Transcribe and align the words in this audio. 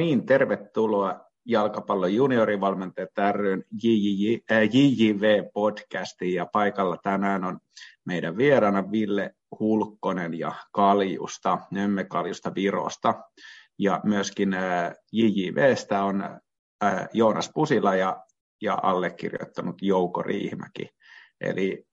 niin, 0.00 0.26
tervetuloa 0.26 1.20
jalkapallon 1.44 2.14
juniorivalmentajat 2.14 3.10
ryn 3.32 3.64
JJV-podcastiin 3.84 6.34
ja 6.34 6.46
paikalla 6.46 6.96
tänään 7.02 7.44
on 7.44 7.58
meidän 8.04 8.36
vieraana 8.36 8.90
Ville 8.90 9.34
Hulkkonen 9.58 10.38
ja 10.38 10.52
Kaljusta, 10.72 11.58
Nömme 11.70 12.04
Kaljusta 12.04 12.54
Virosta 12.54 13.14
ja 13.78 14.00
myöskin 14.04 14.56
JJVstä 15.12 16.04
on 16.04 16.40
Joonas 17.12 17.50
Pusila 17.54 17.94
ja, 17.94 18.24
ja 18.62 18.78
allekirjoittanut 18.82 19.82
Jouko 19.82 20.22
Riihimäki. 20.22 20.88
Eli 21.40 21.84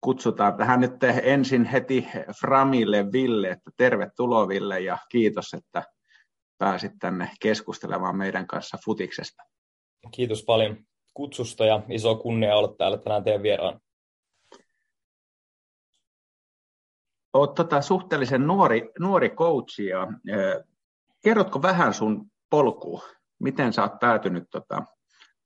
kutsutaan 0.00 0.56
tähän 0.56 0.80
nyt 0.80 1.04
ensin 1.22 1.64
heti 1.64 2.08
Framille 2.40 3.12
Ville, 3.12 3.48
että 3.48 3.70
tervetuloa 3.76 4.48
Ville 4.48 4.80
ja 4.80 4.98
kiitos, 5.08 5.54
että 5.54 5.82
pääsit 6.58 6.92
tänne 7.00 7.30
keskustelemaan 7.40 8.16
meidän 8.16 8.46
kanssa 8.46 8.78
futiksesta. 8.84 9.42
Kiitos 10.10 10.44
paljon 10.44 10.76
kutsusta 11.14 11.64
ja 11.64 11.82
iso 11.90 12.16
kunnia 12.16 12.56
olla 12.56 12.74
täällä 12.78 12.98
tänään 12.98 13.24
teidän 13.24 13.42
vieraan. 13.42 13.80
Olet 17.32 17.54
tota 17.54 17.80
suhteellisen 17.80 18.46
nuori, 18.46 18.90
nuori 18.98 19.30
coach 19.30 19.80
ja 19.80 20.06
kerrotko 21.24 21.62
vähän 21.62 21.94
sun 21.94 22.26
polkuun? 22.50 23.02
Miten 23.38 23.72
sä 23.72 23.82
oot 23.82 24.00
päätynyt 24.00 24.44
tota, 24.50 24.82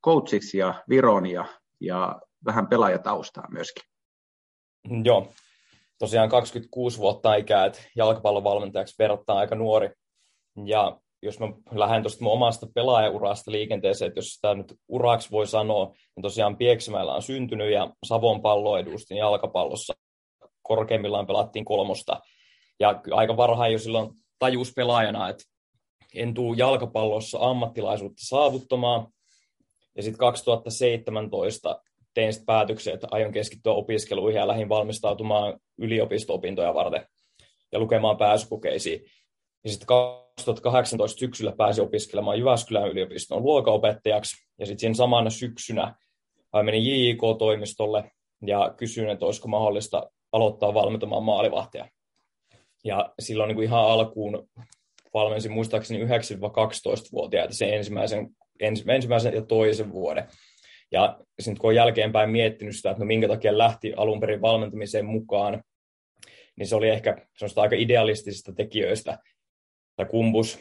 coachiksi 0.05 0.59
ja 0.59 0.85
Viron 0.89 1.27
ja, 1.27 1.45
ja 1.81 2.21
vähän 2.45 2.69
pelaajataustaa 2.69 3.51
myöskin? 3.51 3.83
Joo, 5.05 5.33
tosiaan 5.99 6.29
26 6.29 6.99
vuotta 6.99 7.35
ikää, 7.35 7.67
että 7.67 7.83
jalkapallovalmentajaksi 7.97 8.95
verrattuna 8.99 9.39
aika 9.39 9.55
nuori. 9.55 9.91
Ja 10.65 11.01
jos 11.23 11.41
mä 11.41 11.47
lähden 11.75 12.03
tuosta 12.03 12.25
mun 12.25 12.33
omasta 12.33 12.67
pelaajaurasta 12.75 13.53
liikenteeseen, 13.53 14.09
että 14.09 14.19
jos 14.19 14.29
sitä 14.29 14.55
nyt 14.55 14.75
uraksi 14.89 15.31
voi 15.31 15.47
sanoa, 15.47 15.87
niin 15.87 16.23
tosiaan 16.23 16.57
Pieksämäellä 16.57 17.15
on 17.15 17.23
syntynyt 17.23 17.73
ja 17.73 17.91
Savon 18.07 18.43
pallo 18.43 18.79
edustin 18.79 19.17
jalkapallossa. 19.17 19.95
Korkeimmillaan 20.63 21.27
pelattiin 21.27 21.65
kolmosta. 21.65 22.21
Ja 22.81 23.03
aika 23.11 23.37
varhain 23.37 23.73
jo 23.73 23.79
silloin 23.79 24.11
tajus 24.39 24.73
pelaajana, 24.77 25.29
että 25.29 25.45
en 26.15 26.35
tuu 26.35 26.55
jalkapallossa 26.55 27.39
ammattilaisuutta 27.41 28.23
saavuttamaan. 28.27 29.07
Ja 29.97 30.03
sitten 30.03 30.19
2017 30.19 31.83
tein 32.15 32.33
sitten 32.33 32.47
päätöksen, 32.47 32.95
että 32.95 33.09
aion 33.11 33.33
keskittyä 33.33 33.73
opiskeluihin 33.73 34.39
ja 34.39 34.49
lähdin 34.49 34.69
valmistautumaan 34.69 35.61
yliopisto-opintoja 35.79 36.75
varten 36.75 37.07
ja 37.73 37.79
lukemaan 37.79 38.17
pääsykokeisiin. 38.17 39.01
Ja 39.65 39.71
sitten 39.71 39.87
2018 39.87 41.19
syksyllä 41.19 41.53
pääsin 41.57 41.85
opiskelemaan 41.85 42.39
Jyväskylän 42.39 42.89
yliopiston 42.89 43.43
luokaopettajaksi. 43.43 44.37
Ja 44.59 44.67
sitten 44.67 44.81
siinä 44.81 44.95
samana 44.95 45.31
syksynä 45.31 45.95
menin 46.63 46.87
JIK-toimistolle 46.87 48.11
ja 48.47 48.75
kysyin, 48.77 49.11
että 49.11 49.27
olisiko 49.27 49.49
mahdollista 49.49 50.11
aloittaa 50.33 50.75
valmentamaan 50.75 51.23
maalivahtia. 51.23 51.89
Ja 52.85 53.15
silloin 53.19 53.49
niin 53.49 53.57
kuin 53.57 53.65
ihan 53.65 53.85
alkuun 53.85 54.49
valmensin 55.15 55.53
muistaakseni 55.53 56.05
9-12-vuotiaita 56.05 57.55
sen 57.55 57.75
ensimmäisen, 57.75 58.29
ensimmäisen 58.89 59.35
ja 59.35 59.43
toisen 59.43 59.93
vuoden. 59.93 60.29
Ja 60.93 61.21
sitten 61.41 61.61
kun 61.61 61.69
on 61.69 61.75
jälkeenpäin 61.75 62.31
miettinyt 62.31 62.77
sitä, 62.77 62.91
että 62.91 63.03
no 63.03 63.07
minkä 63.07 63.29
takia 63.29 63.59
lähti 63.59 63.95
alun 63.97 64.21
perin 64.21 64.43
valmentamiseen 64.43 65.07
mukaan, 65.07 65.63
niin 66.57 66.67
se 66.67 66.77
oli 66.77 66.89
ehkä 66.89 67.17
aika 67.57 67.77
idealistisista 67.77 68.53
tekijöistä, 68.53 69.19
tai 69.99 70.07
kumpus, 70.07 70.59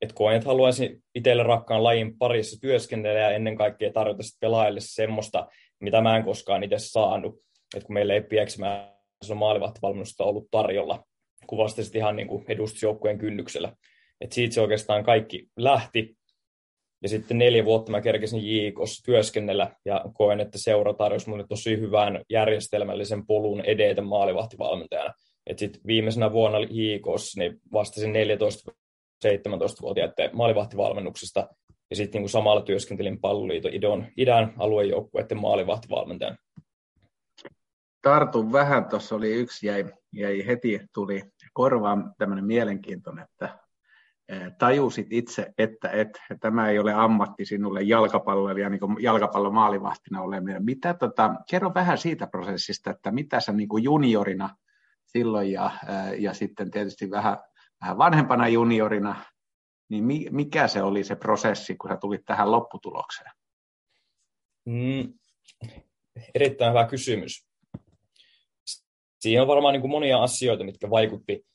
että 0.00 0.14
koen, 0.14 0.36
että 0.36 0.48
haluaisin 0.48 1.04
itselle 1.14 1.42
rakkaan 1.42 1.84
lajin 1.84 2.18
parissa 2.18 2.60
työskennellä 2.60 3.20
ja 3.20 3.30
ennen 3.30 3.56
kaikkea 3.56 3.92
tarjota 3.92 4.22
pelaajille 4.40 4.80
semmoista, 4.82 5.46
mitä 5.80 6.00
mä 6.00 6.16
en 6.16 6.24
koskaan 6.24 6.62
itse 6.62 6.78
saanut. 6.78 7.40
Että 7.76 7.86
kun 7.86 7.94
meillä 7.94 8.14
ei 8.14 8.20
pieksimään 8.20 8.92
maalivahtivalmennusta 9.34 10.24
ollut 10.24 10.48
tarjolla, 10.50 11.04
kuvasti 11.46 11.84
sitten 11.84 12.00
ihan 12.00 12.16
niin 12.16 12.28
kuin 12.28 12.44
edustusjoukkueen 12.48 13.18
kynnyksellä. 13.18 13.72
Et 14.20 14.32
siitä 14.32 14.54
se 14.54 14.60
oikeastaan 14.60 15.04
kaikki 15.04 15.48
lähti. 15.56 16.16
Ja 17.02 17.08
sitten 17.08 17.38
neljä 17.38 17.64
vuotta 17.64 17.90
mä 17.90 18.00
kerkesin 18.00 18.46
JIKossa 18.46 19.04
työskennellä 19.04 19.76
ja 19.84 20.04
koen, 20.14 20.40
että 20.40 20.58
seura 20.58 20.94
tarjosi 20.94 21.28
mulle 21.28 21.44
tosi 21.48 21.80
hyvän 21.80 22.22
järjestelmällisen 22.30 23.26
polun 23.26 23.60
edetä 23.60 24.02
maalivahtivalmentajana. 24.02 25.14
Et 25.48 25.58
sitten 25.58 25.80
viimeisenä 25.86 26.32
vuonna 26.32 26.58
JIKossa 26.70 27.40
niin 27.40 27.60
vastasin 27.72 28.14
14-17-vuotiaiden 29.24 30.30
maalivahtivalmennuksesta 30.32 31.48
ja 31.90 31.96
sitten 31.96 32.22
niin 32.22 32.28
samalla 32.28 32.62
työskentelin 32.62 33.20
Palloliiton 33.20 33.74
idän, 33.74 34.12
idän 34.16 34.54
aluejoukkueiden 34.58 35.40
maalivahtivalmentajana. 35.40 36.36
Tartun 38.02 38.52
vähän, 38.52 38.84
tuossa 38.88 39.16
oli 39.16 39.34
yksi, 39.34 39.66
jäi, 39.66 39.84
jäi 40.12 40.46
heti, 40.46 40.80
tuli 40.94 41.22
korvaan 41.52 42.14
tämmöinen 42.18 42.44
mielenkiintoinen, 42.44 43.24
että 43.24 43.58
tajusit 44.58 45.06
itse, 45.10 45.52
että 45.58 45.90
et, 45.90 46.20
tämä 46.40 46.68
ei 46.68 46.78
ole 46.78 46.92
ammatti 46.92 47.44
sinulle 47.44 47.82
jalkapalloilija, 47.82 48.70
niin 48.70 48.80
jalkapallon 49.00 49.54
maalivahtina 49.54 50.22
oleminen. 50.22 50.64
Mitä, 50.64 50.94
tota, 50.94 51.34
kerro 51.50 51.74
vähän 51.74 51.98
siitä 51.98 52.26
prosessista, 52.26 52.90
että 52.90 53.10
mitä 53.10 53.40
sä 53.40 53.52
niin 53.52 53.68
juniorina 53.82 54.56
silloin 55.12 55.52
ja, 55.52 55.70
ja 56.18 56.34
sitten 56.34 56.70
tietysti 56.70 57.10
vähän, 57.10 57.38
vähän 57.80 57.98
vanhempana 57.98 58.48
juniorina, 58.48 59.24
niin 59.88 60.04
mikä 60.30 60.68
se 60.68 60.82
oli 60.82 61.04
se 61.04 61.16
prosessi, 61.16 61.76
kun 61.76 61.90
sä 61.90 61.96
tulit 61.96 62.24
tähän 62.24 62.50
lopputulokseen? 62.50 63.30
Mm, 64.64 65.14
erittäin 66.34 66.70
hyvä 66.70 66.86
kysymys. 66.86 67.48
Siinä 69.20 69.42
on 69.42 69.48
varmaan 69.48 69.72
niin 69.72 69.80
kuin 69.80 69.90
monia 69.90 70.22
asioita, 70.22 70.64
mitkä 70.64 70.90
vaikutti. 70.90 71.46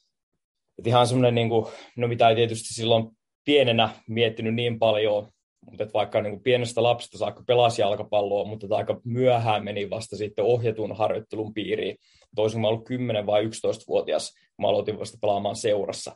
Et 0.80 0.88
ihan 0.88 1.08
semmoinen, 1.08 1.36
niin 1.36 1.50
kuin, 1.50 1.66
no 1.98 2.08
mitä 2.08 2.30
ei 2.30 2.36
tietysti 2.36 2.74
silloin 2.74 3.18
pienenä 3.46 3.90
miettinyt 4.08 4.56
niin 4.56 4.80
paljon, 4.80 5.32
mutta 5.66 5.94
vaikka 5.94 6.22
niin 6.22 6.34
kuin 6.34 6.44
pienestä 6.44 6.84
lapsesta 6.84 7.18
saakka 7.18 7.44
pelasi 7.48 7.82
jalkapalloa, 7.82 8.46
mutta 8.46 8.76
aika 8.76 9.02
myöhään 9.04 9.64
meni 9.64 9.90
vasta 9.90 10.18
sitten 10.18 10.46
ohjatun 10.46 10.96
harjoittelun 10.96 11.54
piiriin. 11.54 11.98
Toisin 12.36 12.62
kuin 12.62 12.70
ollut 12.70 12.86
10 12.86 13.26
vai 13.26 13.46
11-vuotias, 13.46 14.34
kun 14.34 14.64
mä 14.66 14.68
aloitin 14.68 15.00
vasta 15.00 15.18
pelaamaan 15.22 15.56
seurassa. 15.56 16.16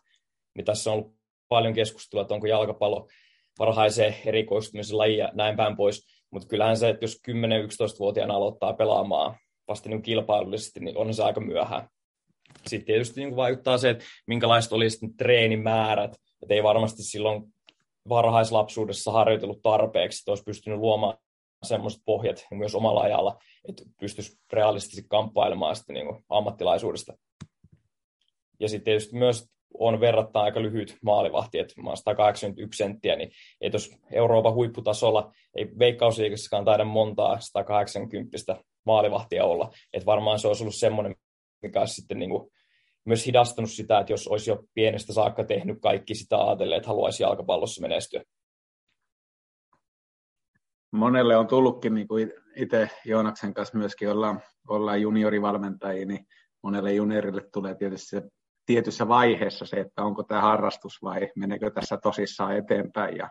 Niin 0.56 0.66
tässä 0.66 0.92
on 0.92 0.98
ollut 0.98 1.16
paljon 1.48 1.74
keskustelua, 1.74 2.22
että 2.22 2.34
onko 2.34 2.48
jalkapallo 2.48 3.08
varhaiseen 3.60 4.16
erikoistumisen 4.26 4.98
laji 4.98 5.18
ja 5.18 5.32
näin 5.34 5.56
päin 5.56 5.76
pois. 5.76 6.08
Mutta 6.32 6.48
kyllähän 6.48 6.78
se, 6.78 6.90
että 6.90 7.04
jos 7.04 7.22
10-11-vuotiaana 7.28 8.34
aloittaa 8.34 8.74
pelaamaan 8.74 9.36
vasta 9.68 9.90
niin 9.90 10.02
kilpailullisesti, 10.02 10.80
niin 10.80 10.98
on 10.98 11.14
se 11.14 11.24
aika 11.24 11.42
myöhään. 11.42 11.88
Sitten 12.68 12.86
tietysti 12.86 13.22
niin 13.22 13.36
vaikuttaa 13.36 13.78
se, 13.78 13.90
että 13.90 14.06
minkälaiset 14.28 14.72
oli 14.72 14.90
sitten 14.90 15.18
treenimäärät. 15.18 16.16
Että 16.42 16.54
ei 16.54 16.64
varmasti 16.64 17.04
silloin 17.04 17.44
varhaislapsuudessa 18.10 19.12
harjoitellut 19.12 19.62
tarpeeksi, 19.62 20.22
että 20.22 20.32
olisi 20.32 20.44
pystynyt 20.44 20.80
luomaan 20.80 21.18
semmoiset 21.64 22.02
pohjat 22.06 22.46
myös 22.52 22.76
omalla 22.76 23.02
ajalla, 23.02 23.38
että 23.70 23.84
pystyisi 24.00 24.40
realistisesti 24.54 25.08
kamppailemaan 25.10 25.76
sitten 25.76 25.94
niin 25.94 26.08
kuin 26.08 26.26
ammattilaisuudesta. 26.30 27.14
Ja 28.60 28.70
sitten 28.70 28.86
tietysti 28.86 29.18
myös 29.18 29.50
on 29.80 30.00
verrattain 30.00 30.44
aika 30.44 30.62
lyhyt 30.62 30.98
maalivahti, 31.04 31.60
että 31.60 31.82
mä 31.82 31.90
oon 31.90 31.98
181 31.98 32.78
senttiä, 32.78 33.16
niin 33.16 33.32
ei 33.62 33.70
tuossa 33.70 33.98
Euroopan 34.12 34.54
huipputasolla, 34.54 35.32
ei 35.56 35.70
veikkausliikassakaan 35.80 36.66
taida 36.66 36.86
montaa 36.86 37.40
180 37.40 38.58
maalivahtia 38.86 39.46
olla. 39.46 39.72
Että 39.94 40.06
varmaan 40.06 40.40
se 40.40 40.48
olisi 40.48 40.64
ollut 40.64 40.76
semmoinen, 40.76 41.16
mikä 41.62 41.80
olisi 41.80 41.94
sitten 41.94 42.20
niin 42.20 42.30
kuin 42.30 42.52
myös 43.08 43.26
hidastanut 43.26 43.72
sitä, 43.72 44.00
että 44.00 44.14
jos 44.14 44.28
olisi 44.28 44.50
jo 44.50 44.64
pienestä 44.74 45.14
saakka 45.14 45.44
tehnyt 45.44 45.78
kaikki 45.82 46.16
sitä 46.16 46.38
ajatellen, 46.38 46.78
että 46.78 46.88
haluaisi 46.88 47.24
jalkapallossa 47.24 47.82
menestyä. 47.82 48.24
Monelle 50.92 51.38
on 51.38 51.48
tullutkin, 51.48 51.94
niin 51.94 52.08
kuin 52.08 52.34
itse 52.56 52.90
Joonaksen 53.06 53.54
kanssa 53.54 53.78
myöskin 53.78 54.12
ollaan, 54.12 54.42
ollaan 54.68 55.02
juniorivalmentajia, 55.02 56.06
niin 56.06 56.28
monelle 56.64 56.94
juniorille 56.94 57.42
tulee 57.54 57.76
tietysti 57.76 58.08
se 58.08 58.22
tietyssä 58.66 59.08
vaiheessa 59.08 59.66
se, 59.66 59.80
että 59.80 60.04
onko 60.04 60.24
tämä 60.24 60.42
harrastus 60.42 61.02
vai 61.04 61.30
meneekö 61.36 61.72
tässä 61.72 61.98
tosissaan 61.98 62.58
eteenpäin. 62.58 63.18
Ja 63.18 63.30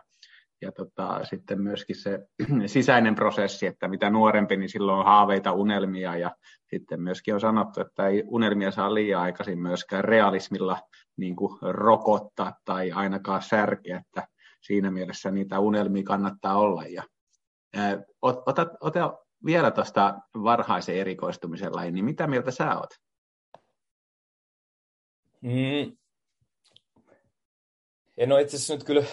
ja 0.61 0.71
tota, 0.71 1.25
sitten 1.25 1.61
myöskin 1.61 1.95
se 1.95 2.27
sisäinen 2.65 3.15
prosessi, 3.15 3.67
että 3.67 3.87
mitä 3.87 4.09
nuorempi, 4.09 4.57
niin 4.57 4.69
silloin 4.69 4.99
on 4.99 5.05
haaveita, 5.05 5.51
unelmia 5.51 6.17
ja 6.17 6.35
sitten 6.69 7.01
myöskin 7.01 7.33
on 7.33 7.39
sanottu, 7.39 7.81
että 7.81 8.07
ei 8.07 8.23
unelmia 8.27 8.71
saa 8.71 8.93
liian 8.93 9.21
aikaisin 9.21 9.59
myöskään 9.59 10.03
realismilla 10.03 10.79
niin 11.17 11.35
kuin 11.35 11.57
rokottaa 11.61 12.53
tai 12.65 12.91
ainakaan 12.91 13.41
särkeä, 13.41 13.97
että 13.97 14.27
siinä 14.61 14.91
mielessä 14.91 15.31
niitä 15.31 15.59
unelmia 15.59 16.03
kannattaa 16.03 16.57
olla. 16.57 16.83
Ja, 16.83 17.03
ää, 17.75 18.03
ota, 18.21 18.67
ota 18.79 19.17
vielä 19.45 19.71
tuosta 19.71 20.19
varhaisen 20.43 20.95
erikoistumisen 20.95 21.75
lain, 21.75 21.93
niin 21.93 22.05
mitä 22.05 22.27
mieltä 22.27 22.51
sä 22.51 22.77
oot? 22.77 22.89
Mm. 25.41 25.97
En 28.17 28.31
ole 28.31 28.41
itse 28.41 28.55
asiassa 28.55 28.73
nyt 28.73 28.83
kyllä 28.83 29.03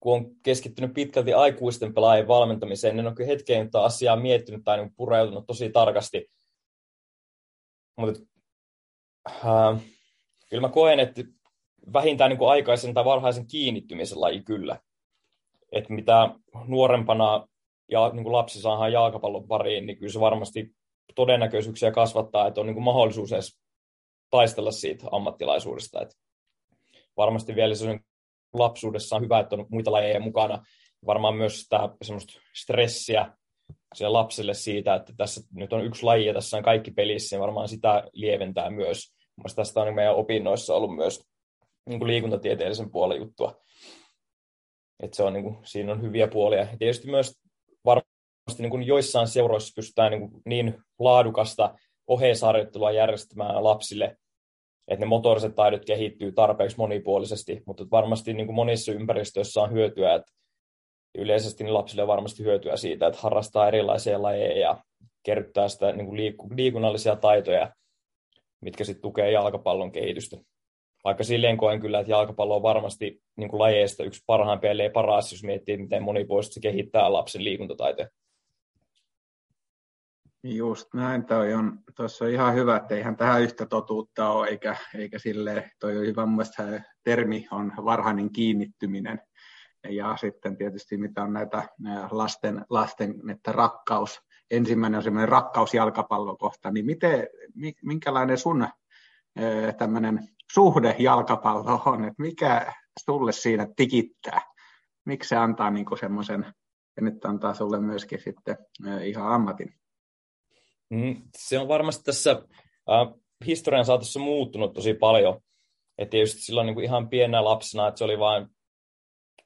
kun 0.00 0.14
on 0.14 0.36
keskittynyt 0.42 0.94
pitkälti 0.94 1.32
aikuisten 1.32 1.94
pelaajien 1.94 2.28
valmentamiseen, 2.28 2.96
niin 2.96 3.06
on 3.06 3.14
kyllä 3.14 3.26
hetkeen 3.26 3.70
asiaa 3.72 4.16
miettinyt 4.16 4.64
tai 4.64 4.76
niin 4.76 4.94
pureutunut 4.96 5.46
tosi 5.46 5.70
tarkasti. 5.70 6.30
Mutta 7.96 8.20
äh, 9.28 9.80
kyllä 10.50 10.60
mä 10.60 10.68
koen, 10.68 11.00
että 11.00 11.22
vähintään 11.92 12.28
niin 12.28 12.38
kuin 12.38 12.50
aikaisen 12.50 12.94
tai 12.94 13.04
varhaisen 13.04 13.46
kiinnittymisen 13.46 14.20
laji 14.20 14.42
kyllä. 14.42 14.80
Että 15.72 15.92
mitä 15.92 16.34
nuorempana 16.66 17.48
ja 17.90 18.10
niin 18.12 18.22
kuin 18.22 18.32
lapsi 18.32 18.60
saadaan 18.60 18.92
jalkapallon 18.92 19.48
pariin, 19.48 19.86
niin 19.86 19.98
kyllä 19.98 20.12
se 20.12 20.20
varmasti 20.20 20.74
todennäköisyyksiä 21.14 21.90
kasvattaa, 21.90 22.46
että 22.46 22.60
on 22.60 22.66
niin 22.66 22.74
kuin 22.74 22.84
mahdollisuus 22.84 23.32
edes 23.32 23.60
taistella 24.30 24.70
siitä 24.70 25.06
ammattilaisuudesta. 25.12 26.02
Että 26.02 26.14
varmasti 27.16 27.54
vielä 27.54 27.74
se 27.74 28.00
lapsuudessa 28.52 29.16
on 29.16 29.22
hyvä, 29.22 29.40
että 29.40 29.56
on 29.56 29.66
muita 29.70 29.92
lajeja 29.92 30.20
mukana. 30.20 30.64
Varmaan 31.06 31.36
myös 31.36 31.60
sitä 31.60 31.88
semmoista 32.02 32.40
stressiä 32.54 33.32
siellä 33.94 34.18
lapselle 34.18 34.54
siitä, 34.54 34.94
että 34.94 35.12
tässä 35.16 35.40
nyt 35.54 35.72
on 35.72 35.84
yksi 35.84 36.02
laji 36.02 36.26
ja 36.26 36.34
tässä 36.34 36.56
on 36.56 36.62
kaikki 36.62 36.90
pelissä, 36.90 37.36
niin 37.36 37.40
varmaan 37.40 37.68
sitä 37.68 38.04
lieventää 38.12 38.70
myös. 38.70 39.12
Mielestäni 39.36 39.64
tästä 39.64 39.80
on 39.80 39.94
meidän 39.94 40.14
opinnoissa 40.14 40.74
ollut 40.74 40.96
myös 40.96 41.24
niin 41.88 41.98
kuin 41.98 42.08
liikuntatieteellisen 42.08 42.90
puolen 42.90 43.18
juttua. 43.18 43.60
Että 45.02 45.16
se 45.16 45.22
on, 45.22 45.32
niin 45.32 45.42
kuin, 45.42 45.58
siinä 45.64 45.92
on 45.92 46.02
hyviä 46.02 46.28
puolia. 46.28 46.60
Ja 46.60 46.76
tietysti 46.78 47.10
myös 47.10 47.40
varmasti 47.84 48.06
niin 48.58 48.70
kuin 48.70 48.86
joissain 48.86 49.28
seuroissa 49.28 49.72
pystytään 49.76 50.10
niin, 50.10 50.30
kuin 50.30 50.42
niin 50.46 50.82
laadukasta 50.98 51.74
oheisharjoittelua 52.06 52.90
järjestämään 52.90 53.64
lapsille, 53.64 54.16
että 54.88 55.04
ne 55.04 55.08
motoriset 55.08 55.54
taidot 55.54 55.84
kehittyy 55.84 56.32
tarpeeksi 56.32 56.76
monipuolisesti, 56.76 57.62
mutta 57.66 57.84
varmasti 57.90 58.34
niin 58.34 58.46
kuin 58.46 58.56
monissa 58.56 58.92
ympäristöissä 58.92 59.60
on 59.60 59.72
hyötyä, 59.72 60.14
että 60.14 60.32
yleisesti 61.18 61.64
niin 61.64 61.74
lapsille 61.74 62.02
on 62.02 62.08
varmasti 62.08 62.42
hyötyä 62.42 62.76
siitä, 62.76 63.06
että 63.06 63.20
harrastaa 63.20 63.68
erilaisia 63.68 64.22
lajeja 64.22 64.60
ja 64.60 64.76
kerryttää 65.22 65.68
sitä 65.68 65.92
niin 65.92 66.06
kuin 66.06 66.56
liikunnallisia 66.56 67.16
taitoja, 67.16 67.72
mitkä 68.60 68.84
sitten 68.84 69.02
tukee 69.02 69.30
jalkapallon 69.30 69.92
kehitystä. 69.92 70.36
Vaikka 71.04 71.24
silleen 71.24 71.56
koen 71.56 71.80
kyllä, 71.80 72.00
että 72.00 72.12
jalkapallo 72.12 72.56
on 72.56 72.62
varmasti 72.62 73.22
niin 73.36 73.50
kuin 73.50 73.60
lajeista 73.60 74.04
yksi 74.04 74.22
parhaimpia, 74.26 74.70
ellei 74.70 74.90
paras, 74.90 75.32
jos 75.32 75.44
miettii, 75.44 75.76
miten 75.76 76.02
monipuolisesti 76.02 76.54
se 76.54 76.60
kehittää 76.60 77.12
lapsen 77.12 77.44
liikuntataitoja. 77.44 78.08
Just 80.42 80.94
näin, 80.94 81.24
toi 81.24 81.54
on, 81.54 81.78
tuossa 81.96 82.24
on 82.24 82.30
ihan 82.30 82.54
hyvä, 82.54 82.76
että 82.76 82.94
eihän 82.94 83.16
tähän 83.16 83.42
yhtä 83.42 83.66
totuutta 83.66 84.30
ole, 84.30 84.48
eikä, 84.48 84.76
eikä 84.94 85.18
sille, 85.18 85.70
toi 85.80 85.98
on 85.98 86.06
hyvä, 86.06 86.26
mun 86.26 86.44
termi 87.04 87.46
on 87.50 87.72
varhainen 87.76 88.32
kiinnittyminen. 88.32 89.20
Ja 89.88 90.16
sitten 90.16 90.56
tietysti 90.56 90.96
mitä 90.96 91.22
on 91.22 91.32
näitä 91.32 91.68
lasten, 92.10 92.64
lasten 92.70 93.30
että 93.30 93.52
rakkaus, 93.52 94.20
ensimmäinen 94.50 94.98
on 94.98 95.04
semmoinen 95.04 95.28
rakkaus 95.28 95.74
jalkapallokohta, 95.74 96.70
niin 96.70 96.86
miten, 96.86 97.28
minkälainen 97.82 98.38
sun 98.38 98.68
tämmöinen 99.78 100.28
suhde 100.52 100.96
jalkapallo 100.98 101.82
on, 101.86 102.04
että 102.04 102.22
mikä 102.22 102.72
sulle 103.04 103.32
siinä 103.32 103.66
tikittää? 103.76 104.40
Miksi 105.04 105.28
se 105.28 105.36
antaa 105.36 105.70
niin 105.70 105.98
semmoisen, 106.00 106.46
ja 106.96 107.02
nyt 107.02 107.24
antaa 107.24 107.54
sulle 107.54 107.80
myöskin 107.80 108.20
sitten 108.20 108.58
ihan 109.04 109.32
ammatin? 109.32 109.79
Mm, 110.90 111.22
se 111.38 111.58
on 111.58 111.68
varmasti 111.68 112.04
tässä 112.04 112.30
äh, 112.90 113.20
historian 113.46 113.84
saatossa 113.84 114.20
muuttunut 114.20 114.74
tosi 114.74 114.94
paljon. 114.94 115.40
Että 115.98 116.10
tietysti 116.10 116.40
silloin 116.40 116.66
niin 116.66 116.74
kuin 116.74 116.84
ihan 116.84 117.08
pienenä 117.08 117.44
lapsena, 117.44 117.88
että 117.88 117.98
se 117.98 118.04
oli 118.04 118.18
vain 118.18 118.46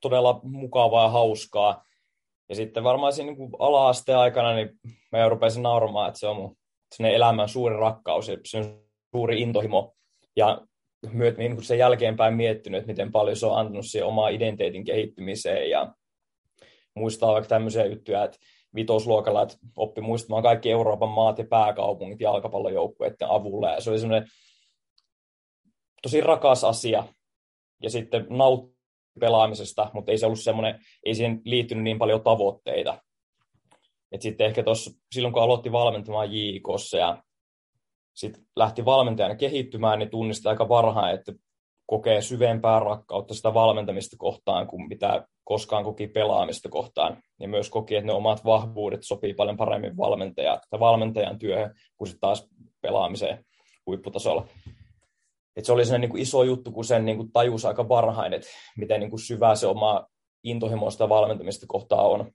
todella 0.00 0.40
mukavaa 0.42 1.02
ja 1.02 1.08
hauskaa. 1.08 1.84
Ja 2.48 2.54
sitten 2.54 2.84
varmaan 2.84 3.12
siinä 3.12 3.32
niin 3.32 3.50
ala-asteen 3.58 4.18
aikana 4.18 4.54
niin 4.54 4.70
mä 5.12 5.18
jo 5.18 5.28
rupesin 5.28 5.62
nauramaan, 5.62 6.08
että 6.08 6.20
se 6.20 6.26
on 6.26 6.36
mun 6.36 6.56
elämän 6.98 7.48
suuri 7.48 7.76
rakkaus 7.76 8.28
ja 8.28 8.36
se 8.44 8.58
on 8.58 8.82
suuri 9.16 9.40
intohimo. 9.40 9.94
Ja 10.36 10.60
myöt, 11.12 11.38
niin 11.38 11.64
sen 11.64 11.78
jälkeenpäin 11.78 12.34
miettinyt, 12.34 12.78
että 12.78 12.92
miten 12.92 13.12
paljon 13.12 13.36
se 13.36 13.46
on 13.46 13.58
antanut 13.58 13.86
siihen 13.86 14.08
omaa 14.08 14.28
identiteetin 14.28 14.84
kehittymiseen 14.84 15.70
ja 15.70 15.94
muistaa 16.94 17.32
vaikka 17.32 17.48
tämmöisiä 17.48 17.86
juttuja, 17.86 18.24
että 18.24 18.38
vitosluokalla, 18.74 19.42
että 19.42 19.56
oppi 19.76 20.00
muistamaan 20.00 20.42
kaikki 20.42 20.70
Euroopan 20.70 21.08
maat 21.08 21.38
ja 21.38 21.44
pääkaupungit 21.50 22.20
jalkapallojoukkueiden 22.20 23.30
avulla 23.30 23.70
ja 23.70 23.80
se 23.80 23.90
oli 23.90 23.98
semmoinen 23.98 24.28
tosi 26.02 26.20
rakas 26.20 26.64
asia 26.64 27.04
ja 27.82 27.90
sitten 27.90 28.26
nautti 28.30 28.74
pelaamisesta, 29.20 29.90
mutta 29.92 30.10
ei 30.10 30.18
se 30.18 30.26
ollut 30.26 30.40
semmoinen, 30.40 30.80
ei 31.04 31.14
siihen 31.14 31.40
liittynyt 31.44 31.84
niin 31.84 31.98
paljon 31.98 32.22
tavoitteita. 32.22 33.02
Et 34.12 34.22
sitten 34.22 34.46
ehkä 34.46 34.62
tuossa, 34.62 34.90
silloin 35.14 35.34
kun 35.34 35.42
aloitti 35.42 35.72
valmentamaan 35.72 36.32
JIKossa 36.32 36.98
ja 36.98 37.22
sitten 38.14 38.42
lähti 38.56 38.84
valmentajana 38.84 39.36
kehittymään, 39.36 39.98
niin 39.98 40.10
tunnisti 40.10 40.48
aika 40.48 40.68
varhain, 40.68 41.14
että 41.14 41.32
kokee 41.86 42.22
syvempää 42.22 42.80
rakkautta 42.80 43.34
sitä 43.34 43.54
valmentamista 43.54 44.16
kohtaan 44.18 44.66
kuin 44.66 44.88
mitä 44.88 45.26
koskaan 45.44 45.84
koki 45.84 46.06
pelaamista 46.06 46.68
kohtaan. 46.68 47.22
Ja 47.40 47.48
myös 47.48 47.70
koki, 47.70 47.96
että 47.96 48.06
ne 48.06 48.12
omat 48.12 48.44
vahvuudet 48.44 49.00
sopii 49.02 49.34
paljon 49.34 49.56
paremmin 49.56 49.96
valmentaja, 49.96 50.60
tai 50.70 50.80
valmentajan 50.80 51.38
työhön 51.38 51.74
kuin 51.96 52.08
sitten 52.08 52.20
taas 52.20 52.48
pelaamiseen 52.80 53.44
huipputasolla. 53.86 54.46
Et 55.56 55.64
se 55.64 55.72
oli 55.72 55.84
sellainen 55.84 56.00
niin 56.00 56.10
kuin 56.10 56.22
iso 56.22 56.42
juttu, 56.42 56.72
kun 56.72 56.84
sen 56.84 57.04
niin 57.04 57.16
kuin 57.16 57.32
tajus 57.32 57.64
aika 57.64 57.88
varhain, 57.88 58.32
että 58.32 58.48
miten 58.76 59.00
niin 59.00 59.10
kuin 59.10 59.20
syvää 59.20 59.54
se 59.54 59.66
oma 59.66 60.06
intohimoista 60.44 61.08
valmentamista 61.08 61.66
kohtaa 61.68 62.08
on. 62.08 62.32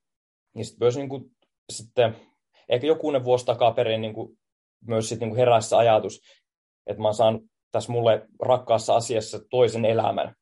Ja 0.57 0.65
sitten 0.65 0.85
myös 0.85 0.97
niin 0.97 1.09
kuin, 1.09 1.25
sitten, 1.69 2.15
ehkä 2.69 2.87
jokunen 2.87 3.23
vuosi 3.23 3.45
takaperin 3.45 4.01
niin 4.01 4.13
kuin 4.13 4.37
myös 4.87 5.09
sit 5.09 5.19
niinku 5.19 5.35
heräsi 5.35 5.75
ajatus, 5.75 6.21
että 6.87 7.01
mä 7.01 7.13
saan 7.13 7.39
tässä 7.71 7.91
mulle 7.91 8.27
rakkaassa 8.41 8.95
asiassa 8.95 9.39
toisen 9.49 9.85
elämän. 9.85 10.35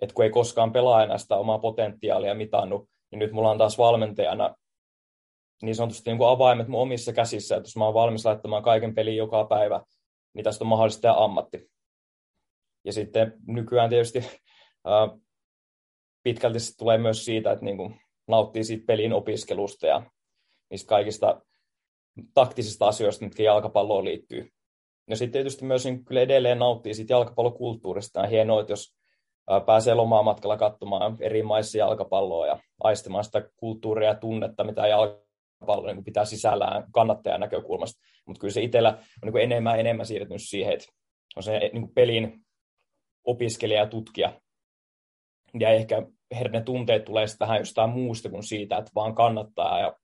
Että 0.00 0.14
kun 0.14 0.24
ei 0.24 0.30
koskaan 0.30 0.72
pelaajana 0.72 1.18
sitä 1.18 1.36
omaa 1.36 1.58
potentiaalia 1.58 2.34
mitannut, 2.34 2.88
niin 3.10 3.18
nyt 3.18 3.32
mulla 3.32 3.50
on 3.50 3.58
taas 3.58 3.78
valmentajana 3.78 4.54
niin 5.62 5.74
sanotusti 5.74 6.10
niin 6.10 6.18
kuin 6.18 6.28
avaimet 6.28 6.68
mun 6.68 6.80
omissa 6.80 7.12
käsissä, 7.12 7.56
että 7.56 7.66
jos 7.66 7.76
mä 7.76 7.84
oon 7.84 7.94
valmis 7.94 8.24
laittamaan 8.24 8.62
kaiken 8.62 8.94
pelin 8.94 9.16
joka 9.16 9.44
päivä, 9.44 9.82
niin 10.34 10.44
tästä 10.44 10.64
on 10.64 10.68
mahdollista 10.68 11.14
ammatti. 11.16 11.70
Ja 12.84 12.92
sitten 12.92 13.32
nykyään 13.46 13.90
tietysti 13.90 14.18
ää, 14.84 15.08
pitkälti 16.22 16.60
se 16.60 16.76
tulee 16.76 16.98
myös 16.98 17.24
siitä, 17.24 17.52
että 17.52 17.64
niin 17.64 17.76
kuin 17.76 18.00
nauttii 18.28 18.64
siitä 18.64 18.86
pelin 18.86 19.12
opiskelusta 19.12 19.86
ja 19.86 20.10
niistä 20.70 20.88
kaikista 20.88 21.42
taktisista 22.34 22.88
asioista, 22.88 23.24
mitkä 23.24 23.42
jalkapalloon 23.42 24.04
liittyy. 24.04 24.52
Ja 25.10 25.16
sitten 25.16 25.32
tietysti 25.32 25.64
myös 25.64 25.84
niin 25.84 26.04
kyllä 26.04 26.20
edelleen 26.20 26.58
nauttii 26.58 26.94
siitä 26.94 27.12
jalkapallokulttuurista. 27.12 28.20
On 28.20 28.28
hienoa, 28.28 28.60
että 28.60 28.72
jos 28.72 28.96
pääsee 29.66 29.94
matkalla 30.24 30.56
katsomaan 30.56 31.16
eri 31.20 31.42
maissa 31.42 31.78
jalkapalloa 31.78 32.46
ja 32.46 32.58
aistimaan 32.80 33.24
sitä 33.24 33.50
kulttuuria 33.56 34.08
ja 34.08 34.14
tunnetta, 34.14 34.64
mitä 34.64 34.86
jalkapallo 34.86 35.92
niin 35.92 36.04
pitää 36.04 36.24
sisällään 36.24 36.84
kannattajan 36.92 37.40
näkökulmasta. 37.40 38.00
Mutta 38.26 38.40
kyllä 38.40 38.52
se 38.52 38.62
itsellä 38.62 38.98
on 39.22 39.32
niin 39.32 39.42
enemmän 39.42 39.74
ja 39.74 39.80
enemmän 39.80 40.06
siirtynyt 40.06 40.42
siihen, 40.42 40.72
että 40.72 40.86
on 41.36 41.42
se 41.42 41.70
niin 41.72 41.94
pelin 41.94 42.46
opiskelija 43.24 43.80
ja 43.80 43.86
tutkija. 43.86 44.40
Ja 45.60 45.70
ehkä 45.70 46.02
ne 46.50 46.60
tunteet 46.60 47.04
tulee 47.04 47.26
sitten 47.26 47.46
vähän 47.46 47.58
jostain 47.58 47.90
muusta 47.90 48.30
kuin 48.30 48.42
siitä, 48.42 48.76
että 48.76 48.90
vaan 48.94 49.14
kannattaa 49.14 49.80
ja 49.80 49.96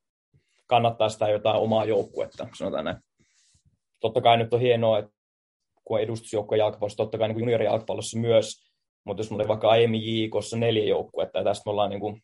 kannattaa 0.66 1.08
sitä 1.08 1.28
jotain 1.28 1.60
omaa 1.60 1.84
joukkuetta, 1.84 2.48
sanotaan 2.58 2.84
näin. 2.84 2.96
Totta 4.02 4.20
kai 4.20 4.36
nyt 4.36 4.54
on 4.54 4.60
hienoa, 4.60 4.98
että 4.98 5.10
kun 5.84 5.96
on 5.96 6.02
edustusjoukkoja 6.02 6.58
jalkapallossa, 6.58 6.96
totta 6.96 7.18
kai 7.18 7.28
niin 7.28 7.38
juniorijalkapallossa 7.38 8.18
myös, 8.18 8.72
mutta 9.04 9.20
jos 9.20 9.30
mulla 9.30 9.42
oli 9.42 9.48
vaikka 9.48 9.70
aiemmin 9.70 10.06
JIKossa 10.06 10.56
neljä 10.56 10.84
joukkuetta, 10.84 11.38
ja 11.38 11.44
tästä 11.44 11.62
me 11.66 11.70
ollaan 11.70 11.90
niin 11.90 12.00
kuin 12.00 12.22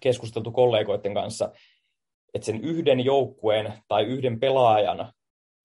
keskusteltu 0.00 0.50
kollegoiden 0.50 1.14
kanssa, 1.14 1.52
että 2.34 2.46
sen 2.46 2.60
yhden 2.64 3.04
joukkueen 3.04 3.72
tai 3.88 4.04
yhden 4.04 4.40
pelaajan 4.40 5.12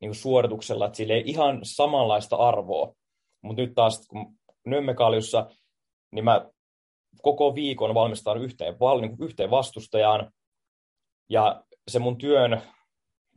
niin 0.02 0.10
kuin 0.10 0.16
suorituksella, 0.16 0.86
että 0.86 0.98
sillä 0.98 1.14
ei 1.14 1.24
ihan 1.26 1.60
samanlaista 1.64 2.36
arvoa. 2.36 2.94
Mutta 3.42 3.62
nyt 3.62 3.76
taas, 3.76 4.08
kun 4.08 4.38
Nömmekaljussa, 4.66 5.50
niin 6.12 6.26
mä 6.26 6.50
koko 7.22 7.56
viikon 7.56 7.94
valmistan 7.94 8.38
yhteen, 8.38 8.76
niin 9.02 9.18
yhteen 9.22 9.52
vastustajaan, 9.52 10.32
ja 11.30 11.64
se 11.88 12.00
mun 12.00 12.18
työn 12.18 12.62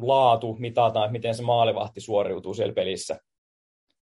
laatu 0.02 0.56
mitataan, 0.58 1.04
että 1.04 1.12
miten 1.12 1.34
se 1.34 1.42
maalivahti 1.42 2.00
suoriutuu 2.00 2.54
siellä 2.54 2.74
pelissä. 2.74 3.18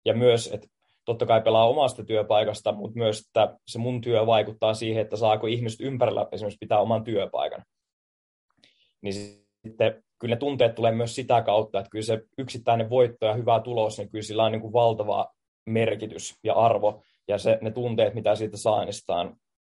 Ja 0.05 0.13
myös, 0.13 0.47
että 0.47 0.67
totta 1.05 1.25
kai 1.25 1.41
pelaa 1.41 1.67
omasta 1.67 2.03
työpaikasta, 2.03 2.71
mutta 2.71 2.99
myös, 2.99 3.19
että 3.19 3.57
se 3.67 3.79
mun 3.79 4.01
työ 4.01 4.25
vaikuttaa 4.25 4.73
siihen, 4.73 5.01
että 5.01 5.17
saako 5.17 5.47
ihmiset 5.47 5.81
ympärillä 5.81 6.27
esimerkiksi 6.31 6.57
pitää 6.59 6.79
oman 6.79 7.03
työpaikan. 7.03 7.63
Niin 9.01 9.13
sitten 9.13 10.03
kyllä 10.19 10.35
ne 10.35 10.39
tunteet 10.39 10.75
tulee 10.75 10.91
myös 10.91 11.15
sitä 11.15 11.41
kautta, 11.41 11.79
että 11.79 11.89
kyllä 11.89 12.05
se 12.05 12.21
yksittäinen 12.37 12.89
voitto 12.89 13.25
ja 13.25 13.33
hyvä 13.33 13.59
tulos, 13.59 13.97
niin 13.97 14.09
kyllä 14.09 14.23
sillä 14.23 14.43
on 14.43 14.51
niin 14.51 14.61
kuin 14.61 14.73
valtava 14.73 15.27
merkitys 15.65 16.35
ja 16.43 16.53
arvo. 16.53 17.03
Ja 17.27 17.37
se, 17.37 17.57
ne 17.61 17.71
tunteet, 17.71 18.13
mitä 18.13 18.35
siitä 18.35 18.57
saa, 18.57 18.85
niin 18.85 18.93
sitä 18.93 19.13
on 19.13 19.35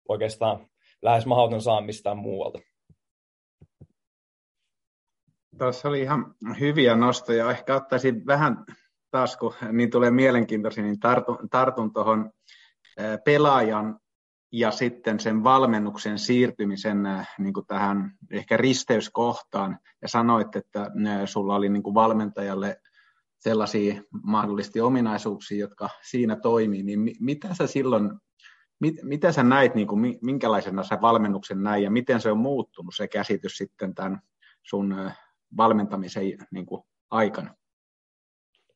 oikeastaan 0.09 0.67
lähes 1.03 1.27
mahdoton 1.27 1.63
saa 1.63 1.81
mistään 1.81 2.17
muualta. 2.17 2.59
Tuossa 5.59 5.89
oli 5.89 6.01
ihan 6.01 6.35
hyviä 6.61 6.97
nostoja. 6.97 7.51
Ehkä 7.51 7.77
ottaisin 7.77 8.27
vähän 8.27 8.65
taas, 9.11 9.37
kun 9.37 9.55
niin 9.73 9.91
tulee 9.91 10.11
mielenkiintoisia, 10.11 10.85
niin 10.85 11.01
tartun, 11.01 11.39
tartun 11.51 11.93
tuohon 11.93 12.31
pelaajan 13.25 13.99
ja 14.53 14.71
sitten 14.71 15.21
sen 15.21 15.45
valmennuksen 15.45 16.19
siirtymisen 16.19 17.03
niin 17.39 17.55
kuin 17.55 17.67
tähän 17.67 18.13
ehkä 18.31 18.57
risteyskohtaan. 18.57 19.79
Ja 20.03 20.09
sanoit, 20.09 20.57
että 20.57 20.91
sulla 21.25 21.55
oli 21.55 21.69
niin 21.69 21.83
kuin 21.83 21.95
valmentajalle 21.95 22.81
sellaisia 23.39 24.03
mahdollisesti 24.25 24.81
ominaisuuksia, 24.81 25.59
jotka 25.59 25.89
siinä 26.03 26.37
toimii, 26.37 26.83
niin 26.83 27.17
mitä 27.21 27.55
sä 27.55 27.67
silloin, 27.67 28.11
mit, 28.81 28.95
mitä 29.03 29.33
sä 29.33 29.43
näit, 29.43 29.75
niin 29.75 29.87
kuin, 29.87 30.19
minkälaisena 30.23 30.83
sä 30.83 30.99
valmennuksen 31.01 31.63
näin 31.63 31.83
ja 31.83 31.91
miten 31.91 32.21
se 32.21 32.31
on 32.31 32.39
muuttunut 32.39 32.95
se 32.95 33.09
käsitys 33.09 33.57
sitten 33.57 33.95
tämän 33.95 34.21
sun 34.63 35.11
valmentamisen 35.57 36.23
niin 36.51 36.67
kuin, 36.67 36.83
aikana? 37.11 37.55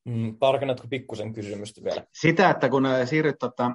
Mm, 0.04 0.37
tarkennatko 0.38 0.87
pikkusen 0.90 1.33
kysymystä 1.33 1.85
vielä? 1.85 2.04
Sitä, 2.12 2.50
että 2.50 2.69
kun 2.69 2.87
siirryt 3.04 3.38
tota, 3.38 3.71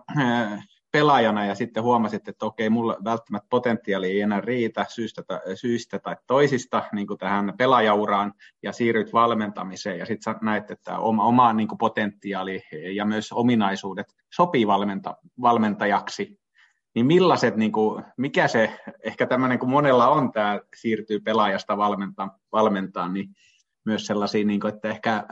pelaajana 0.92 1.46
ja 1.46 1.56
sitten 1.56 1.84
huomasit, 1.84 2.28
että 2.28 2.46
okei, 2.46 2.70
mulla 2.70 2.98
välttämättä 3.04 3.48
potentiaali 3.50 4.08
ei 4.08 4.22
enää 4.22 4.42
riitä 4.42 4.86
syystä 4.90 5.24
tai, 5.24 5.40
syystä 5.56 6.00
tai 6.00 6.16
toisista 6.28 6.84
niin 6.94 7.08
kuin 7.08 7.18
tähän 7.18 7.54
pelaajauraan 7.58 8.34
ja 8.64 8.72
siirryt 8.72 9.14
valmentamiseen 9.14 10.00
ja 10.00 10.06
sitten 10.06 10.36
näet, 10.42 10.72
että 10.72 11.00
oma, 11.00 11.24
oma 11.24 11.54
niin 11.54 11.68
kuin 11.68 11.78
potentiaali 11.78 12.62
ja 12.96 13.06
myös 13.06 13.32
ominaisuudet 13.32 14.16
sopii 14.34 14.68
valmenta, 14.68 15.18
valmentajaksi, 15.42 16.40
niin 16.96 17.06
millaiset, 17.06 17.56
niin 17.56 17.72
kuin, 17.72 18.04
mikä 18.18 18.48
se, 18.48 18.80
ehkä 19.04 19.28
tämmöinen 19.28 19.60
kuin 19.60 19.70
monella 19.70 20.08
on 20.08 20.32
tämä 20.32 20.60
siirtyy 20.76 21.20
pelaajasta 21.20 21.78
valmentaa, 21.78 22.38
valmentaa 22.52 23.10
niin 23.10 23.30
myös 23.86 24.06
sellaisia, 24.06 24.46
niin 24.46 24.60
kuin, 24.60 24.74
että 24.74 24.90
ehkä 24.90 25.28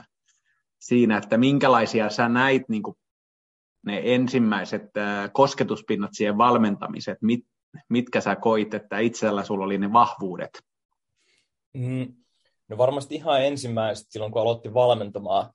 siinä, 0.78 1.16
että 1.16 1.38
minkälaisia 1.38 2.10
sä 2.10 2.28
näit 2.28 2.68
niin 2.68 2.82
kuin 2.82 2.96
ne 3.86 4.00
ensimmäiset 4.04 4.82
kosketuspinnat 5.32 6.10
siihen 6.12 6.38
valmentamiseen, 6.38 7.16
mit, 7.20 7.46
mitkä 7.88 8.20
sä 8.20 8.36
koit, 8.36 8.74
että 8.74 8.98
itsellä 8.98 9.44
sulla 9.44 9.64
oli 9.64 9.78
ne 9.78 9.92
vahvuudet? 9.92 10.62
Mm, 11.74 12.14
no 12.68 12.78
varmasti 12.78 13.14
ihan 13.14 13.44
ensimmäiset 13.44 14.06
silloin, 14.10 14.32
kun 14.32 14.42
aloitti 14.42 14.74
valmentamaan, 14.74 15.50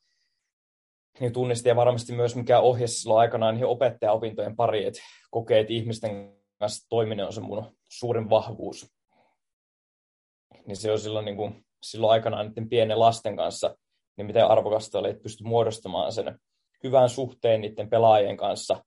niin 1.20 1.34
tunnisti 1.34 1.70
ja 1.70 1.76
varmasti 1.76 2.14
myös 2.14 2.36
mikä 2.36 2.60
ohje 2.60 2.88
silloin 2.88 3.20
aikanaan 3.20 3.56
niin 3.56 3.66
opettajaopintojen 3.66 4.56
pari, 4.56 4.86
että 4.86 5.02
kokee, 5.32 5.60
että 5.60 5.74
ihmisten 5.74 6.38
kanssa 6.60 6.90
toiminen 6.90 7.26
on 7.26 7.34
se 7.34 7.42
mun 7.42 7.76
suurin 7.90 8.30
vahvuus. 8.30 8.94
Niin 10.66 10.76
se 10.76 10.92
on 10.92 11.00
silloin, 11.00 11.26
niin 11.26 11.38
kuin, 11.38 11.66
silloin 11.84 12.12
aikanaan 12.12 12.48
niiden 12.48 12.70
pienen 12.70 13.00
lasten 13.00 13.38
kanssa, 13.38 13.76
niin 14.18 14.26
miten 14.26 14.48
arvokasta 14.48 15.00
oli, 15.00 15.10
että 15.10 15.24
pystyi 15.24 15.48
muodostamaan 15.48 16.12
sen 16.12 16.40
hyvän 16.84 17.10
suhteen 17.10 17.62
niiden 17.62 17.90
pelaajien 17.90 18.38
kanssa 18.38 18.84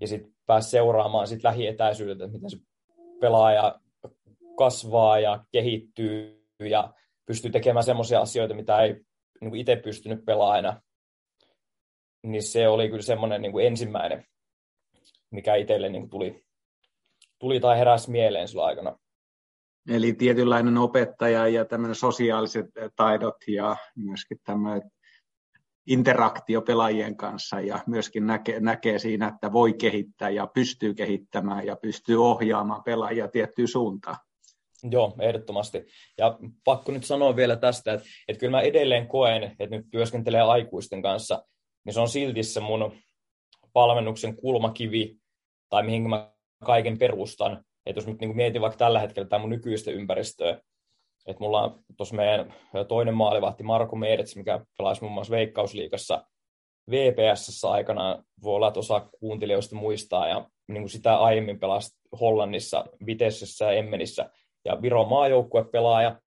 ja 0.00 0.06
sitten 0.06 0.34
pääsi 0.46 0.70
seuraamaan 0.70 1.26
sit 1.26 1.44
lähietäisyydeltä, 1.44 2.24
että 2.24 2.36
miten 2.36 2.50
se 2.50 2.58
pelaaja 3.20 3.80
kasvaa 4.58 5.20
ja 5.20 5.44
kehittyy 5.52 6.46
ja 6.58 6.94
pystyy 7.26 7.50
tekemään 7.50 7.84
semmoisia 7.84 8.20
asioita, 8.20 8.54
mitä 8.54 8.82
ei 8.82 9.04
niin 9.40 9.54
itse 9.54 9.76
pystynyt 9.76 10.24
pelaajana. 10.24 10.80
Niin 12.22 12.42
se 12.42 12.68
oli 12.68 12.88
kyllä 12.88 13.02
semmoinen 13.02 13.42
niin 13.42 13.60
ensimmäinen, 13.60 14.24
mikä 15.30 15.54
itselle 15.54 15.88
niin 15.88 16.10
tuli, 16.10 16.44
tuli 17.38 17.60
tai 17.60 17.78
heräsi 17.78 18.10
mieleen 18.10 18.48
sillä 18.48 18.64
aikana. 18.64 18.98
Eli 19.88 20.12
tietynlainen 20.12 20.78
opettaja 20.78 21.48
ja 21.48 21.64
tämmöinen 21.64 21.94
sosiaaliset 21.94 22.66
taidot 22.96 23.36
ja 23.48 23.76
myöskin 23.96 24.38
tämmöinen 24.44 24.90
interaktio 25.86 26.62
pelaajien 26.62 27.16
kanssa 27.16 27.60
ja 27.60 27.78
myöskin 27.86 28.26
näkee, 28.26 28.60
näkee 28.60 28.98
siinä, 28.98 29.28
että 29.28 29.52
voi 29.52 29.72
kehittää 29.72 30.30
ja 30.30 30.46
pystyy 30.46 30.94
kehittämään 30.94 31.66
ja 31.66 31.76
pystyy 31.76 32.24
ohjaamaan 32.24 32.82
pelaajia 32.82 33.28
tiettyyn 33.28 33.68
suuntaan. 33.68 34.16
Joo, 34.90 35.16
ehdottomasti. 35.20 35.86
Ja 36.18 36.38
pakko 36.64 36.92
nyt 36.92 37.04
sanoa 37.04 37.36
vielä 37.36 37.56
tästä, 37.56 37.92
että, 37.92 38.06
että 38.28 38.40
kyllä 38.40 38.50
mä 38.50 38.60
edelleen 38.60 39.08
koen, 39.08 39.42
että 39.42 39.76
nyt 39.76 39.86
työskentelee 39.90 40.40
aikuisten 40.40 41.02
kanssa, 41.02 41.42
niin 41.84 41.94
se 41.94 42.00
on 42.00 42.08
silti 42.08 42.42
se 42.42 42.60
mun 42.60 42.92
valmennuksen 43.74 44.36
kulmakivi, 44.36 45.16
tai 45.68 45.82
mihin 45.82 46.08
mä 46.08 46.32
kaiken 46.64 46.98
perustan. 46.98 47.64
Että 47.86 47.98
jos 47.98 48.06
nyt 48.06 48.20
niin 48.20 48.36
mietin 48.36 48.60
vaikka 48.60 48.78
tällä 48.78 49.00
hetkellä 49.00 49.28
tämä 49.28 49.40
mun 49.40 49.50
nykyistä 49.50 49.90
ympäristöä, 49.90 50.60
et 51.26 51.40
mulla 51.40 51.62
on 51.62 51.84
tuossa 51.96 52.16
meidän 52.16 52.54
toinen 52.88 53.14
maalivahti 53.14 53.62
Marko 53.62 53.96
Meedets, 53.96 54.36
mikä 54.36 54.60
pelasi 54.78 55.00
muun 55.00 55.12
muassa 55.12 55.30
Veikkausliigassa 55.30 56.24
VPS 56.90 57.64
aikanaan, 57.64 58.24
voi 58.42 58.54
olla, 58.54 58.68
että 58.68 58.80
osa 58.80 59.08
kuuntelijoista 59.20 59.76
muistaa, 59.76 60.28
ja 60.28 60.50
niin 60.68 60.82
kuin 60.82 60.90
sitä 60.90 61.16
aiemmin 61.16 61.60
pelasi 61.60 61.98
Hollannissa, 62.20 62.84
Vitessessä 63.06 63.64
ja 63.64 63.72
Emmenissä, 63.72 64.30
ja 64.64 64.82
Viron 64.82 65.08
maajoukkuepelaaja, 65.08 66.20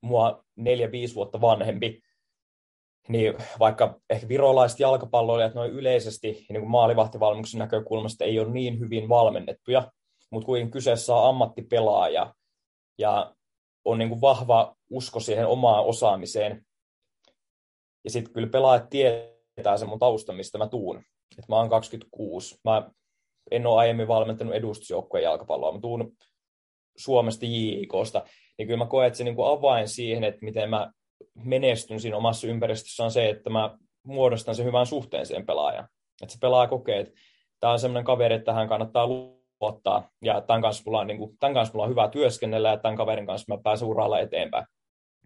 mua 0.00 0.44
neljä-viisi 0.56 1.14
vuotta 1.14 1.40
vanhempi, 1.40 2.02
niin 3.08 3.34
vaikka 3.58 4.00
ehkä 4.10 4.28
virolaiset 4.28 4.80
jalkapalloilijat 4.80 5.54
noin 5.54 5.70
yleisesti 5.70 6.46
niin 6.48 6.60
kuin 6.60 6.70
maalivahtivalmennuksen 6.70 7.58
näkökulmasta 7.58 8.24
ei 8.24 8.40
ole 8.40 8.50
niin 8.50 8.78
hyvin 8.78 9.08
valmennettuja, 9.08 9.92
mutta 10.30 10.46
kuitenkin 10.46 10.72
kyseessä 10.72 11.14
on 11.14 11.28
ammattipelaaja, 11.28 12.34
ja 12.98 13.34
on 13.84 13.98
niin 13.98 14.08
kuin 14.08 14.20
vahva 14.20 14.76
usko 14.90 15.20
siihen 15.20 15.46
omaan 15.46 15.84
osaamiseen. 15.84 16.66
Ja 18.04 18.10
sitten 18.10 18.32
kyllä 18.32 18.48
pelaajat 18.48 18.90
tietää 18.90 19.76
sen 19.76 19.88
mun 19.88 19.98
tausta, 19.98 20.32
mistä 20.32 20.58
mä 20.58 20.68
tuun. 20.68 21.02
Et 21.38 21.48
mä 21.48 21.56
oon 21.56 21.68
26. 21.68 22.58
Mä 22.64 22.90
en 23.50 23.66
ole 23.66 23.78
aiemmin 23.78 24.08
valmentanut 24.08 24.54
edustusjoukkueen 24.54 25.24
jalkapalloa. 25.24 25.72
Mä 25.72 25.80
tuun 25.80 26.16
Suomesta 26.96 27.46
JIKsta. 27.46 28.24
Niin 28.58 28.68
kyllä 28.68 28.84
mä 28.84 28.86
koen, 28.86 29.06
että 29.06 29.16
se 29.16 29.24
niin 29.24 29.36
kuin 29.36 29.48
avain 29.48 29.88
siihen, 29.88 30.24
että 30.24 30.44
miten 30.44 30.70
mä 30.70 30.92
menestyn 31.34 32.00
siinä 32.00 32.16
omassa 32.16 32.46
ympäristössä 32.46 33.04
on 33.04 33.10
se, 33.10 33.28
että 33.28 33.50
mä 33.50 33.78
muodostan 34.02 34.54
sen 34.54 34.66
hyvän 34.66 34.86
suhteen 34.86 35.26
siihen 35.26 35.46
pelaajan. 35.46 35.88
Että 36.22 36.32
se 36.32 36.38
pelaaja 36.40 36.68
kokee, 36.68 37.00
että 37.00 37.12
tämä 37.60 37.72
on 37.72 37.78
sellainen 37.78 38.04
kaveri, 38.04 38.34
että 38.34 38.44
tähän 38.44 38.68
kannattaa 38.68 39.08
ottaa. 39.60 40.10
Ja 40.22 40.40
tämän 40.40 40.62
kanssa 40.62 40.82
mulla 40.86 41.00
on, 41.00 41.06
niin 41.06 41.18
kuin, 41.18 41.38
tämän 41.38 41.54
kanssa 41.54 41.72
mulla 41.74 41.84
on 41.84 41.90
hyvä 41.90 42.08
työskennellä 42.08 42.68
ja 42.68 42.76
tämän 42.76 42.96
kaverin 42.96 43.26
kanssa 43.26 43.54
mä 43.54 43.62
pääsen 43.62 43.88
uralla 43.88 44.20
eteenpäin. 44.20 44.66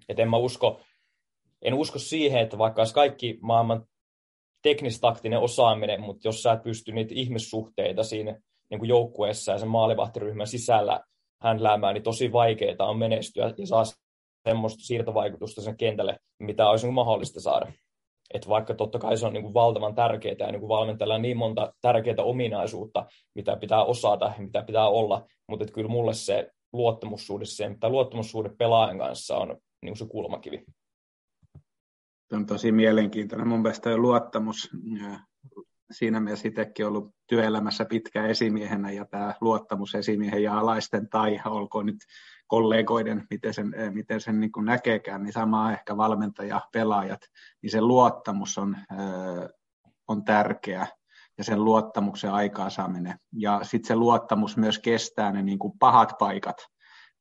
Et 0.09 0.19
en 0.19 0.31
mä 0.31 0.37
usko, 0.37 0.81
en 1.63 1.75
usko 1.75 1.99
siihen, 1.99 2.41
että 2.43 2.59
vaikka 2.59 2.81
olisi 2.81 2.95
kaikki 2.95 3.39
maailman 3.43 3.85
teknistaktinen 4.63 5.39
osaaminen, 5.39 6.01
mutta 6.01 6.29
jos 6.29 6.43
sä 6.43 6.53
et 6.53 6.63
pysty 6.63 6.93
niitä 6.93 7.15
ihmissuhteita 7.17 8.03
siinä 8.03 8.41
niin 8.71 8.79
kuin 8.79 8.89
joukkueessa 8.89 9.53
ja 9.53 9.59
sen 9.59 9.69
maalivahtiryhmän 9.69 10.47
sisällä 10.47 11.01
händläämään, 11.43 11.95
niin 11.95 12.03
tosi 12.03 12.33
vaikeaa 12.33 12.87
on 12.89 12.99
menestyä 12.99 13.55
ja 13.59 13.67
saa 13.67 13.85
semmoista 14.49 14.85
siirtovaikutusta 14.85 15.63
sen 15.63 15.77
kentälle, 15.77 16.19
mitä 16.39 16.69
olisi 16.69 16.87
niin 16.87 16.95
mahdollista 16.95 17.41
saada 17.41 17.73
että 18.35 18.49
vaikka 18.49 18.75
totta 18.75 18.99
kai 18.99 19.17
se 19.17 19.27
on 19.27 19.33
niin 19.33 19.43
kuin 19.43 19.55
valtavan 19.55 19.95
tärkeää 19.95 20.37
ja 20.39 20.53
niin 20.53 20.61
kuin 20.61 20.69
valmentajalla 20.69 21.15
on 21.15 21.23
niin 21.23 21.37
monta 21.37 21.73
tärkeää 21.81 22.17
ominaisuutta, 22.23 23.07
mitä 23.35 23.57
pitää 23.57 23.85
osata 23.85 24.25
ja 24.25 24.43
mitä 24.45 24.63
pitää 24.63 24.89
olla, 24.89 25.27
mutta 25.49 25.67
kyllä 25.73 25.89
mulle 25.89 26.15
se 26.15 26.51
luottamussuhde, 26.73 27.45
se, 27.45 27.77
tai 27.81 27.91
luottamussuhde 27.91 28.51
pelaajan 28.59 28.99
kanssa 28.99 29.37
on 29.37 29.49
niin 29.49 29.91
kuin 29.91 29.97
se 29.97 30.07
kulmakivi. 30.07 30.65
Se 32.29 32.37
on 32.37 32.47
tosi 32.47 32.73
mielenkiintoinen. 32.73 33.49
Mun 33.49 33.63
mielestä 33.63 33.97
luottamus, 33.97 34.71
siinä 35.91 36.21
mielessä 36.21 36.49
itsekin 36.49 36.87
ollut 36.87 37.15
työelämässä 37.27 37.85
pitkä 37.85 38.27
esimiehenä 38.27 38.93
ja 38.93 39.05
tämä 39.05 39.35
luottamus 39.41 39.95
esimiehen 39.95 40.43
ja 40.43 40.59
alaisten 40.59 41.09
tai 41.09 41.41
olkoon 41.45 41.87
nyt 41.87 41.99
kollegoiden, 42.51 43.27
miten 43.31 43.55
sen, 43.55 43.75
eh, 43.75 43.91
miten 43.91 44.21
sen 44.21 44.41
niin 44.41 44.51
näkeekään, 44.63 45.23
niin 45.23 45.33
sama 45.33 45.73
ehkä 45.73 45.97
valmentaja, 45.97 46.61
pelaajat, 46.73 47.21
niin 47.63 47.71
se 47.71 47.81
luottamus 47.81 48.59
on, 48.59 48.77
eh, 48.93 49.49
on 50.09 50.25
tärkeä 50.25 50.87
ja 51.39 51.45
sen 51.45 51.65
luottamuksen 51.65 52.33
aikaansaaminen. 52.33 53.19
Ja 53.33 53.61
sitten 53.63 53.89
se 53.89 53.97
luottamus 53.97 54.57
myös 54.57 54.79
kestää 54.79 55.33
ne 55.33 55.43
niin 55.43 55.59
kuin 55.59 55.79
pahat 55.79 56.13
paikat, 56.19 56.57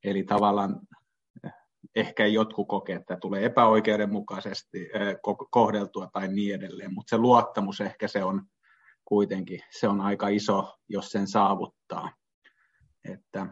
eli 0.03 0.24
tavallaan 0.24 0.79
eh, 1.43 1.51
ehkä 1.95 2.25
jotkut 2.25 2.67
kokee, 2.67 2.95
että 2.95 3.17
tulee 3.21 3.45
epäoikeudenmukaisesti 3.45 4.89
kohdeltua 5.51 6.09
tai 6.13 6.27
niin 6.27 6.55
edelleen, 6.55 6.93
mutta 6.93 7.09
se 7.09 7.17
luottamus 7.17 7.81
ehkä 7.81 8.07
se 8.07 8.24
on 8.24 8.41
kuitenkin, 9.05 9.59
se 9.79 9.88
on 9.88 10.01
aika 10.01 10.27
iso, 10.27 10.77
jos 10.88 11.09
sen 11.09 11.27
saavuttaa. 11.27 12.12
Että, 13.09 13.48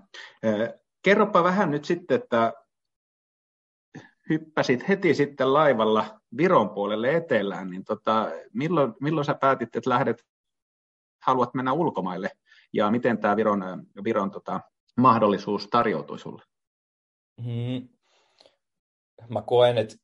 kerropa 1.08 1.44
vähän 1.44 1.72
nyt 1.72 1.86
sitten, 1.86 2.22
että 2.22 2.54
hyppäsit 4.30 4.88
heti 4.88 5.14
sitten 5.14 5.54
laivalla 5.54 6.20
Viron 6.38 6.70
puolelle 6.70 7.16
etelään, 7.16 7.70
niin 7.70 7.84
tota, 7.84 8.32
milloin, 8.54 8.94
milloin 9.02 9.26
sä 9.26 9.34
päätit, 9.34 9.76
että 9.76 9.90
lähdet, 9.90 10.24
haluat 11.24 11.54
mennä 11.54 11.74
ulkomaille 11.74 12.32
ja 12.74 12.92
miten 12.92 13.18
tämä 13.18 13.36
Viron, 13.36 13.64
Viron 14.04 14.32
tota, 14.32 14.62
mahdollisuus 14.98 15.68
tarjoutui 15.68 16.20
sinulle? 16.20 16.44
Hmm. 17.44 17.90
Mä 19.30 19.42
koen, 19.42 19.78
että 19.78 19.96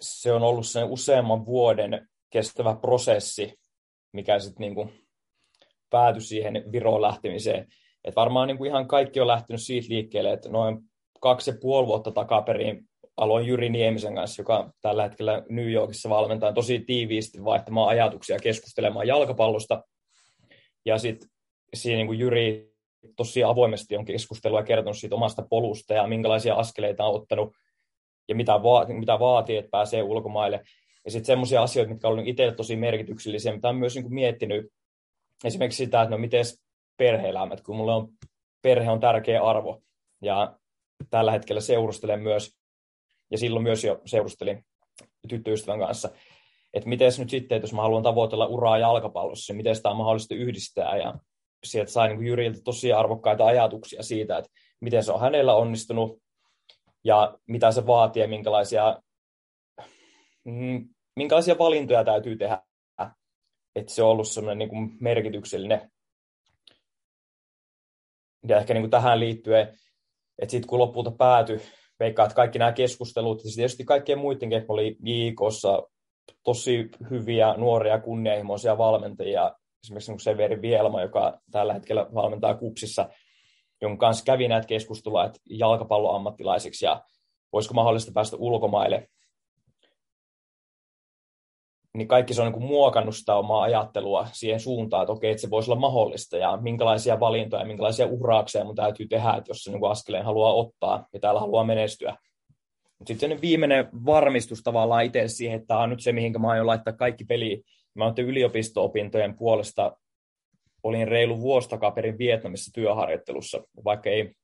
se 0.00 0.32
on 0.32 0.42
ollut 0.42 0.66
sen 0.66 0.84
useamman 0.84 1.46
vuoden 1.46 2.08
kestävä 2.30 2.74
prosessi, 2.74 3.60
mikä 4.12 4.38
sitten 4.38 4.60
niinku 4.60 4.90
päätyi 5.90 6.22
siihen 6.22 6.72
Viroon 6.72 7.02
lähtemiseen. 7.02 7.68
Et 8.04 8.16
varmaan 8.16 8.48
niinku 8.48 8.64
ihan 8.64 8.88
kaikki 8.88 9.20
on 9.20 9.26
lähtenyt 9.26 9.62
siitä 9.62 9.88
liikkeelle, 9.88 10.32
että 10.32 10.48
noin 10.48 10.78
kaksi 11.20 11.50
ja 11.50 11.56
puoli 11.60 11.86
vuotta 11.86 12.10
takaperin 12.10 12.88
aloin 13.16 13.46
Jyri 13.46 13.68
Niemisen 13.68 14.14
kanssa, 14.14 14.42
joka 14.42 14.72
tällä 14.82 15.02
hetkellä 15.02 15.42
New 15.48 15.70
Yorkissa 15.70 16.08
valmentaa 16.08 16.52
tosi 16.52 16.80
tiiviisti 16.80 17.44
vaihtamaan 17.44 17.88
ajatuksia, 17.88 18.38
keskustelemaan 18.38 19.06
jalkapallosta. 19.06 19.82
Ja 20.86 20.98
sitten 20.98 21.28
siinä 21.74 21.96
niin 21.96 22.06
kuin 22.06 22.18
Jyri 22.18 22.72
tosi 23.16 23.44
avoimesti 23.44 23.96
on 23.96 24.04
keskustelua 24.04 24.60
ja 24.60 24.64
kertonut 24.64 24.98
siitä 24.98 25.14
omasta 25.14 25.46
polusta 25.50 25.94
ja 25.94 26.06
minkälaisia 26.06 26.54
askeleita 26.54 27.04
on 27.04 27.14
ottanut 27.14 27.52
ja 28.28 28.34
mitä, 28.34 28.62
va- 28.62 28.86
mitä 28.88 29.18
vaatii, 29.18 29.56
että 29.56 29.70
pääsee 29.70 30.02
ulkomaille. 30.02 30.60
Ja 31.04 31.10
sitten 31.10 31.26
semmoisia 31.26 31.62
asioita, 31.62 31.92
mitkä 31.92 32.08
on 32.08 32.26
itselle 32.26 32.54
tosi 32.54 32.76
merkityksellisiä, 32.76 33.54
mitä 33.54 33.68
olen 33.68 33.80
myös 33.80 33.94
niin 33.94 34.02
kuin 34.02 34.14
miettinyt. 34.14 34.66
Esimerkiksi 35.44 35.84
sitä, 35.84 36.02
että 36.02 36.10
no 36.10 36.18
miten 36.18 36.44
perhe-elämä, 36.98 37.56
kun 37.66 37.76
mulle 37.76 37.92
on, 37.94 38.08
perhe 38.62 38.90
on 38.90 39.00
tärkeä 39.00 39.42
arvo. 39.42 39.82
Ja 40.22 40.58
tällä 41.10 41.32
hetkellä 41.32 41.60
seurustelen 41.60 42.20
myös, 42.20 42.58
ja 43.30 43.38
silloin 43.38 43.62
myös 43.62 43.84
jo 43.84 44.00
seurustelin 44.04 44.64
tyttöystävän 45.28 45.80
kanssa, 45.80 46.08
että 46.74 46.88
miten 46.88 47.12
nyt 47.18 47.30
sitten, 47.30 47.56
että 47.56 47.64
jos 47.64 47.72
mä 47.72 47.82
haluan 47.82 48.02
tavoitella 48.02 48.46
uraa 48.46 48.78
jalkapallossa, 48.78 49.54
miten 49.54 49.76
sitä 49.76 49.88
on 49.88 49.96
mahdollista 49.96 50.34
yhdistää, 50.34 50.96
ja 50.96 51.14
sieltä 51.64 51.90
sai 51.90 52.08
niin 52.08 52.26
Jyriltä 52.26 52.60
tosi 52.64 52.92
arvokkaita 52.92 53.46
ajatuksia 53.46 54.02
siitä, 54.02 54.38
että 54.38 54.50
miten 54.80 55.04
se 55.04 55.12
on 55.12 55.20
hänellä 55.20 55.54
onnistunut, 55.54 56.18
ja 57.04 57.38
mitä 57.46 57.72
se 57.72 57.86
vaatii, 57.86 58.22
ja 58.22 58.28
minkälaisia, 58.28 59.02
mm, 60.44 60.88
minkälaisia 61.16 61.58
valintoja 61.58 62.04
täytyy 62.04 62.36
tehdä, 62.36 62.62
että 63.76 63.92
se 63.92 64.02
on 64.02 64.10
ollut 64.10 64.28
semmoinen 64.28 64.68
niin 64.68 64.96
merkityksellinen. 65.00 65.90
Ja 68.48 68.58
ehkä 68.58 68.74
niin 68.74 68.82
kuin 68.82 68.90
tähän 68.90 69.20
liittyen, 69.20 69.68
että 70.38 70.50
sitten 70.50 70.68
kun 70.68 70.78
lopulta 70.78 71.10
päätyi, 71.10 71.60
veikkaa, 72.00 72.24
että 72.24 72.36
kaikki 72.36 72.58
nämä 72.58 72.72
keskustelut, 72.72 73.44
ja 73.44 73.50
tietysti 73.54 73.84
kaikkien 73.84 74.18
muidenkin 74.18 74.64
oli 74.68 74.96
JIKossa 75.04 75.82
tosi 76.44 76.90
hyviä, 77.10 77.54
nuoria, 77.56 78.00
kunnianhimoisia 78.00 78.78
valmentajia, 78.78 79.52
esimerkiksi 79.84 80.12
niin 80.12 80.20
Severi 80.20 80.62
Vielma, 80.62 81.02
joka 81.02 81.40
tällä 81.50 81.74
hetkellä 81.74 82.06
valmentaa 82.14 82.54
Kupsissa, 82.54 83.08
jonka 83.82 84.06
kanssa 84.06 84.24
kävi 84.24 84.48
näitä 84.48 84.66
keskustelua, 84.66 85.24
että 85.24 85.40
jalkapalloammattilaisiksi 85.50 86.84
ja 86.84 87.02
voisiko 87.52 87.74
mahdollista 87.74 88.12
päästä 88.14 88.36
ulkomaille 88.36 89.08
niin 91.94 92.08
kaikki 92.08 92.34
se 92.34 92.42
on 92.42 92.52
niin 92.52 92.62
muokannut 92.62 93.16
sitä 93.16 93.34
omaa 93.34 93.62
ajattelua 93.62 94.26
siihen 94.32 94.60
suuntaan, 94.60 95.02
että 95.02 95.12
okei, 95.12 95.30
että 95.30 95.40
se 95.40 95.50
voisi 95.50 95.70
olla 95.70 95.80
mahdollista 95.80 96.36
ja 96.36 96.56
minkälaisia 96.56 97.20
valintoja, 97.20 97.64
minkälaisia 97.64 98.06
uhrauksia 98.06 98.64
mun 98.64 98.74
täytyy 98.74 99.06
tehdä, 99.08 99.34
että 99.34 99.50
jos 99.50 99.64
se 99.64 99.70
niin 99.70 99.90
askeleen 99.90 100.24
haluaa 100.24 100.52
ottaa 100.52 101.06
ja 101.12 101.20
täällä 101.20 101.40
haluaa 101.40 101.64
menestyä. 101.64 102.16
Sitten 103.06 103.40
viimeinen 103.40 103.88
varmistus 104.06 104.62
tavallaan 104.62 105.04
itse 105.04 105.28
siihen, 105.28 105.56
että 105.56 105.66
tämä 105.66 105.80
on 105.80 105.90
nyt 105.90 106.02
se, 106.02 106.12
mihinkä 106.12 106.38
mä 106.38 106.50
aion 106.50 106.66
laittaa 106.66 106.92
kaikki 106.92 107.24
peliin. 107.24 107.64
Mä 107.94 108.04
oon 108.04 108.14
yliopisto-opintojen 108.18 109.36
puolesta 109.36 109.96
olin 110.82 111.08
reilu 111.08 111.40
vuosi 111.40 111.68
takaperin 111.68 112.18
Vietnamissa 112.18 112.70
työharjoittelussa, 112.74 113.62
vaikka 113.84 114.10
ei 114.10 114.34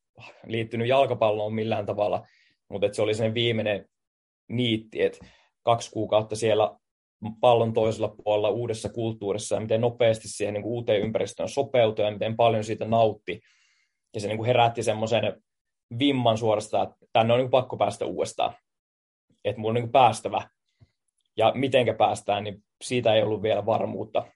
liittynyt 0.47 0.89
jalkapalloon 0.89 1.55
millään 1.55 1.87
tavalla, 1.87 2.27
mutta 2.69 2.93
se 2.93 3.03
oli 3.03 3.15
sen 3.15 3.35
viimeinen 3.35 3.87
niitti, 4.49 5.03
että 5.03 5.19
kaksi 5.63 5.91
kuukautta 5.91 6.37
siellä 6.37 6.77
pallon 7.41 7.73
toisella 7.73 8.09
puolella 8.09 8.51
uudessa 8.51 8.89
kulttuurissa 8.89 9.55
ja 9.55 9.61
miten 9.61 9.81
nopeasti 9.81 10.29
siihen 10.29 10.55
niin 10.55 10.63
kuin 10.63 10.73
uuteen 10.73 11.01
ympäristöön 11.01 11.49
sopeutui 11.49 12.05
ja 12.05 12.11
miten 12.11 12.37
paljon 12.37 12.65
siitä 12.65 12.85
nautti. 12.85 13.41
Ja 14.15 14.21
se 14.21 14.29
niin 14.29 14.37
kuin 14.37 14.47
herätti 14.47 14.83
semmoisen 14.83 15.43
vimman 15.99 16.39
suorastaan, 16.39 16.89
että 16.89 17.07
tänne 17.13 17.33
on 17.33 17.39
niin 17.39 17.45
kuin 17.45 17.61
pakko 17.61 17.77
päästä 17.77 18.07
uudestaan. 18.07 18.55
Että 19.45 19.61
mulla 19.61 19.71
on 19.71 19.75
niin 19.75 19.85
kuin 19.85 19.93
päästävä. 19.93 20.49
Ja 21.37 21.53
mitenkä 21.55 21.95
päästään, 21.95 22.45
niin 22.45 22.65
siitä 22.85 23.15
ei 23.15 23.23
ollut 23.23 23.43
vielä 23.43 23.67
varmuutta. 23.67 24.27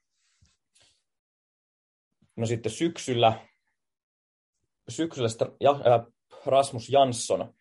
No 2.37 2.47
sitten 2.47 2.73
syksyllä, 2.73 3.33
syksyllä 4.89 5.29
Rasmus 6.47 6.89
Jansson 6.89 7.55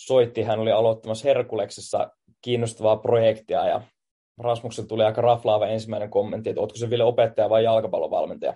soitti, 0.00 0.42
hän 0.42 0.60
oli 0.60 0.72
aloittamassa 0.72 1.28
Herkuleksessa 1.28 2.10
kiinnostavaa 2.42 2.96
projektia 2.96 3.66
ja 3.66 3.82
Rasmuksen 4.38 4.88
tuli 4.88 5.02
aika 5.02 5.20
raflaava 5.20 5.66
ensimmäinen 5.66 6.10
kommentti, 6.10 6.50
että 6.50 6.60
ootko 6.60 6.78
se 6.78 6.90
vielä 6.90 7.04
opettaja 7.04 7.50
vai 7.50 7.64
jalkapallovalmentaja. 7.64 8.54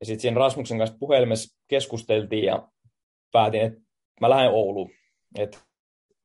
Ja 0.00 0.06
sitten 0.06 0.20
siinä 0.20 0.38
Rasmuksen 0.38 0.78
kanssa 0.78 0.96
puhelimessa 1.00 1.58
keskusteltiin 1.68 2.44
ja 2.44 2.68
päätin, 3.32 3.60
että 3.60 3.80
mä 4.20 4.30
lähden 4.30 4.50
Ouluun. 4.50 4.90
Että 5.38 5.58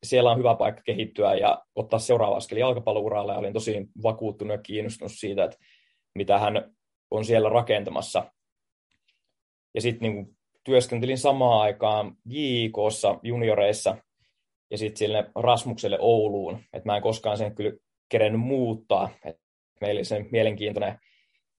siellä 0.03 0.31
on 0.31 0.37
hyvä 0.37 0.55
paikka 0.55 0.81
kehittyä 0.85 1.35
ja 1.35 1.65
ottaa 1.75 1.99
seuraava 1.99 2.37
askel 2.37 2.57
jalkapallouralle. 2.57 3.31
Ja 3.31 3.37
olin 3.37 3.53
tosi 3.53 3.87
vakuuttunut 4.03 4.57
ja 4.57 4.63
kiinnostunut 4.63 5.11
siitä, 5.15 5.43
että 5.43 5.57
mitä 6.15 6.39
hän 6.39 6.75
on 7.11 7.25
siellä 7.25 7.49
rakentamassa. 7.49 8.31
Ja 9.75 9.81
sitten 9.81 10.13
niin 10.13 10.37
työskentelin 10.63 11.17
samaan 11.17 11.61
aikaan 11.61 12.15
JIKssa 12.25 13.19
junioreissa 13.23 13.97
ja 14.71 14.77
sitten 14.77 14.97
sille 14.97 15.25
Rasmukselle 15.35 15.97
Ouluun, 16.01 16.59
että 16.73 16.89
mä 16.89 16.95
en 16.95 17.01
koskaan 17.01 17.37
sen 17.37 17.55
kyllä 17.55 17.77
kerennyt 18.09 18.41
muuttaa. 18.41 19.09
Et 19.25 19.37
meillä 19.81 19.99
oli 19.99 20.05
sen 20.05 20.27
mielenkiintoinen, 20.31 20.99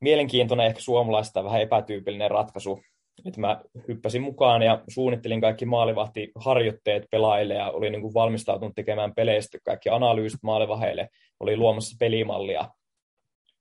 mielenkiintoinen 0.00 0.66
ehkä 0.66 0.80
suomalaista 0.80 1.44
vähän 1.44 1.62
epätyypillinen 1.62 2.30
ratkaisu. 2.30 2.80
että 3.24 3.40
mä 3.40 3.60
hyppäsin 3.88 4.22
mukaan 4.22 4.62
ja 4.62 4.82
suunnittelin 4.88 5.40
kaikki 5.40 5.64
maalivahtiharjoitteet 5.66 7.06
pelaajille 7.10 7.54
ja 7.54 7.70
olin 7.70 7.92
niin 7.92 8.02
kuin 8.02 8.14
valmistautunut 8.14 8.74
tekemään 8.74 9.14
peleistä 9.14 9.58
kaikki 9.64 9.88
analyysit 9.88 10.42
maalivaheille. 10.42 11.08
Oli 11.40 11.56
luomassa 11.56 11.96
pelimallia. 12.00 12.68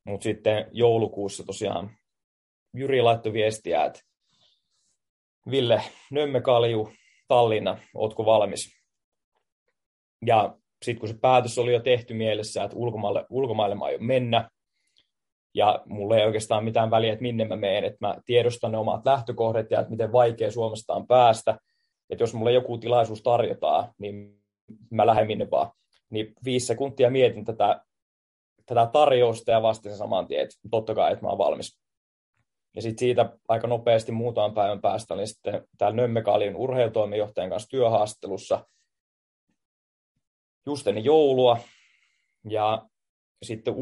Mutta 0.05 0.23
sitten 0.23 0.65
joulukuussa 0.71 1.43
tosiaan 1.43 1.91
Jyri 2.73 3.01
laittoi 3.01 3.33
viestiä, 3.33 3.85
että 3.85 3.99
Ville 5.51 5.81
Nömmekalju, 6.11 6.89
Tallinna, 7.27 7.77
ootko 7.95 8.25
valmis? 8.25 8.76
Ja 10.25 10.57
sitten 10.83 10.99
kun 10.99 11.09
se 11.09 11.15
päätös 11.21 11.57
oli 11.57 11.73
jo 11.73 11.79
tehty 11.79 12.13
mielessä, 12.13 12.63
että 12.63 12.77
ulkomaille, 12.77 13.25
ulkomaille 13.29 13.75
mä 13.75 13.85
aion 13.85 14.05
mennä, 14.05 14.49
ja 15.53 15.83
mulla 15.85 16.17
ei 16.17 16.25
oikeastaan 16.25 16.63
mitään 16.63 16.91
väliä, 16.91 17.13
että 17.13 17.21
minne 17.21 17.45
mä 17.45 17.55
menen, 17.55 17.83
että 17.83 18.07
mä 18.07 18.15
tiedostan 18.25 18.71
ne 18.71 18.77
omat 18.77 19.05
lähtökohdat 19.05 19.71
ja 19.71 19.79
että 19.79 19.91
miten 19.91 20.11
vaikea 20.11 20.51
Suomesta 20.51 20.93
on 20.93 21.07
päästä, 21.07 21.57
että 22.09 22.23
jos 22.23 22.33
mulle 22.33 22.51
joku 22.51 22.77
tilaisuus 22.77 23.21
tarjotaan, 23.21 23.93
niin 23.97 24.41
mä 24.91 25.05
lähden 25.05 25.27
minne 25.27 25.51
vaan. 25.51 25.71
Niin 26.09 26.33
viisi 26.45 26.65
sekuntia 26.65 27.09
mietin 27.09 27.45
tätä, 27.45 27.81
tätä 28.65 28.89
tarjousta 28.93 29.51
ja 29.51 29.61
vastasin 29.61 29.97
saman 29.97 30.27
tien, 30.27 30.43
että 30.43 30.55
totta 30.71 30.95
kai, 30.95 31.11
että 31.11 31.25
mä 31.25 31.29
oon 31.29 31.37
valmis. 31.37 31.79
Ja 32.75 32.81
sitten 32.81 32.99
siitä 32.99 33.37
aika 33.47 33.67
nopeasti 33.67 34.11
muutaman 34.11 34.53
päivän 34.53 34.81
päästä 34.81 35.13
olin 35.13 35.27
sitten 35.27 35.67
täällä 35.77 35.95
Nömmekaalin 35.95 36.55
urheilutoimijohtajan 36.55 37.49
kanssa 37.49 37.69
työhaastattelussa– 37.69 38.63
just 40.67 40.87
ennen 40.87 41.05
joulua. 41.05 41.57
Ja 42.49 42.87
sitten 43.43 43.73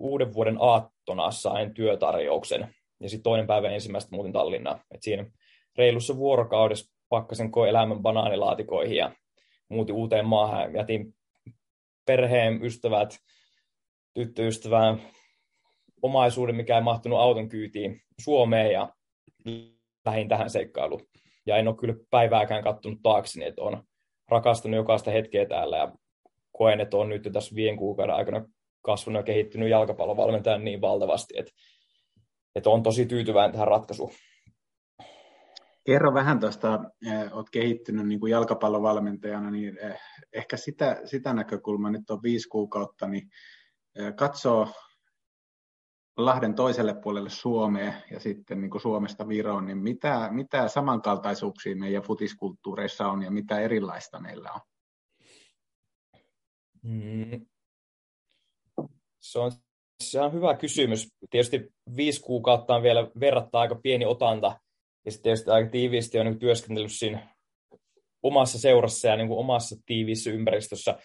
uuden 0.00 0.34
vuoden 0.34 0.56
aattona 0.60 1.30
sain 1.30 1.74
työtarjouksen. 1.74 2.74
Ja 3.00 3.08
sitten 3.08 3.22
toinen 3.22 3.46
päivä 3.46 3.70
ensimmäistä 3.70 4.16
muutin 4.16 4.32
Tallinnaan. 4.32 4.80
Et 4.94 5.02
siinä 5.02 5.30
reilussa 5.78 6.16
vuorokaudessa 6.16 6.92
pakkasin 7.08 7.50
elämän 7.68 8.02
banaanilaatikoihin 8.02 8.96
ja 8.96 9.12
muutin 9.68 9.94
uuteen 9.94 10.26
maahan. 10.26 10.74
Jätin 10.74 11.14
perheen, 12.06 12.64
ystävät, 12.64 13.18
tyttöystävän, 14.14 15.02
omaisuuden, 16.02 16.56
mikä 16.56 16.74
ei 16.74 16.82
mahtunut 16.82 17.18
auton 17.18 17.48
kyytiin 17.48 18.02
Suomeen 18.20 18.72
ja 18.72 18.94
lähin 20.04 20.28
tähän 20.28 20.50
seikkailuun. 20.50 21.06
Ja 21.46 21.56
en 21.56 21.68
ole 21.68 21.76
kyllä 21.76 21.94
päivääkään 22.10 22.64
kattonut 22.64 22.98
taakseni, 23.02 23.44
että 23.44 23.62
on 23.62 23.82
rakastanut 24.28 24.76
jokaista 24.76 25.10
hetkeä 25.10 25.46
täällä 25.46 25.76
ja 25.76 25.92
koen, 26.52 26.80
että 26.80 26.96
on 26.96 27.08
nyt 27.08 27.28
tässä 27.32 27.54
viiden 27.54 27.76
kuukauden 27.76 28.14
aikana 28.14 28.46
kasvanut 28.82 29.20
ja 29.20 29.24
kehittynyt 29.24 29.68
jalkapallovalmentajan 29.68 30.64
niin 30.64 30.80
valtavasti, 30.80 31.34
että, 31.38 31.52
että 32.54 32.70
on 32.70 32.82
tosi 32.82 33.06
tyytyväinen 33.06 33.52
tähän 33.52 33.68
ratkaisuun. 33.68 34.12
Kerro 35.84 36.14
vähän 36.14 36.40
tuosta, 36.40 36.80
eh, 37.06 37.36
olet 37.36 37.50
kehittynyt 37.52 38.06
niin 38.06 38.20
kuin 38.20 38.30
jalkapallovalmentajana, 38.30 39.50
niin 39.50 39.78
eh, 39.78 40.00
ehkä 40.32 40.56
sitä, 40.56 41.00
sitä 41.04 41.32
näkökulmaa, 41.32 41.90
nyt 41.90 42.10
on 42.10 42.22
viisi 42.22 42.48
kuukautta, 42.48 43.08
niin 43.08 43.28
eh, 43.98 44.14
katsoo 44.14 44.68
Lahden 46.16 46.54
toiselle 46.54 46.94
puolelle 46.94 47.30
Suomeen 47.30 47.94
ja 48.10 48.20
sitten 48.20 48.60
niin 48.60 48.70
kuin 48.70 48.82
Suomesta 48.82 49.28
Viroon, 49.28 49.66
niin 49.66 49.78
mitä, 49.78 50.28
mitä 50.32 50.68
samankaltaisuuksia 50.68 51.76
meidän 51.76 52.02
futiskulttuureissa 52.02 53.08
on 53.08 53.22
ja 53.22 53.30
mitä 53.30 53.60
erilaista 53.60 54.20
meillä 54.20 54.52
on? 54.52 54.60
Mm. 56.82 57.46
Se, 59.20 59.38
on, 59.38 59.52
se 60.02 60.20
on 60.20 60.32
hyvä 60.32 60.56
kysymys. 60.56 61.08
Tietysti 61.30 61.68
viisi 61.96 62.20
kuukautta 62.20 62.74
on 62.74 62.82
vielä 62.82 63.10
verrattaa 63.20 63.60
aika 63.60 63.74
pieni 63.74 64.04
otanta, 64.04 64.60
ja 65.04 65.12
sitten 65.12 65.22
tietysti 65.22 65.50
aika 65.50 65.70
tiiviisti 65.70 66.18
on 66.18 66.26
niin 66.26 66.38
työskennellyt 66.38 66.92
siinä 66.92 67.36
omassa 68.22 68.58
seurassa 68.58 69.08
ja 69.08 69.16
niin 69.16 69.28
kuin 69.28 69.38
omassa 69.38 69.76
tiiviissä 69.86 70.30
ympäristössä. 70.30 70.98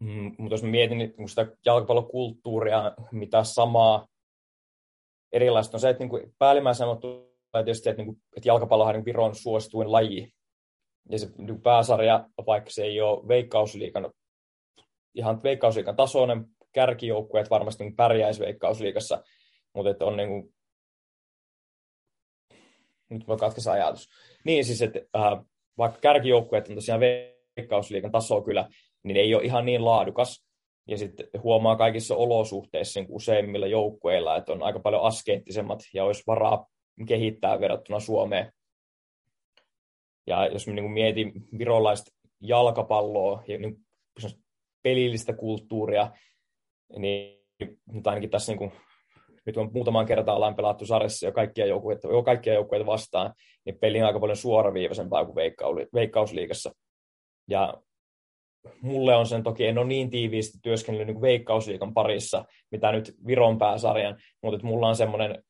Mm, 0.00 0.34
mutta 0.38 0.54
jos 0.54 0.62
mä 0.62 0.68
mietin 0.68 0.98
niin 0.98 1.28
sitä 1.28 1.46
jalkapallokulttuuria, 1.64 2.92
mitä 3.12 3.44
samaa 3.44 4.06
erilaista 5.32 5.76
on 5.76 5.80
se, 5.80 5.90
että 5.90 6.04
niin 6.04 6.34
päällimmäisenä 6.38 6.86
sanottu 6.86 7.36
tietysti, 7.52 7.88
että, 7.88 8.02
niin 8.02 8.06
kuin, 8.06 8.22
että 8.36 8.48
jalkapallo 8.48 8.84
on 8.84 8.94
niin 8.94 9.04
Viron 9.04 9.34
suosituin 9.34 9.92
laji. 9.92 10.32
Ja 11.10 11.18
se 11.18 11.28
niin 11.38 11.62
pääsarja, 11.62 12.28
vaikka 12.46 12.70
se 12.70 12.82
ei 12.84 13.00
ole 13.00 13.28
veikkausliikan, 13.28 14.12
ihan 15.14 15.42
veikkausliikan 15.42 15.96
tasoinen 15.96 16.46
kärkijoukkue, 16.72 17.40
että 17.40 17.50
varmasti 17.50 17.84
niin 17.84 17.96
pärjäisi 17.96 18.40
veikkausliikassa, 18.40 19.22
mutta 19.74 19.90
että 19.90 20.04
on 20.04 20.16
niin 20.16 20.28
kuin, 20.28 20.54
nyt 23.10 23.28
voi 23.28 23.36
katkaista 23.36 23.72
ajatus. 23.72 24.08
Niin 24.44 24.64
siis, 24.64 24.82
että 24.82 25.00
äh, 25.16 25.44
vaikka 25.78 25.98
kärkijoukkueet 26.00 26.68
on 26.68 26.74
tosiaan 26.74 27.00
veikkausliikan 27.56 28.10
tasoa 28.10 28.44
kyllä, 28.44 28.68
niin 29.06 29.16
ei 29.16 29.34
ole 29.34 29.44
ihan 29.44 29.66
niin 29.66 29.84
laadukas. 29.84 30.46
Ja 30.88 30.98
sitten 30.98 31.28
huomaa 31.42 31.76
kaikissa 31.76 32.16
olosuhteissa 32.16 33.00
niin 33.00 33.08
useimmilla 33.10 33.66
joukkueilla, 33.66 34.36
että 34.36 34.52
on 34.52 34.62
aika 34.62 34.80
paljon 34.80 35.02
askeettisemmat 35.02 35.80
ja 35.94 36.04
olisi 36.04 36.22
varaa 36.26 36.66
kehittää 37.08 37.60
verrattuna 37.60 38.00
Suomeen. 38.00 38.52
Ja 40.26 40.46
jos 40.46 40.66
niin 40.66 40.90
mietin 40.90 41.32
virolaista 41.58 42.10
jalkapalloa 42.40 43.42
ja 43.48 43.58
niin 43.58 43.76
pelillistä 44.82 45.32
kulttuuria, 45.32 46.10
niin 46.98 47.36
mutta 47.84 48.10
ainakin 48.10 48.30
tässä 48.30 48.52
niin 48.52 48.58
kuin, 48.58 48.72
nyt 49.46 49.56
on 49.56 49.70
muutamaan 49.74 50.06
kertaan 50.06 50.36
ollaan 50.36 50.56
pelattu 50.56 50.86
sarjassa 50.86 51.26
jo 51.26 51.32
kaikkia 51.32 51.66
joukkueita, 51.66 52.08
jo 52.08 52.22
kaikkia 52.22 52.54
joukkueita 52.54 52.86
vastaan, 52.86 53.34
niin 53.64 53.78
peli 53.78 54.00
on 54.00 54.06
aika 54.06 54.20
paljon 54.20 54.36
suoraviivaisempaa 54.36 55.24
kuin 55.24 55.36
veikkausliigassa. 55.94 56.72
Ja 57.48 57.74
mulle 58.82 59.16
on 59.16 59.26
sen 59.26 59.42
toki, 59.42 59.66
en 59.66 59.78
ole 59.78 59.86
niin 59.86 60.10
tiiviisti 60.10 60.58
työskennellyt 60.62 61.06
niin 61.06 61.20
veikkausliikan 61.20 61.94
parissa, 61.94 62.44
mitä 62.70 62.92
nyt 62.92 63.14
Viron 63.26 63.58
pääsarjan, 63.58 64.16
mutta 64.42 64.56
että 64.56 64.66
mulla 64.66 64.88
on 64.88 64.96
semmoinen 64.96 65.44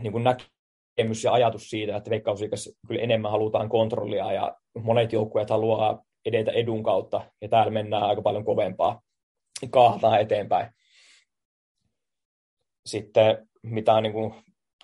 niin 0.00 0.12
kuin 0.12 0.24
näkemys 0.24 1.24
ja 1.24 1.32
ajatus 1.32 1.70
siitä, 1.70 1.96
että 1.96 2.10
veikkausliikassa 2.10 2.70
kyllä 2.88 3.02
enemmän 3.02 3.30
halutaan 3.30 3.68
kontrollia 3.68 4.32
ja 4.32 4.56
monet 4.82 5.12
joukkueet 5.12 5.50
haluaa 5.50 6.04
edetä 6.24 6.50
edun 6.50 6.82
kautta 6.82 7.30
ja 7.40 7.48
täällä 7.48 7.70
mennään 7.70 8.02
aika 8.02 8.22
paljon 8.22 8.44
kovempaa 8.44 9.00
kahtaa 9.70 10.18
eteenpäin. 10.18 10.70
Sitten 12.86 13.48
mitä 13.62 13.94
on 13.94 14.02
niin 14.02 14.12
kuin 14.12 14.34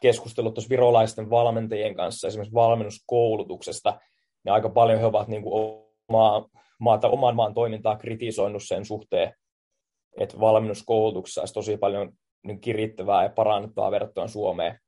keskustellut 0.00 0.54
tuossa 0.54 0.70
virolaisten 0.70 1.30
valmentajien 1.30 1.94
kanssa 1.94 2.28
esimerkiksi 2.28 2.54
valmennuskoulutuksesta, 2.54 4.00
niin 4.44 4.52
aika 4.52 4.68
paljon 4.68 5.00
he 5.00 5.06
ovat 5.06 5.28
niin 5.28 5.42
kuin 5.42 5.84
omaa, 6.08 6.48
maata, 6.78 7.08
oman 7.08 7.36
maan 7.36 7.54
toimintaa 7.54 7.96
kritisoinut 7.96 8.62
sen 8.62 8.84
suhteen, 8.84 9.32
että 10.20 10.40
valmennuskoulutuksessa 10.40 11.40
olisi 11.40 11.54
tosi 11.54 11.76
paljon 11.76 12.12
niin 12.46 12.60
kirittävää 12.60 13.22
ja 13.22 13.28
parannettavaa 13.28 13.90
verrattuna 13.90 14.28
Suomeen. 14.28 14.78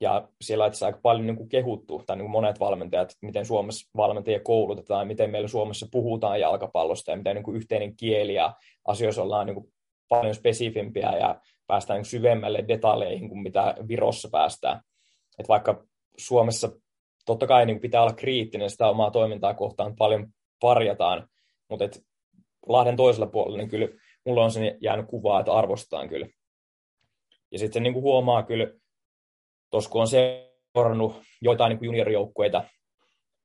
Ja 0.00 0.28
siellä 0.40 0.64
on 0.64 0.70
aika 0.80 0.98
paljon 1.02 1.26
niin 1.26 1.36
kuin 1.36 1.48
kehuttu, 1.48 2.02
tai 2.06 2.16
niin 2.16 2.24
kuin 2.24 2.30
monet 2.30 2.60
valmentajat, 2.60 3.14
miten 3.22 3.46
Suomessa 3.46 3.90
valmentajia 3.96 4.40
koulutetaan, 4.40 5.06
miten 5.06 5.30
meillä 5.30 5.48
Suomessa 5.48 5.86
puhutaan 5.90 6.40
jalkapallosta 6.40 7.10
ja 7.10 7.16
miten 7.16 7.36
niin 7.36 7.44
kuin 7.44 7.56
yhteinen 7.56 7.96
kieli 7.96 8.34
ja 8.34 8.54
asioissa 8.86 9.22
ollaan 9.22 9.46
niin 9.46 9.54
kuin 9.54 9.72
paljon 10.08 10.34
spesifimpiä 10.34 11.12
ja 11.18 11.40
päästään 11.66 11.96
niin 11.96 12.04
syvemmälle 12.04 12.64
detaljeihin 12.68 13.28
kuin 13.28 13.42
mitä 13.42 13.74
Virossa 13.88 14.28
päästään. 14.32 14.80
Että 15.38 15.48
vaikka 15.48 15.84
Suomessa 16.18 16.72
totta 17.26 17.46
kai 17.46 17.66
niin 17.66 17.80
pitää 17.80 18.02
olla 18.02 18.12
kriittinen 18.12 18.70
sitä 18.70 18.88
omaa 18.88 19.10
toimintaa 19.10 19.54
kohtaan, 19.54 19.96
paljon 19.96 20.28
parjataan, 20.60 21.28
mutta 21.70 21.84
et 21.84 22.02
Lahden 22.66 22.96
toisella 22.96 23.26
puolella 23.26 23.58
niin 23.58 23.68
kyllä 23.68 23.88
mulla 24.24 24.44
on 24.44 24.50
sen 24.50 24.78
jäänyt 24.80 25.06
kuvaa, 25.06 25.40
että 25.40 25.52
arvostetaan 25.52 26.08
kyllä. 26.08 26.26
Ja 27.52 27.58
sitten 27.58 27.82
niin 27.82 27.94
huomaa 27.94 28.42
kyllä, 28.42 28.66
tuossa 29.70 29.90
kun 29.90 30.00
on 30.00 30.08
seurannut 30.08 31.22
joitain 31.42 31.70
niin 31.70 31.84
juniorijoukkueita, 31.84 32.64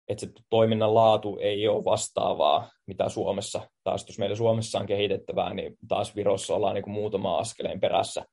että 0.08 0.26
se 0.26 0.32
toiminnan 0.50 0.95
laatu 0.95 1.38
ei 1.41 1.67
ole 1.67 1.86
vastaavaa, 1.86 2.69
mitä 2.88 3.10
Suomessa. 3.10 3.69
Taas 3.84 4.06
jos 4.08 4.19
meillä 4.19 4.36
Suomessa 4.36 4.80
on 4.80 4.86
kehitettävää, 4.86 5.54
niin 5.54 5.78
taas 5.88 6.15
Virossa 6.15 6.56
ollaan 6.56 6.76
niin 6.76 6.84
kuin 6.84 6.93
muutama 6.93 7.38
askeleen 7.38 7.80
perässä. 7.80 8.26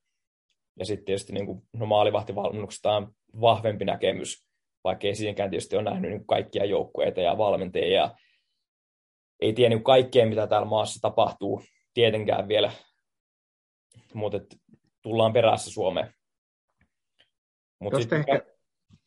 Ja 0.78 0.84
sitten 0.84 1.04
tietysti 1.04 1.32
niin 1.32 1.46
kuin 1.46 1.62
no 1.72 1.86
maalivahtivalmennuksesta 1.86 2.96
on 2.96 3.12
vahvempi 3.40 3.84
näkemys, 3.84 4.46
vaikka 4.84 5.06
ei 5.06 5.14
siihenkään 5.14 5.50
tietysti 5.50 5.76
ole 5.76 5.84
nähnyt 5.84 6.10
niin 6.10 6.26
kaikkia 6.26 6.64
joukkueita 6.64 7.20
ja 7.20 7.38
valmentajia. 7.38 8.10
Ei 9.40 9.52
tiedä 9.52 9.74
niin 9.74 9.84
kaikkea, 9.84 10.26
mitä 10.26 10.46
täällä 10.46 10.68
maassa 10.68 11.00
tapahtuu, 11.00 11.62
tietenkään 11.94 12.48
vielä, 12.48 12.72
mutta 14.14 14.38
tullaan 15.02 15.32
perässä 15.32 15.70
Suomeen. 15.70 16.14
Mut 17.80 17.92
Jos 17.92 18.02
sitten... 18.02 18.18
ehkä 18.18 18.42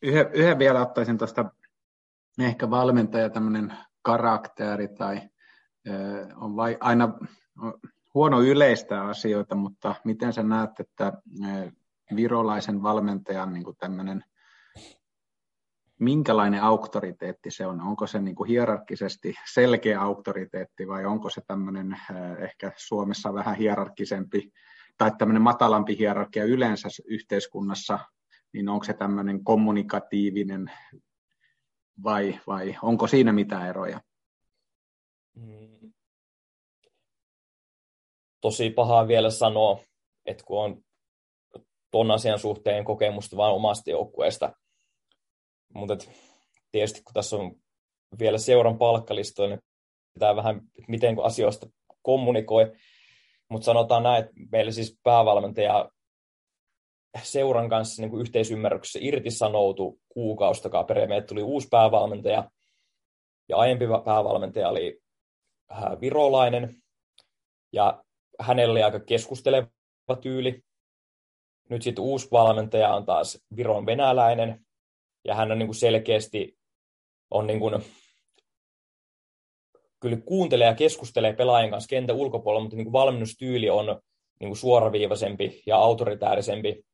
yhden, 0.02 0.32
yhden 0.32 0.58
vielä 0.58 0.80
ottaisin 0.80 1.18
tuosta 1.18 1.50
ehkä 2.40 2.70
valmentaja 2.70 3.30
tämmöinen 3.30 3.76
karakteri 4.02 4.88
tai 4.88 5.20
on 6.36 6.56
vai, 6.56 6.76
aina 6.80 7.18
huono 8.14 8.40
yleistä 8.40 9.04
asioita, 9.04 9.54
mutta 9.54 9.94
miten 10.04 10.32
sä 10.32 10.42
näet, 10.42 10.70
että 10.80 11.12
virolaisen 12.16 12.82
valmentajan 12.82 13.52
niin 13.52 13.64
tämmöinen, 13.78 14.24
minkälainen 16.02 16.62
auktoriteetti 16.62 17.50
se 17.50 17.66
on? 17.66 17.80
Onko 17.80 18.06
se 18.06 18.20
niin 18.20 18.34
kuin 18.34 18.48
hierarkkisesti 18.48 19.34
selkeä 19.52 20.00
auktoriteetti 20.00 20.88
vai 20.88 21.04
onko 21.04 21.30
se 21.30 21.40
tämmöinen 21.46 21.96
ehkä 22.44 22.72
Suomessa 22.76 23.34
vähän 23.34 23.56
hierarkkisempi 23.56 24.52
tai 24.98 25.10
tämmöinen 25.18 25.42
matalampi 25.42 25.98
hierarkia 25.98 26.44
yleensä 26.44 26.88
yhteiskunnassa, 27.04 27.98
niin 28.52 28.68
onko 28.68 28.84
se 28.84 28.92
tämmöinen 28.92 29.44
kommunikatiivinen 29.44 30.70
vai, 32.02 32.40
vai 32.46 32.76
onko 32.82 33.06
siinä 33.06 33.32
mitään 33.32 33.68
eroja? 33.68 34.00
Mm. 35.36 35.92
Tosi 38.40 38.70
pahaa 38.70 39.08
vielä 39.08 39.30
sanoa, 39.30 39.78
että 40.26 40.44
kun 40.44 40.64
on 40.64 40.82
tuon 41.90 42.10
asian 42.10 42.38
suhteen 42.38 42.84
kokemusta 42.84 43.36
vain 43.36 43.54
omasta 43.54 43.90
joukkueesta. 43.90 44.52
Mutta 45.74 45.96
tietysti 46.72 47.02
kun 47.02 47.14
tässä 47.14 47.36
on 47.36 47.54
vielä 48.18 48.38
seuran 48.38 48.78
palkkalistoilla, 48.78 49.54
niin 49.54 49.64
pitää 50.14 50.36
vähän, 50.36 50.60
miten 50.88 51.16
asioista 51.22 51.66
kommunikoi. 52.02 52.72
Mutta 53.48 53.64
sanotaan 53.64 54.02
näin, 54.02 54.24
että 54.24 54.32
meillä 54.52 54.72
siis 54.72 54.98
päävalmentaja 55.02 55.90
seuran 57.22 57.68
kanssa 57.68 58.02
niin 58.02 58.20
yhteisymmärryksessä 58.20 58.98
irtisanoutu 59.02 60.00
kuukausi 60.08 60.62
takaperin. 60.62 61.08
Meille 61.08 61.26
tuli 61.26 61.42
uusi 61.42 61.68
päävalmentaja, 61.70 62.50
ja 63.48 63.56
aiempi 63.56 63.84
päävalmentaja 64.04 64.68
oli 64.68 65.00
äh, 65.72 66.00
virolainen, 66.00 66.82
ja 67.72 68.04
hänellä 68.40 68.72
oli 68.72 68.82
aika 68.82 69.00
keskusteleva 69.00 70.16
tyyli. 70.20 70.62
Nyt 71.68 71.82
sitten 71.82 72.04
uusi 72.04 72.28
valmentaja 72.32 72.94
on 72.94 73.06
taas 73.06 73.38
Viron 73.56 73.86
venäläinen, 73.86 74.66
ja 75.24 75.34
hän 75.34 75.52
on 75.52 75.58
niin 75.58 75.66
kuin 75.66 75.76
selkeästi 75.76 76.58
on 77.30 77.46
niin 77.46 77.60
kuin, 77.60 77.84
kyllä 80.00 80.16
kuuntelee 80.16 80.66
ja 80.66 80.74
keskustelee 80.74 81.32
pelaajien 81.32 81.70
kanssa 81.70 81.88
kentän 81.88 82.16
ulkopuolella, 82.16 82.62
mutta 82.62 82.76
niin 82.76 82.84
kuin 82.84 82.92
valmennustyyli 82.92 83.70
on 83.70 83.86
niin 84.40 84.48
kuin 84.48 84.56
suoraviivaisempi 84.56 85.62
ja 85.66 85.76
autoritäärisempi. 85.76 86.84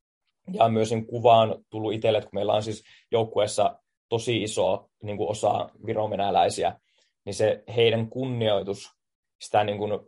Ja 0.53 0.69
myös 0.69 0.91
niin 0.91 1.07
kuvaan 1.07 1.65
tullut 1.71 1.93
itselle, 1.93 2.19
että 2.19 2.31
kun 2.31 2.39
meillä 2.39 2.55
on 2.55 2.63
siis 2.63 2.83
joukkueessa 3.11 3.79
tosi 4.09 4.43
iso 4.43 4.91
niin 5.03 5.17
kuin 5.17 5.31
osa 5.31 5.71
viromenäläisiä, 5.87 6.81
niin 7.25 7.35
se 7.35 7.65
heidän 7.77 8.11
kunnioitus 8.11 8.91
sitä 9.41 9.65
niin 9.65 9.79
kuin 9.79 10.01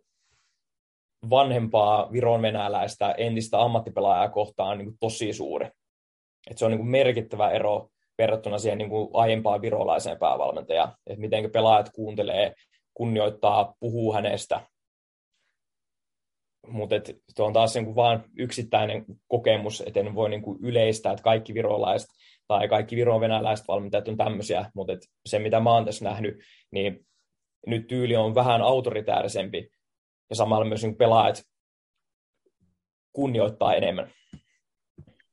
vanhempaa 1.30 2.12
vironvenäläistä 2.12 3.12
entistä 3.12 3.62
ammattipelaajaa 3.62 4.28
kohtaan 4.28 4.70
on 4.70 4.78
niin 4.78 4.88
kuin 4.88 4.98
tosi 5.00 5.32
suuri. 5.32 5.70
Et 6.50 6.58
se 6.58 6.64
on 6.64 6.70
niin 6.70 6.78
kuin 6.78 6.90
merkittävä 6.90 7.50
ero 7.50 7.90
verrattuna 8.20 8.58
siihen 8.58 8.78
niin 8.78 8.90
kuin 8.90 9.10
aiempaan 9.12 9.62
virolaiseen 9.62 10.18
päävalmentajaan, 10.18 10.92
että 11.06 11.20
miten 11.20 11.50
pelaajat 11.50 11.90
kuuntelee, 11.94 12.54
kunnioittaa, 12.94 13.74
puhuu 13.80 14.12
hänestä. 14.14 14.60
mutta 16.66 16.96
tuo 17.36 17.46
on 17.46 17.52
taas 17.52 17.74
niin 17.74 17.94
vain 17.94 18.20
yksittäinen 18.38 19.04
kokemus, 19.28 19.80
että 19.86 20.00
en 20.00 20.14
voi 20.14 20.30
niin 20.30 20.42
kuin 20.42 20.58
yleistää, 20.62 21.12
että 21.12 21.22
kaikki 21.22 21.54
virolaiset 21.54 22.08
tai 22.48 22.68
kaikki 22.68 22.96
viron-venäläiset 22.96 23.68
valmentajat 23.68 24.08
on 24.08 24.16
tämmöisiä, 24.16 24.70
mutta 24.74 24.92
se 25.26 25.38
mitä 25.38 25.60
mä 25.60 25.72
oon 25.72 25.84
tässä 25.84 26.04
nähnyt, 26.04 26.40
niin 26.70 27.06
nyt 27.66 27.86
tyyli 27.86 28.16
on 28.16 28.34
vähän 28.34 28.62
autoritäärisempi 28.62 29.70
ja 30.30 30.36
samalla 30.36 30.64
myös 30.64 30.82
niin 30.82 30.96
pelaajat 30.96 31.42
kunnioittaa 33.12 33.74
enemmän. 33.74 34.10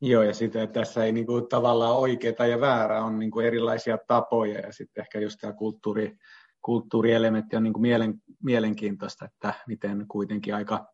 Joo, 0.01 0.23
ja 0.23 0.33
sitten 0.33 0.62
että 0.62 0.79
tässä 0.79 1.03
ei 1.05 1.12
niinku 1.12 1.41
tavallaan 1.41 1.97
oikeaa 1.97 2.47
ja 2.47 2.60
väärää, 2.60 3.03
on 3.03 3.19
niinku 3.19 3.39
erilaisia 3.39 3.97
tapoja, 4.07 4.60
ja 4.60 4.73
sitten 4.73 5.01
ehkä 5.01 5.19
just 5.19 5.38
tämä 5.41 5.53
kulttuuri, 5.53 6.17
kulttuurielementti 6.62 7.55
on 7.55 7.63
niinku 7.63 7.79
mielen, 7.79 8.13
mielenkiintoista, 8.43 9.25
että 9.25 9.53
miten 9.67 10.05
kuitenkin 10.07 10.55
aika, 10.55 10.93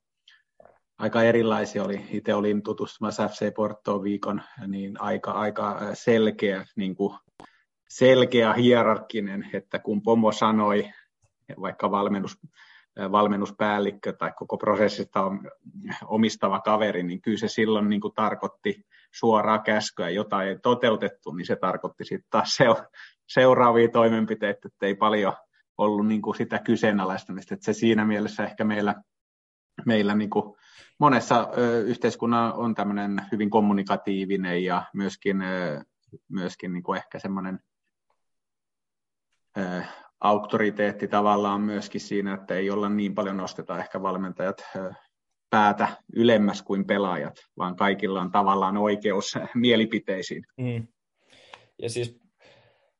aika 0.97 1.23
erilaisia 1.23 1.83
oli. 1.83 2.05
Itse 2.11 2.33
olin 2.33 2.63
tutustumassa 2.63 3.27
FC 3.27 3.53
Portoon 3.53 4.03
viikon, 4.03 4.41
niin 4.67 5.01
aika, 5.01 5.31
aika 5.31 5.79
selkeä, 5.93 6.65
niinku, 6.75 7.15
selkeä 7.89 8.53
hierarkkinen, 8.53 9.49
että 9.53 9.79
kun 9.79 10.01
Pomo 10.01 10.31
sanoi, 10.31 10.89
vaikka 11.61 11.91
valmennus, 11.91 12.37
valmennuspäällikkö 13.11 14.13
tai 14.13 14.31
koko 14.35 14.57
prosessista 14.57 15.31
omistava 16.05 16.59
kaveri, 16.59 17.03
niin 17.03 17.21
kyllä 17.21 17.37
se 17.37 17.47
silloin 17.47 17.89
niin 17.89 18.01
kuin 18.01 18.13
tarkoitti 18.13 18.85
suoraa 19.11 19.59
käskyä, 19.59 20.09
jota 20.09 20.43
ei 20.43 20.59
toteutettu, 20.59 21.33
niin 21.33 21.45
se 21.45 21.55
tarkoitti 21.55 22.05
sitten 22.05 22.29
taas 22.29 22.57
seuraavia 23.27 23.87
toimenpiteitä, 23.89 24.59
että 24.65 24.85
ei 24.85 24.95
paljon 24.95 25.33
ollut 25.77 26.07
niin 26.07 26.21
kuin 26.21 26.35
sitä 26.35 26.59
kyseenalaistamista, 26.59 27.53
että 27.53 27.65
se 27.65 27.73
siinä 27.73 28.05
mielessä 28.05 28.43
ehkä 28.43 28.63
meillä, 28.63 28.95
meillä 29.85 30.15
niin 30.15 30.29
kuin 30.29 30.55
monessa 30.99 31.49
yhteiskunnan 31.85 32.53
on 32.53 32.75
tämmöinen 32.75 33.21
hyvin 33.31 33.49
kommunikatiivinen 33.49 34.63
ja 34.63 34.83
myöskin, 34.93 35.37
myöskin 36.29 36.73
niin 36.73 36.83
kuin 36.83 36.97
ehkä 36.97 37.19
semmoinen 37.19 37.59
auktoriteetti 40.23 41.07
tavallaan 41.07 41.61
myöskin 41.61 42.01
siinä, 42.01 42.33
että 42.33 42.55
ei 42.55 42.69
olla 42.69 42.89
niin 42.89 43.15
paljon 43.15 43.37
nosteta 43.37 43.79
ehkä 43.79 44.01
valmentajat 44.01 44.63
päätä 45.49 45.87
ylemmäs 46.15 46.61
kuin 46.61 46.85
pelaajat, 46.85 47.35
vaan 47.57 47.75
kaikilla 47.75 48.21
on 48.21 48.31
tavallaan 48.31 48.77
oikeus 48.77 49.35
mielipiteisiin. 49.55 50.43
Mm. 50.57 50.87
Ja 51.81 51.89
siis 51.89 52.19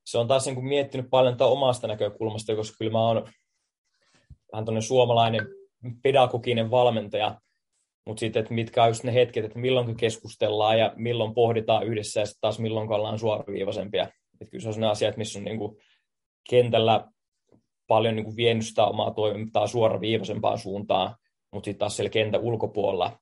se 0.05 0.17
on 0.17 0.27
taas 0.27 0.45
niin 0.45 0.55
kuin 0.55 0.67
miettinyt 0.67 1.09
paljon 1.09 1.35
omasta 1.39 1.87
näkökulmasta, 1.87 2.55
koska 2.55 2.75
kyllä 2.79 2.91
mä 2.91 3.07
oon 3.07 3.27
vähän 4.51 4.65
tuonne 4.65 4.81
suomalainen 4.81 5.47
pedagoginen 6.03 6.71
valmentaja, 6.71 7.41
mutta 8.05 8.19
sitten, 8.19 8.39
että 8.39 8.53
mitkä 8.53 8.83
on 8.83 8.89
just 8.89 9.03
ne 9.03 9.13
hetket, 9.13 9.45
että 9.45 9.59
milloin 9.59 9.97
keskustellaan 9.97 10.79
ja 10.79 10.93
milloin 10.95 11.33
pohditaan 11.33 11.87
yhdessä 11.87 12.19
ja 12.19 12.25
sitten 12.25 12.41
taas 12.41 12.59
milloin 12.59 12.91
ollaan 12.91 13.19
suoraviivaisempia. 13.19 14.03
Että 14.03 14.51
kyllä 14.51 14.63
se 14.63 14.69
on 14.69 14.79
ne 14.79 14.87
asiat, 14.87 15.17
missä 15.17 15.39
on 15.39 15.45
niin 15.45 15.57
kuin 15.57 15.77
kentällä 16.49 17.07
paljon 17.87 18.15
niin 18.15 18.25
kuin 18.25 18.35
vienyt 18.35 18.65
sitä 18.65 18.85
omaa 18.85 19.11
toimintaa 19.11 19.67
suoraviivaisempaan 19.67 20.57
suuntaan, 20.57 21.15
mutta 21.51 21.65
sitten 21.65 21.79
taas 21.79 21.95
siellä 21.95 22.09
kentän 22.09 22.41
ulkopuolella 22.41 23.19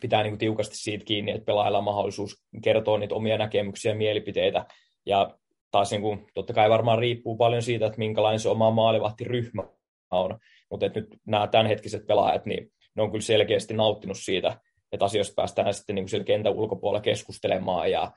pitää 0.00 0.22
niin 0.22 0.30
kuin 0.30 0.38
tiukasti 0.38 0.76
siitä 0.76 1.04
kiinni, 1.04 1.32
että 1.32 1.44
pelaajilla 1.44 1.78
on 1.78 1.84
mahdollisuus 1.84 2.44
kertoa 2.62 2.98
niitä 2.98 3.14
omia 3.14 3.38
näkemyksiä 3.38 3.92
ja 3.92 3.96
mielipiteitä. 3.96 4.66
Ja 5.06 5.38
taas 5.70 5.90
niin 5.90 6.02
kuin, 6.02 6.26
totta 6.34 6.52
kai 6.52 6.70
varmaan 6.70 6.98
riippuu 6.98 7.36
paljon 7.36 7.62
siitä, 7.62 7.86
että 7.86 7.98
minkälainen 7.98 8.40
se 8.40 8.48
oma 8.48 8.70
maalivahtiryhmä 8.70 9.62
on. 10.10 10.38
Mutta 10.70 10.88
nyt 10.94 11.06
nämä 11.26 11.46
tämänhetkiset 11.46 12.06
pelaajat, 12.06 12.46
niin 12.46 12.72
ne 12.94 13.02
on 13.02 13.10
kyllä 13.10 13.22
selkeästi 13.22 13.74
nauttinut 13.74 14.18
siitä, 14.20 14.60
että 14.92 15.04
asioista 15.04 15.34
päästään 15.36 15.74
sitten 15.74 15.94
niin 15.94 16.06
kuin 16.10 16.24
kentän 16.24 16.52
ulkopuolella 16.52 17.02
keskustelemaan 17.02 17.90
ja 17.90 18.12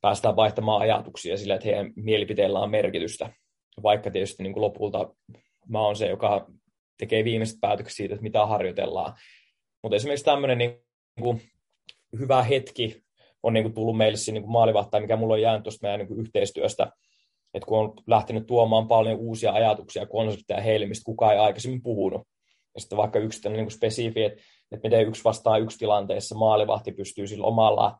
päästään 0.00 0.36
vaihtamaan 0.36 0.80
ajatuksia 0.80 1.36
sillä, 1.36 1.54
että 1.54 1.66
heidän 1.66 1.92
mielipiteillä 1.96 2.60
on 2.60 2.70
merkitystä 2.70 3.32
vaikka 3.82 4.10
tietysti 4.10 4.42
niin 4.42 4.52
kuin 4.52 4.62
lopulta 4.62 5.14
mä 5.68 5.80
oon 5.80 5.96
se, 5.96 6.08
joka 6.08 6.46
tekee 6.98 7.24
viimeiset 7.24 7.60
päätökset 7.60 7.96
siitä, 7.96 8.14
että 8.14 8.22
mitä 8.22 8.46
harjoitellaan. 8.46 9.14
Mutta 9.82 9.96
esimerkiksi 9.96 10.24
tämmöinen 10.24 10.58
niin 10.58 10.84
kuin 11.20 11.42
hyvä 12.18 12.42
hetki 12.42 13.02
on 13.42 13.52
niin 13.52 13.64
kuin 13.64 13.74
tullut 13.74 13.96
meille 13.96 14.16
siinä 14.16 14.40
niin 14.40 14.50
maalivahtaa, 14.50 15.00
mikä 15.00 15.16
mulla 15.16 15.34
on 15.34 15.40
jäänyt 15.40 15.62
tuosta 15.62 15.86
meidän 15.86 15.98
niin 15.98 16.08
kuin 16.08 16.20
yhteistyöstä, 16.20 16.92
että 17.54 17.66
kun 17.66 17.78
on 17.78 17.94
lähtenyt 18.06 18.46
tuomaan 18.46 18.88
paljon 18.88 19.18
uusia 19.18 19.52
ajatuksia 19.52 20.02
ja 20.02 20.06
konsepteja 20.06 20.60
heille, 20.60 20.86
mistä 20.86 21.04
kukaan 21.04 21.32
ei 21.32 21.38
aikaisemmin 21.38 21.82
puhunut. 21.82 22.22
Ja 22.74 22.80
sitten 22.80 22.98
vaikka 22.98 23.18
yksi 23.18 23.48
niin 23.48 23.70
spesifi, 23.70 24.24
että, 24.24 24.42
että 24.72 24.88
miten 24.88 25.08
yksi 25.08 25.24
vastaa 25.24 25.58
yksi 25.58 25.78
tilanteessa 25.78 26.34
maalivahti 26.34 26.92
pystyy 26.92 27.26
sillä 27.26 27.46
omalla 27.46 27.98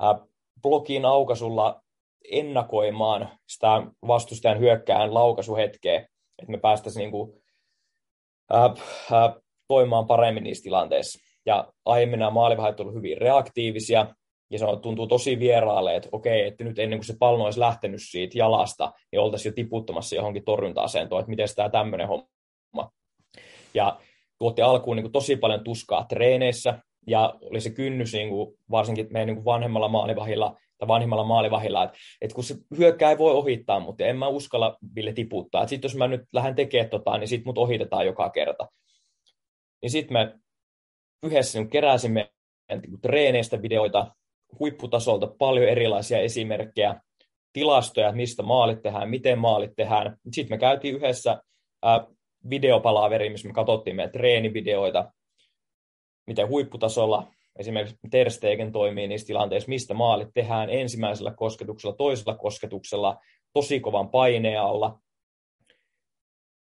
ää, 0.00 0.18
blogin 0.62 1.04
aukaisulla 1.04 1.82
ennakoimaan 2.30 3.28
sitä 3.48 3.68
vastustajan 4.06 4.58
hyökkään 4.58 5.14
laukaisuhetkeä, 5.14 5.96
että 6.38 6.52
me 6.52 6.58
päästäisiin 6.58 7.00
niin 7.00 7.10
kuin, 7.10 7.42
äh, 8.54 8.64
äh, 9.12 9.34
toimimaan 9.68 10.06
paremmin 10.06 10.44
niissä 10.44 10.62
tilanteissa. 10.62 11.18
Ja 11.46 11.72
aiemmin 11.84 12.18
nämä 12.18 12.30
maalivahdit 12.30 12.80
ovat 12.80 12.94
hyvin 12.94 13.18
reaktiivisia, 13.18 14.06
ja 14.50 14.58
se 14.58 14.64
on, 14.64 14.80
tuntuu 14.80 15.06
tosi 15.06 15.38
vieraalle, 15.38 15.96
että 15.96 16.08
okei, 16.12 16.46
että 16.46 16.64
nyt 16.64 16.78
ennen 16.78 16.98
kuin 16.98 17.06
se 17.06 17.16
pallo 17.18 17.44
olisi 17.44 17.60
lähtenyt 17.60 18.00
siitä 18.10 18.38
jalasta, 18.38 18.92
niin 19.12 19.20
oltaisiin 19.20 19.50
jo 19.50 19.54
tiputtamassa 19.54 20.16
johonkin 20.16 20.44
torjunta-asentoon, 20.44 21.20
että 21.20 21.30
miten 21.30 21.48
tämä 21.56 21.68
tämmöinen 21.68 22.08
homma. 22.08 22.90
Ja 23.74 24.00
tuotti 24.38 24.62
alkuun 24.62 24.96
niin 24.96 25.04
kuin 25.04 25.12
tosi 25.12 25.36
paljon 25.36 25.64
tuskaa 25.64 26.04
treeneissä, 26.04 26.78
ja 27.06 27.34
oli 27.40 27.60
se 27.60 27.70
kynnys 27.70 28.12
niin 28.12 28.28
kuin, 28.28 28.58
varsinkin 28.70 29.06
meidän 29.10 29.26
niin 29.26 29.36
kuin 29.36 29.44
vanhemmalla 29.44 29.88
maalivahilla 29.88 30.56
tai 30.78 30.88
vanhimmalla 30.88 31.24
maalivahilla, 31.24 31.84
että, 31.84 31.98
että 32.20 32.34
kun 32.34 32.44
se 32.44 32.54
hyökkää 32.78 33.10
ei 33.10 33.18
voi 33.18 33.32
ohittaa, 33.32 33.80
mutta 33.80 34.04
en 34.04 34.16
mä 34.16 34.28
uskalla 34.28 34.78
Ville 34.94 35.12
tiputtaa. 35.12 35.66
Sitten 35.66 35.88
jos 35.88 35.96
mä 35.96 36.08
nyt 36.08 36.22
lähden 36.32 36.54
tekemään 36.54 36.90
tota, 36.90 37.18
niin 37.18 37.28
sitten 37.28 37.48
mut 37.48 37.58
ohitetaan 37.58 38.06
joka 38.06 38.30
kerta. 38.30 38.68
Niin 39.82 39.90
sitten 39.90 40.12
me 40.12 40.34
yhdessä 41.22 41.58
niin 41.58 41.70
keräsimme 41.70 42.30
treeneistä 43.02 43.62
videoita 43.62 44.14
huipputasolta 44.58 45.26
paljon 45.26 45.68
erilaisia 45.68 46.18
esimerkkejä, 46.18 47.00
tilastoja, 47.52 48.12
mistä 48.12 48.42
maalit 48.42 48.82
tehdään, 48.82 49.10
miten 49.10 49.38
maalit 49.38 49.70
tehdään. 49.76 50.16
Sitten 50.32 50.56
me 50.56 50.60
käytiin 50.60 50.96
yhdessä 50.96 51.42
ää, 51.82 52.06
videopalaveri, 52.50 53.30
missä 53.30 53.48
me 53.48 53.54
katsottiin 53.54 53.96
meidän 53.96 54.12
treenivideoita, 54.12 55.12
miten 56.26 56.48
huipputasolla 56.48 57.32
esimerkiksi 57.58 57.98
Ter 58.10 58.30
Stegen 58.30 58.72
toimii 58.72 59.08
niissä 59.08 59.26
tilanteissa, 59.26 59.68
mistä 59.68 59.94
maalit 59.94 60.28
tehdään 60.34 60.70
ensimmäisellä 60.70 61.34
kosketuksella, 61.34 61.96
toisella 61.96 62.34
kosketuksella, 62.34 63.20
tosi 63.52 63.80
kovan 63.80 64.08
paineen 64.08 64.60
alla. 64.60 64.98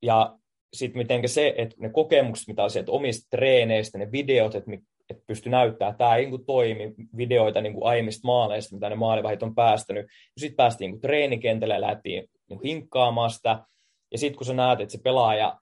Ja 0.03 0.39
sitten 0.73 0.99
miten 0.99 1.29
se, 1.29 1.55
että 1.57 1.77
ne 1.79 1.91
kokemukset, 1.91 2.49
mitä 2.49 2.65
on 2.65 2.71
sieltä 2.71 2.93
omista 2.93 3.27
treeneistä, 3.31 3.99
ne 3.99 4.13
videot, 4.13 4.55
että, 4.55 4.71
että 5.11 5.23
pysty 5.27 5.51
näyttämään, 5.51 5.91
että 5.91 5.99
tämä 5.99 6.17
ei 6.17 6.31
niin 6.31 6.47
toimi, 6.47 6.95
videoita 7.17 7.61
niin 7.61 7.73
kuin 7.73 7.87
aiemmista 7.87 8.27
maaleista, 8.27 8.75
mitä 8.75 8.89
ne 8.89 8.95
maalivahit 8.95 9.43
on 9.43 9.55
päästänyt. 9.55 10.07
Sitten 10.39 10.57
päästiin 10.57 10.91
niin 10.91 11.01
treenikentälle 11.01 11.75
ja 11.75 11.81
lähdettiin 11.81 12.31
niin 12.49 12.61
hinkkaamaan 12.65 13.31
sitä. 13.31 13.65
Ja 14.13 14.19
sitten 14.19 14.37
kun 14.37 14.47
sä 14.47 14.55
näet, 14.55 14.81
että 14.81 14.93
se 14.93 14.99
pelaaja 15.05 15.59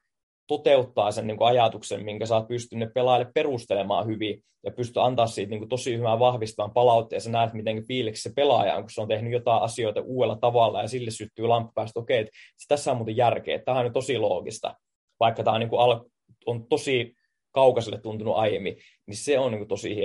toteuttaa 0.49 1.13
sen 1.13 1.27
niin 1.27 1.37
kuin 1.37 1.49
ajatuksen, 1.49 2.05
minkä 2.05 2.27
sä 2.27 2.37
oot 2.37 2.49
pystynyt 2.49 2.95
pelaajille 2.95 3.31
perustelemaan 3.35 4.07
hyvin 4.07 4.43
ja 4.65 4.71
pystyt 4.71 4.97
antaa 4.97 5.27
siitä 5.27 5.51
niin 5.51 5.61
kuin 5.61 5.69
tosi 5.69 5.97
hyvää 5.97 6.19
vahvistavan 6.19 6.75
palautteen 6.75 7.17
ja 7.17 7.21
sä 7.21 7.31
näet, 7.31 7.53
miten 7.53 7.87
fiiliksi 7.87 8.23
se 8.23 8.33
pelaaja 8.37 8.75
on, 8.75 8.83
kun 8.83 8.91
se 8.91 9.01
on 9.01 9.09
tehnyt 9.09 9.33
jotain 9.33 9.63
asioita 9.63 10.01
uudella 10.01 10.37
tavalla 10.37 10.83
ja 10.83 10.89
sille 10.89 11.11
syttyy 11.11 11.47
lamppu 11.47 11.73
päästä, 11.75 12.01
okei, 12.01 12.19
että 12.19 12.33
tässä 12.69 12.91
on 12.91 12.97
muuten 12.97 13.17
järkeä, 13.17 13.59
tämä 13.59 13.81
on 13.81 13.93
tosi 13.93 14.19
loogista, 14.19 14.75
vaikka 15.21 15.43
tämä 15.43 15.55
on, 15.55 15.61
niin 15.61 15.71
kuin 15.71 15.81
al- 15.81 16.05
on 16.47 16.67
tosi 16.69 17.15
kaukaiselle 17.53 18.01
tuntunut 18.01 18.37
aiemmin, 18.37 18.77
niin 19.07 19.17
se 19.17 19.39
on 19.39 19.51
niin 19.51 19.61
kuin 19.61 19.69
tosi 19.69 19.97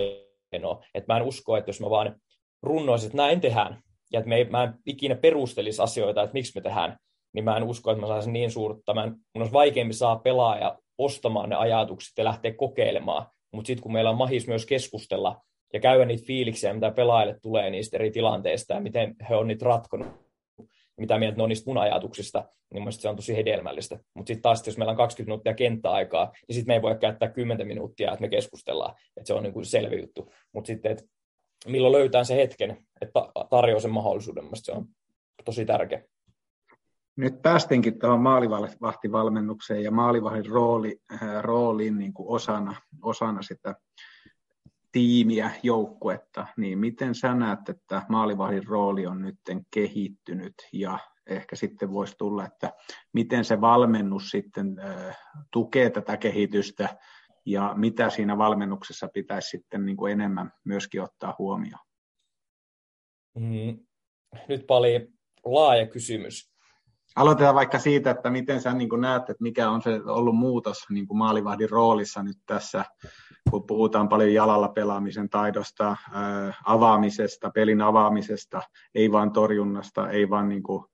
hienoa, 0.51 0.83
että 0.93 1.13
mä 1.13 1.17
en 1.17 1.25
usko, 1.25 1.57
että 1.57 1.69
jos 1.69 1.81
mä 1.81 1.89
vaan 1.89 2.15
runnoisin, 2.63 3.07
että 3.07 3.17
näin 3.17 3.41
tehdään, 3.41 3.83
ja 4.13 4.19
että 4.19 4.29
me 4.29 4.35
ei, 4.35 4.45
mä 4.45 4.63
en 4.63 4.73
ikinä 4.85 5.15
perustelisi 5.15 5.81
asioita, 5.81 6.23
että 6.23 6.33
miksi 6.33 6.51
me 6.55 6.61
tehdään, 6.61 6.97
niin 7.33 7.45
mä 7.45 7.57
en 7.57 7.63
usko, 7.63 7.91
että 7.91 8.01
mä 8.01 8.07
saisin 8.07 8.33
niin 8.33 8.51
suurta. 8.51 8.93
Mä 8.93 9.03
en, 9.03 9.09
mun 9.09 9.41
olisi 9.41 9.53
vaikeampi 9.53 9.93
saa 9.93 10.15
pelaaja 10.15 10.79
ostamaan 10.97 11.49
ne 11.49 11.55
ajatukset 11.55 12.13
ja 12.17 12.23
lähteä 12.23 12.53
kokeilemaan. 12.53 13.25
Mutta 13.51 13.67
sitten 13.67 13.83
kun 13.83 13.93
meillä 13.93 14.09
on 14.09 14.17
mahis 14.17 14.47
myös 14.47 14.65
keskustella 14.65 15.41
ja 15.73 15.79
käydä 15.79 16.05
niitä 16.05 16.25
fiiliksiä, 16.25 16.73
mitä 16.73 16.91
pelaajille 16.91 17.39
tulee 17.41 17.69
niistä 17.69 17.97
eri 17.97 18.11
tilanteista 18.11 18.73
ja 18.73 18.79
miten 18.79 19.15
he 19.29 19.35
on 19.35 19.47
niitä 19.47 19.65
ratkonut, 19.65 20.07
mitä 20.97 21.17
mieltä 21.17 21.37
ne 21.37 21.43
on 21.43 21.49
niistä 21.49 21.69
mun 21.69 21.77
ajatuksista, 21.77 22.45
niin 22.73 22.81
mielestäni 22.81 23.01
se 23.01 23.09
on 23.09 23.15
tosi 23.15 23.35
hedelmällistä. 23.35 23.99
Mutta 24.13 24.27
sitten 24.27 24.41
taas, 24.41 24.67
jos 24.67 24.77
meillä 24.77 24.91
on 24.91 24.97
20 24.97 25.29
minuuttia 25.29 25.53
kenttäaikaa, 25.53 26.31
niin 26.47 26.55
sitten 26.55 26.67
me 26.67 26.73
ei 26.73 26.81
voi 26.81 26.97
käyttää 26.97 27.29
10 27.29 27.67
minuuttia, 27.67 28.11
että 28.11 28.21
me 28.21 28.29
keskustellaan. 28.29 28.95
Että 29.17 29.27
se 29.27 29.33
on 29.33 29.43
niin 29.43 29.53
kuin 29.53 29.65
selvä 29.65 29.95
juttu. 29.95 30.31
Mutta 30.53 30.67
sitten, 30.67 30.91
että 30.91 31.03
milloin 31.67 31.91
löytää 31.91 32.23
se 32.23 32.35
hetken, 32.35 32.77
että 33.01 33.19
tarjoaa 33.49 33.79
sen 33.79 33.91
mahdollisuuden, 33.91 34.49
se 34.53 34.71
on 34.71 34.85
tosi 35.45 35.65
tärkeä. 35.65 36.03
Nyt 37.15 37.41
päästinkin 37.41 37.99
tuohon 37.99 38.21
maalivahtivalmennukseen 38.21 39.83
ja 39.83 39.91
maalivahdin 39.91 40.45
rooli, 40.45 41.01
äh, 41.13 41.41
rooliin 41.41 41.97
niin 41.97 42.13
kuin 42.13 42.29
osana, 42.29 42.75
osana 43.01 43.41
sitä 43.41 43.75
tiimiä, 44.91 45.51
joukkuetta, 45.63 46.47
niin 46.57 46.79
miten 46.79 47.15
sä 47.15 47.33
näet, 47.33 47.69
että 47.69 48.01
maalivahdin 48.09 48.67
rooli 48.67 49.05
on 49.05 49.21
nyt 49.21 49.39
kehittynyt 49.71 50.53
ja 50.73 50.99
ehkä 51.27 51.55
sitten 51.55 51.91
voisi 51.91 52.15
tulla, 52.17 52.45
että 52.45 52.73
miten 53.13 53.45
se 53.45 53.61
valmennus 53.61 54.29
sitten 54.29 54.79
äh, 54.79 55.17
tukee 55.51 55.89
tätä 55.89 56.17
kehitystä 56.17 56.97
ja 57.45 57.73
mitä 57.77 58.09
siinä 58.09 58.37
valmennuksessa 58.37 59.07
pitäisi 59.13 59.49
sitten 59.49 59.85
niin 59.85 59.97
kuin 59.97 60.13
enemmän 60.13 60.51
myöskin 60.63 61.01
ottaa 61.01 61.35
huomioon? 61.39 61.85
Mm, 63.35 63.79
nyt 64.49 64.67
paljon 64.67 65.07
laaja 65.45 65.87
kysymys. 65.87 66.52
Aloitetaan 67.15 67.55
vaikka 67.55 67.79
siitä, 67.79 68.11
että 68.11 68.29
miten 68.29 68.61
sä 68.61 68.73
niin 68.73 68.89
näet, 69.01 69.21
että 69.21 69.43
mikä 69.43 69.69
on 69.69 69.81
se 69.81 70.01
ollut 70.05 70.35
muutos 70.35 70.85
niin 70.89 71.07
maalivahdin 71.13 71.69
roolissa 71.69 72.23
nyt 72.23 72.37
tässä, 72.45 72.85
kun 73.49 73.67
puhutaan 73.67 74.09
paljon 74.09 74.33
jalalla 74.33 74.67
pelaamisen 74.67 75.29
taidosta, 75.29 75.97
ää, 76.11 76.53
avaamisesta, 76.65 77.51
pelin 77.51 77.81
avaamisesta, 77.81 78.61
ei 78.95 79.11
vain 79.11 79.31
torjunnasta, 79.31 80.09
ei 80.09 80.29
vain 80.29 80.49
niin 80.49 80.63
kuin, 80.63 80.85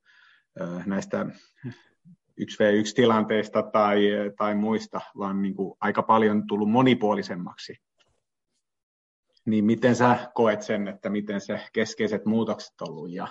ää, 0.60 0.84
näistä 0.86 1.26
1v1-tilanteista 2.42 3.64
tai, 3.72 4.10
tai 4.38 4.56
muista, 4.56 5.02
vaan 5.18 5.42
niin 5.42 5.56
kuin 5.56 5.78
aika 5.82 6.04
paljon 6.04 6.48
tullut 6.48 6.72
monipuolisemmaksi. 6.72 7.76
Niin 9.46 9.66
miten 9.66 9.96
sä 9.96 10.32
koet 10.34 10.62
sen, 10.62 10.88
että 10.88 11.10
miten 11.10 11.42
se 11.42 11.60
keskeiset 11.74 12.26
muutokset 12.26 12.82
on 12.82 12.90
ollut 12.90 13.12
ja 13.12 13.28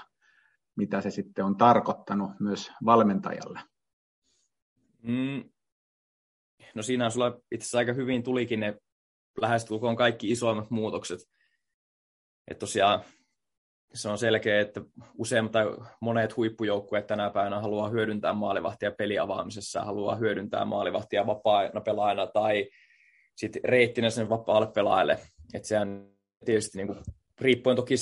mitä 0.78 1.00
se 1.00 1.10
sitten 1.10 1.44
on 1.44 1.56
tarkoittanut 1.56 2.30
myös 2.40 2.70
valmentajalle? 2.84 3.60
Mm. 5.02 5.50
No 6.74 6.82
siinä 6.82 7.10
sulla 7.10 7.40
itse 7.50 7.64
asiassa 7.64 7.78
aika 7.78 7.92
hyvin 7.92 8.22
tulikin 8.22 8.60
ne 8.60 8.78
lähestulkoon 9.40 9.96
kaikki 9.96 10.30
isoimmat 10.30 10.70
muutokset. 10.70 11.20
Että 12.48 12.60
tosiaan 12.60 13.00
se 13.94 14.08
on 14.08 14.18
selkeä, 14.18 14.60
että 14.60 14.80
useimmat 15.18 15.52
tai 15.52 15.66
monet 16.00 16.36
huippujoukkueet 16.36 17.06
tänä 17.06 17.30
päivänä 17.30 17.60
haluaa 17.60 17.88
hyödyntää 17.88 18.32
maalivahtia 18.32 18.90
peliavaamisessa, 18.90 19.84
haluaa 19.84 20.16
hyödyntää 20.16 20.64
maalivahtia 20.64 21.26
vapaana 21.26 21.80
pelaajana 21.80 22.26
tai 22.26 22.70
sitten 23.36 23.64
reittinä 23.64 24.10
sen 24.10 24.28
vapaalle 24.28 24.72
pelaajalle. 24.74 25.18
Että 25.54 25.68
sehän 25.68 26.10
tietysti 26.44 26.78
niin 26.78 26.86
kuin, 26.86 26.98
riippuen 27.40 27.76
toki 27.76 27.94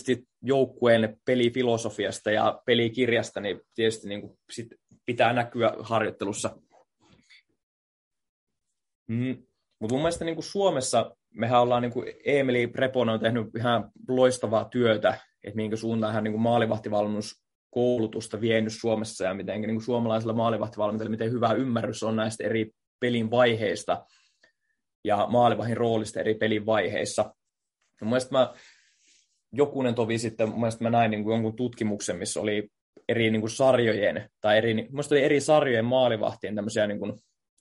joukkueen 0.43 1.21
pelifilosofiasta 1.25 2.31
ja 2.31 2.63
pelikirjasta, 2.67 3.41
niin 3.41 3.61
tietysti 3.75 4.09
niin 4.09 4.21
kuin, 4.21 4.39
sit 4.53 4.69
pitää 5.07 5.33
näkyä 5.33 5.73
harjoittelussa. 5.81 6.57
Mm. 9.09 9.43
Mutta 9.79 9.95
mun 9.95 10.03
mielestä 10.03 10.25
niin 10.25 10.37
kuin 10.37 10.45
Suomessa 10.45 11.17
mehän 11.35 11.61
ollaan, 11.61 11.83
niin 11.83 11.93
kuin 11.93 12.13
Emeli 12.25 12.67
Preponen 12.67 13.15
on 13.15 13.21
tehnyt 13.21 13.47
ihan 13.57 13.91
loistavaa 14.09 14.65
työtä 14.65 15.19
että 15.47 15.57
minkä 15.57 15.77
suuntaan 15.77 16.15
hän 16.15 16.25
niin 16.25 16.41
maalivahtivalmennuskoulutusta 16.41 18.41
vienyt 18.41 18.73
Suomessa 18.73 19.25
ja 19.25 19.35
miten 19.35 19.61
niin 19.61 19.75
kuin 19.75 19.85
suomalaisilla 19.85 20.33
maalivahtivalmentajilla, 20.33 21.11
miten 21.11 21.33
hyvä 21.33 21.53
ymmärrys 21.53 22.03
on 22.03 22.17
näistä 22.17 22.45
eri 22.45 22.71
pelin 23.01 23.31
vaiheista 23.31 24.07
ja 25.05 25.27
maalivahin 25.31 25.77
roolista 25.77 26.21
eri 26.21 26.35
pelin 26.35 26.67
vaiheissa. 26.67 27.35
Mun 28.01 28.11
mielestä 28.11 28.33
mä 28.33 28.55
jokunen 29.57 29.95
tovi 29.95 30.19
sitten, 30.19 30.49
mun 30.49 30.69
mä 30.81 30.91
näin 30.91 31.11
niin 31.11 31.25
kuin 31.25 31.35
jonkun 31.35 31.57
tutkimuksen, 31.57 32.17
missä 32.17 32.41
oli 32.41 32.69
eri 33.09 33.31
niin 33.31 33.41
kuin 33.41 33.51
sarjojen, 33.51 34.31
tai 34.41 34.59
eri, 34.59 34.75
mun 34.75 35.05
oli 35.11 35.23
eri 35.23 35.41
sarjojen 35.41 35.85
maalivahtien 35.85 36.55
tämmöisiä 36.55 36.87
niin 36.87 36.99
kuin 36.99 37.13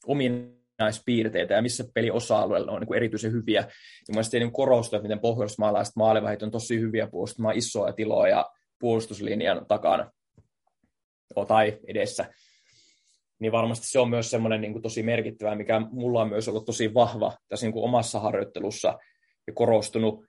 ominaispiirteitä 0.05 1.53
ja 1.53 1.61
missä 1.61 1.83
peli 1.93 2.11
osa-alueella 2.11 2.71
on 2.71 2.79
niin 2.79 2.87
kuin 2.87 2.97
erityisen 2.97 3.31
hyviä. 3.31 3.61
Ja 3.61 4.11
mielestäni 4.11 4.45
niin 4.45 4.53
korostuu, 4.53 4.97
että 4.97 5.07
miten 5.07 5.19
pohjoismaalaiset 5.19 5.95
maalivahit 5.95 6.43
on 6.43 6.51
tosi 6.51 6.79
hyviä 6.79 7.07
puolustamaan 7.07 7.57
isoa 7.57 7.93
tiloa 7.93 8.27
ja 8.27 8.49
puolustuslinjan 8.79 9.65
takana 9.65 10.11
tai 11.47 11.79
edessä. 11.87 12.25
Niin 13.39 13.51
varmasti 13.51 13.87
se 13.87 13.99
on 13.99 14.09
myös 14.09 14.29
semmoinen 14.29 14.61
niin 14.61 14.71
kuin 14.71 14.83
tosi 14.83 15.03
merkittävä, 15.03 15.55
mikä 15.55 15.79
mulla 15.91 16.21
on 16.21 16.29
myös 16.29 16.47
ollut 16.47 16.65
tosi 16.65 16.93
vahva 16.93 17.37
tässä 17.47 17.65
niin 17.65 17.73
kuin 17.73 17.83
omassa 17.83 18.19
harjoittelussa 18.19 18.97
ja 19.47 19.53
korostunut 19.53 20.25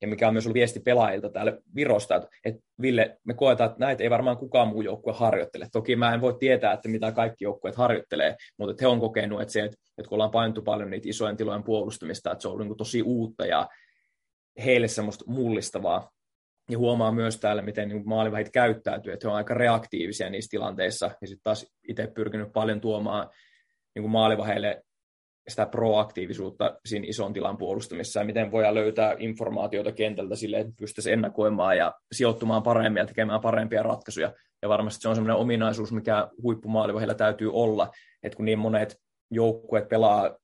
ja 0.00 0.08
mikä 0.08 0.28
on 0.28 0.34
myös 0.34 0.46
ollut 0.46 0.54
viesti 0.54 0.80
pelaajilta 0.80 1.30
täällä 1.30 1.58
Virosta, 1.74 2.20
että, 2.44 2.62
Ville, 2.82 3.18
me 3.24 3.34
koetaan, 3.34 3.70
että 3.70 3.84
näitä 3.84 4.02
ei 4.02 4.10
varmaan 4.10 4.36
kukaan 4.36 4.68
muu 4.68 4.82
joukkue 4.82 5.12
harjoittele. 5.12 5.68
Toki 5.72 5.96
mä 5.96 6.14
en 6.14 6.20
voi 6.20 6.36
tietää, 6.38 6.72
että 6.72 6.88
mitä 6.88 7.12
kaikki 7.12 7.44
joukkueet 7.44 7.76
harjoittelee, 7.76 8.36
mutta 8.58 8.70
että 8.70 8.84
he 8.84 8.88
on 8.88 9.00
kokenut, 9.00 9.42
että 9.42 9.52
se, 9.52 9.60
että, 9.60 9.76
että 9.98 10.08
kun 10.08 10.16
ollaan 10.16 10.30
painettu 10.30 10.62
paljon 10.62 10.90
niitä 10.90 11.08
isojen 11.08 11.36
tilojen 11.36 11.64
puolustamista, 11.64 12.32
että 12.32 12.42
se 12.42 12.48
on 12.48 12.54
ollut 12.54 12.66
niin 12.66 12.76
tosi 12.76 13.02
uutta 13.02 13.46
ja 13.46 13.68
heille 14.64 14.88
semmoista 14.88 15.24
mullistavaa. 15.28 16.10
Ja 16.70 16.78
huomaa 16.78 17.12
myös 17.12 17.40
täällä, 17.40 17.62
miten 17.62 17.88
niin 17.88 18.08
maalivahit 18.08 18.50
käyttäytyy, 18.50 19.12
että 19.12 19.28
he 19.28 19.30
on 19.30 19.36
aika 19.36 19.54
reaktiivisia 19.54 20.30
niissä 20.30 20.50
tilanteissa. 20.50 21.10
Ja 21.20 21.26
sitten 21.26 21.42
taas 21.42 21.66
itse 21.88 22.06
pyrkinyt 22.06 22.52
paljon 22.52 22.80
tuomaan 22.80 23.30
niin 23.94 24.10
maalivaheille 24.10 24.82
sitä 25.48 25.66
proaktiivisuutta 25.66 26.78
siinä 26.84 27.06
ison 27.08 27.32
tilan 27.32 27.56
puolustamissa 27.56 28.20
ja 28.20 28.26
miten 28.26 28.50
voidaan 28.50 28.74
löytää 28.74 29.16
informaatiota 29.18 29.92
kentältä 29.92 30.36
sille, 30.36 30.58
että 30.58 30.72
pystyisi 30.78 31.12
ennakoimaan 31.12 31.76
ja 31.76 31.94
sijoittumaan 32.12 32.62
paremmin 32.62 33.00
ja 33.00 33.06
tekemään 33.06 33.40
parempia 33.40 33.82
ratkaisuja. 33.82 34.32
Ja 34.62 34.68
varmasti 34.68 35.02
se 35.02 35.08
on 35.08 35.14
sellainen 35.14 35.40
ominaisuus, 35.42 35.92
mikä 35.92 36.28
huippumaalivahilla 36.42 37.14
täytyy 37.14 37.52
olla, 37.52 37.90
että 38.22 38.36
kun 38.36 38.44
niin 38.44 38.58
monet 38.58 39.00
joukkueet 39.30 39.88
pelaa 39.88 40.36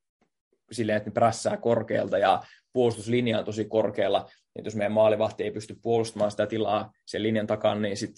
silleen, 0.72 0.96
että 0.96 1.10
ne 1.10 1.14
prässää 1.14 1.56
korkealta 1.56 2.18
ja 2.18 2.42
puolustuslinja 2.72 3.38
on 3.38 3.44
tosi 3.44 3.64
korkealla, 3.64 4.28
niin 4.54 4.64
jos 4.64 4.76
meidän 4.76 4.92
maalivahti 4.92 5.44
ei 5.44 5.50
pysty 5.50 5.76
puolustamaan 5.82 6.30
sitä 6.30 6.46
tilaa 6.46 6.92
sen 7.06 7.22
linjan 7.22 7.46
takana, 7.46 7.80
niin 7.80 7.96
sit 7.96 8.14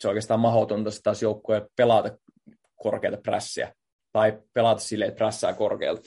se 0.00 0.08
on 0.08 0.10
oikeastaan 0.10 0.40
mahdotonta 0.40 0.90
taas 1.02 1.22
joukkueen 1.22 1.62
pelata 1.76 2.18
korkeita 2.76 3.16
prässiä 3.16 3.72
tai 4.12 4.42
pelata 4.52 4.80
silleen, 4.80 5.08
että 5.08 5.18
prässää 5.18 5.52
korkealta. 5.52 6.02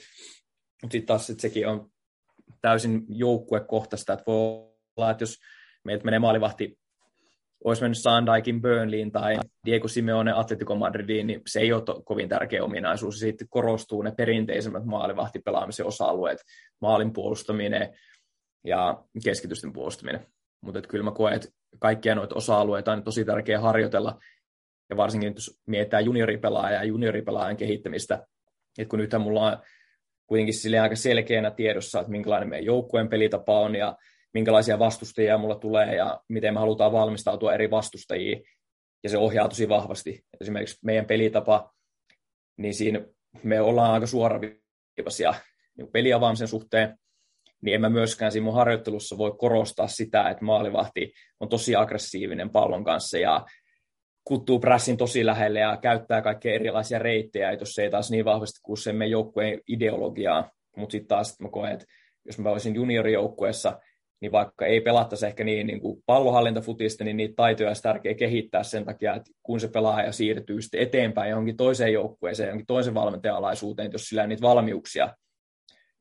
Mutta 0.82 0.92
sitten 0.92 1.06
taas 1.06 1.26
sit 1.26 1.40
sekin 1.40 1.68
on 1.68 1.90
täysin 2.60 3.04
joukkuekohtaista, 3.08 4.12
että 4.12 4.24
voi 4.26 4.36
olla, 4.96 5.10
että 5.10 5.22
jos 5.22 5.38
meiltä 5.84 6.04
menee 6.04 6.18
maalivahti, 6.18 6.78
olisi 7.64 7.82
mennyt 7.82 7.98
Sandaikin 7.98 8.62
Burnleyin 8.62 9.12
tai 9.12 9.38
Diego 9.66 9.88
Simeone 9.88 10.32
Atletico 10.32 10.74
Madridiin, 10.74 11.26
niin 11.26 11.42
se 11.46 11.60
ei 11.60 11.72
ole 11.72 11.82
to- 11.82 12.02
kovin 12.04 12.28
tärkeä 12.28 12.64
ominaisuus. 12.64 13.18
Sitten 13.18 13.48
korostuu 13.50 14.02
ne 14.02 14.12
perinteisemmät 14.16 14.84
maalivahtipelaamisen 14.84 15.86
osa-alueet, 15.86 16.38
maalin 16.80 17.12
puolustaminen 17.12 17.98
ja 18.64 19.04
keskitysten 19.24 19.72
puolustaminen. 19.72 20.26
Mutta 20.60 20.82
kyllä 20.82 21.04
mä 21.04 21.10
koen, 21.10 21.34
että 21.34 21.48
kaikkia 21.78 22.14
noita 22.14 22.34
osa-alueita 22.34 22.92
on 22.92 23.04
tosi 23.04 23.24
tärkeää 23.24 23.60
harjoitella, 23.60 24.18
ja 24.90 24.96
varsinkin 24.96 25.32
jos 25.34 25.60
mietitään 25.66 26.04
junioripelaajaa 26.04 26.80
ja 26.80 26.84
junioripelaajan 26.84 27.56
kehittämistä, 27.56 28.26
että 28.78 28.90
kun 28.90 28.98
nythän 28.98 29.22
mulla 29.22 29.46
on 29.46 29.58
kuitenkin 30.26 30.54
sille 30.54 30.78
aika 30.78 30.96
selkeänä 30.96 31.50
tiedossa, 31.50 32.00
että 32.00 32.10
minkälainen 32.10 32.48
meidän 32.48 32.66
joukkueen 32.66 33.08
pelitapa 33.08 33.60
on 33.60 33.76
ja 33.76 33.96
minkälaisia 34.34 34.78
vastustajia 34.78 35.38
mulla 35.38 35.54
tulee 35.54 35.94
ja 35.94 36.20
miten 36.28 36.54
me 36.54 36.60
halutaan 36.60 36.92
valmistautua 36.92 37.54
eri 37.54 37.70
vastustajiin. 37.70 38.44
Ja 39.02 39.10
se 39.10 39.18
ohjaa 39.18 39.48
tosi 39.48 39.68
vahvasti. 39.68 40.24
Esimerkiksi 40.40 40.78
meidän 40.82 41.06
pelitapa, 41.06 41.74
niin 42.56 42.74
siinä 42.74 43.00
me 43.42 43.60
ollaan 43.60 43.90
aika 43.90 44.06
suoraviivaisia 44.06 45.34
niin 45.78 45.88
peliavaamisen 45.92 46.48
suhteen, 46.48 46.98
niin 47.62 47.74
en 47.74 47.80
mä 47.80 47.88
myöskään 47.88 48.32
siinä 48.32 48.44
mun 48.44 48.54
harjoittelussa 48.54 49.18
voi 49.18 49.34
korostaa 49.38 49.88
sitä, 49.88 50.30
että 50.30 50.44
maalivahti 50.44 51.12
on 51.40 51.48
tosi 51.48 51.76
aggressiivinen 51.76 52.50
pallon 52.50 52.84
kanssa 52.84 53.18
ja 53.18 53.46
kuttuu 54.24 54.58
prässin 54.58 54.96
tosi 54.96 55.26
lähelle 55.26 55.60
ja 55.60 55.76
käyttää 55.76 56.22
kaikkea 56.22 56.54
erilaisia 56.54 56.98
reittejä, 56.98 57.52
jos 57.52 57.74
se 57.74 57.82
ei 57.82 57.90
taas 57.90 58.10
niin 58.10 58.24
vahvasti 58.24 58.60
kuin 58.62 58.78
se 58.78 58.92
meidän 58.92 59.10
joukkueen 59.10 59.60
ideologiaa. 59.68 60.50
Mutta 60.76 60.92
sitten 60.92 61.08
taas 61.08 61.40
mä 61.40 61.48
koen, 61.48 61.72
että 61.72 61.86
jos 62.24 62.38
mä 62.38 62.50
olisin 62.50 62.74
juniorijoukkueessa, 62.74 63.80
niin 64.20 64.32
vaikka 64.32 64.66
ei 64.66 64.80
pelattaisi 64.80 65.26
ehkä 65.26 65.44
niin, 65.44 65.66
niin 65.66 65.80
kuin 65.80 66.02
pallohallintafutista, 66.06 67.04
niin 67.04 67.16
niitä 67.16 67.34
taitoja 67.36 67.68
olisi 67.68 67.82
tärkeää 67.82 68.14
kehittää 68.14 68.62
sen 68.62 68.84
takia, 68.84 69.14
että 69.14 69.30
kun 69.42 69.60
se 69.60 69.68
pelaaja 69.68 70.12
siirtyy 70.12 70.62
sitten 70.62 70.80
eteenpäin 70.80 71.30
johonkin 71.30 71.56
toiseen 71.56 71.92
joukkueeseen, 71.92 72.46
johonkin 72.46 72.66
toisen 72.66 72.94
valmentajan 72.94 73.36
alaisuuteen, 73.36 73.92
jos 73.92 74.04
sillä 74.04 74.22
on 74.22 74.28
niitä 74.28 74.42
valmiuksia 74.42 75.14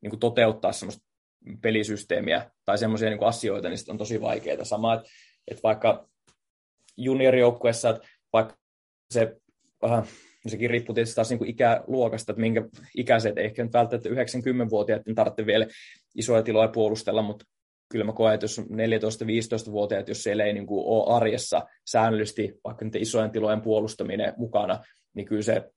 niin 0.02 0.10
kuin 0.10 0.20
toteuttaa 0.20 0.72
semmoista 0.72 1.04
pelisysteemiä 1.62 2.52
tai 2.66 2.78
semmoisia 2.78 3.10
niin 3.10 3.24
asioita, 3.24 3.70
niin 3.70 3.78
on 3.88 3.98
tosi 3.98 4.22
vaikeaa. 4.22 4.66
Sama, 4.66 4.94
että, 4.94 5.10
että 5.48 5.64
vaikka 5.64 6.08
juniorijoukkueessa, 6.98 7.90
että 7.90 8.08
vaikka 8.34 8.56
se, 9.12 9.38
äh, 9.86 10.08
sekin 10.48 10.70
riippuu 10.70 10.94
tietysti 10.96 11.16
taas 11.16 11.30
niin 11.30 11.46
ikäluokasta, 11.46 12.32
että 12.32 12.42
minkä 12.42 12.62
ikäiset, 12.98 13.38
ehkä 13.38 13.64
nyt 13.64 13.74
välttämättä 13.74 14.10
90-vuotiaat 14.10 15.06
niin 15.06 15.16
tarvitse 15.16 15.46
vielä 15.46 15.68
isoja 16.16 16.44
tiloja 16.44 16.68
puolustella, 16.68 17.22
mutta 17.22 17.46
kyllä 17.92 18.06
mä 18.06 18.14
koen, 18.14 18.34
että 18.34 18.44
jos 18.44 18.60
14-15-vuotiaat, 18.60 20.08
jos 20.08 20.24
siellä 20.24 20.44
ei 20.44 20.54
niin 20.54 20.68
kuin 20.68 20.86
ole 20.86 21.16
arjessa 21.16 21.62
säännöllisesti 21.86 22.54
vaikka 22.64 22.86
niiden 22.86 23.02
isojen 23.02 23.32
tilojen 23.32 23.62
puolustaminen 23.62 24.34
mukana, 24.38 24.84
niin 25.16 25.26
kyllä 25.26 25.42
se 25.42 25.72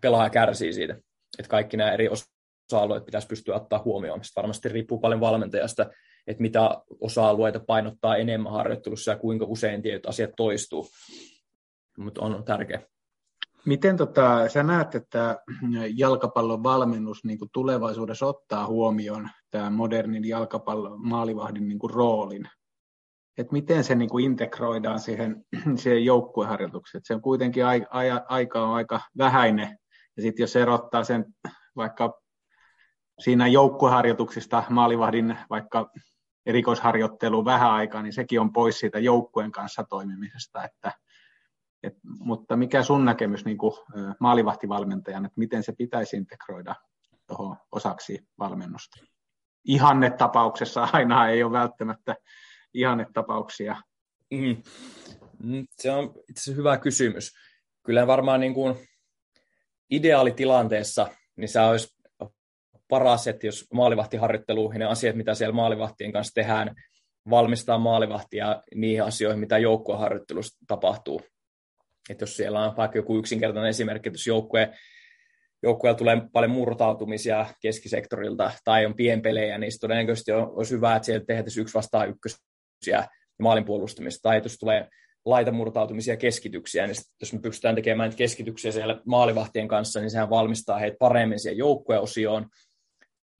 pelaaja 0.00 0.30
kärsii 0.30 0.72
siitä. 0.72 0.94
Että 1.38 1.50
kaikki 1.50 1.76
nämä 1.76 1.92
eri 1.92 2.08
osa-alueet 2.08 3.04
pitäisi 3.04 3.26
pystyä 3.26 3.56
ottaa 3.56 3.82
huomioon. 3.84 4.24
Sitten 4.24 4.42
varmasti 4.42 4.68
riippuu 4.68 4.98
paljon 4.98 5.20
valmentajasta, 5.20 5.90
että 6.26 6.42
mitä 6.42 6.70
osa-alueita 7.00 7.60
painottaa 7.60 8.16
enemmän 8.16 8.52
harjoittelussa 8.52 9.10
ja 9.10 9.18
kuinka 9.18 9.44
usein 9.44 9.82
tietyt 9.82 10.06
asiat 10.06 10.30
toistuu. 10.36 10.88
Mutta 12.00 12.22
on 12.22 12.44
tärkeä. 12.44 12.82
Miten 13.66 13.96
tota, 13.96 14.48
sä 14.48 14.62
näet, 14.62 14.94
että 14.94 15.40
jalkapallon 15.94 16.62
valmennus 16.62 17.24
niin 17.24 17.38
kuin 17.38 17.50
tulevaisuudessa 17.52 18.26
ottaa 18.26 18.66
huomioon 18.66 19.28
tämä 19.50 19.70
modernin 19.70 20.24
jalkapallon 20.24 21.08
maalivahdin 21.08 21.68
niin 21.68 21.78
kuin 21.78 21.90
roolin? 21.90 22.48
Et 23.38 23.52
miten 23.52 23.84
se 23.84 23.94
niin 23.94 24.10
kuin 24.10 24.24
integroidaan 24.24 25.00
siihen, 25.00 25.44
siihen 25.80 26.04
joukkueharjoitukseen? 26.04 27.02
Se 27.04 27.14
on 27.14 27.22
kuitenkin 27.22 27.66
ai, 27.66 27.86
ai, 27.90 28.10
aika 28.28 28.62
on 28.62 28.74
aika 28.74 29.00
vähäinen. 29.18 29.78
Ja 30.16 30.22
sitten 30.22 30.42
jos 30.42 30.56
erottaa 30.56 31.04
sen 31.04 31.24
vaikka 31.76 32.20
siinä 33.18 33.46
joukkueharjoituksista 33.46 34.64
maalivahdin 34.70 35.38
vaikka 35.50 35.90
erikoisharjoittelu 36.46 37.44
vähän 37.44 37.70
aikaa, 37.70 38.02
niin 38.02 38.12
sekin 38.12 38.40
on 38.40 38.52
pois 38.52 38.78
siitä 38.78 38.98
joukkueen 38.98 39.52
kanssa 39.52 39.84
toimimisesta. 39.88 40.64
Että, 40.64 40.92
et, 41.82 41.94
mutta 42.18 42.56
mikä 42.56 42.82
sun 42.82 43.04
näkemys 43.04 43.44
niin 43.44 43.58
kuin 43.58 43.72
maalivahtivalmentajan, 44.20 45.24
että 45.24 45.38
miten 45.38 45.62
se 45.62 45.72
pitäisi 45.72 46.16
integroida 46.16 46.74
tuohon 47.26 47.56
osaksi 47.72 48.18
valmennusta? 48.38 49.04
Ihannetapauksessa 49.64 50.88
aina 50.92 51.28
ei 51.28 51.42
ole 51.42 51.52
välttämättä 51.52 52.16
ihannetapauksia. 52.74 53.76
Mm. 54.30 54.62
mm. 55.42 55.66
Se 55.70 55.90
on 55.90 56.04
itse 56.04 56.40
asiassa 56.40 56.56
hyvä 56.56 56.78
kysymys. 56.78 57.32
Kyllä 57.82 58.06
varmaan 58.06 58.40
niin 58.40 58.54
kuin 58.54 58.74
ideaalitilanteessa 59.90 61.08
niin 61.36 61.48
se 61.48 61.60
olisi 61.60 62.00
paras, 62.88 63.26
että 63.26 63.46
jos 63.46 63.66
maalivahtiharjoittelu 63.72 64.72
ja 64.72 64.78
ne 64.78 64.84
asiat, 64.84 65.16
mitä 65.16 65.34
siellä 65.34 65.54
maalivahtien 65.54 66.12
kanssa 66.12 66.34
tehdään, 66.34 66.74
valmistaa 67.30 67.78
maalivahtia 67.78 68.62
niihin 68.74 69.04
asioihin, 69.04 69.40
mitä 69.40 69.58
joukkueharjoittelussa 69.58 70.58
tapahtuu. 70.66 71.22
Että 72.10 72.22
jos 72.22 72.36
siellä 72.36 72.64
on 72.64 72.76
vaikka 72.76 72.98
joku 72.98 73.18
yksinkertainen 73.18 73.70
esimerkki, 73.70 74.08
että 74.08 74.16
jos 74.16 74.26
joukkue, 74.26 74.70
joukkueella 75.62 75.98
tulee 75.98 76.22
paljon 76.32 76.50
murtautumisia 76.50 77.46
keskisektorilta 77.62 78.50
tai 78.64 78.86
on 78.86 78.94
pienpelejä, 78.94 79.58
niin 79.58 79.72
todennäköisesti 79.80 80.32
olisi 80.32 80.74
hyvä, 80.74 80.96
että 80.96 81.06
siellä 81.06 81.24
tehdään 81.24 81.46
yksi 81.58 81.74
vastaan 81.74 82.08
ykkösiä 82.08 82.38
ja 82.86 83.08
maalin 83.42 83.64
puolustamista. 83.64 84.22
Tai 84.22 84.40
jos 84.44 84.58
tulee 84.58 84.88
laitamurtautumisia 85.24 86.16
keskityksiä, 86.16 86.86
niin 86.86 86.96
jos 87.20 87.32
me 87.32 87.38
pystytään 87.38 87.74
tekemään 87.74 88.16
keskityksiä 88.16 88.72
siellä 88.72 89.00
maalivahtien 89.06 89.68
kanssa, 89.68 90.00
niin 90.00 90.10
sehän 90.10 90.30
valmistaa 90.30 90.78
heitä 90.78 90.96
paremmin 90.98 91.40
siihen 91.40 91.58
joukkueosioon, 91.58 92.46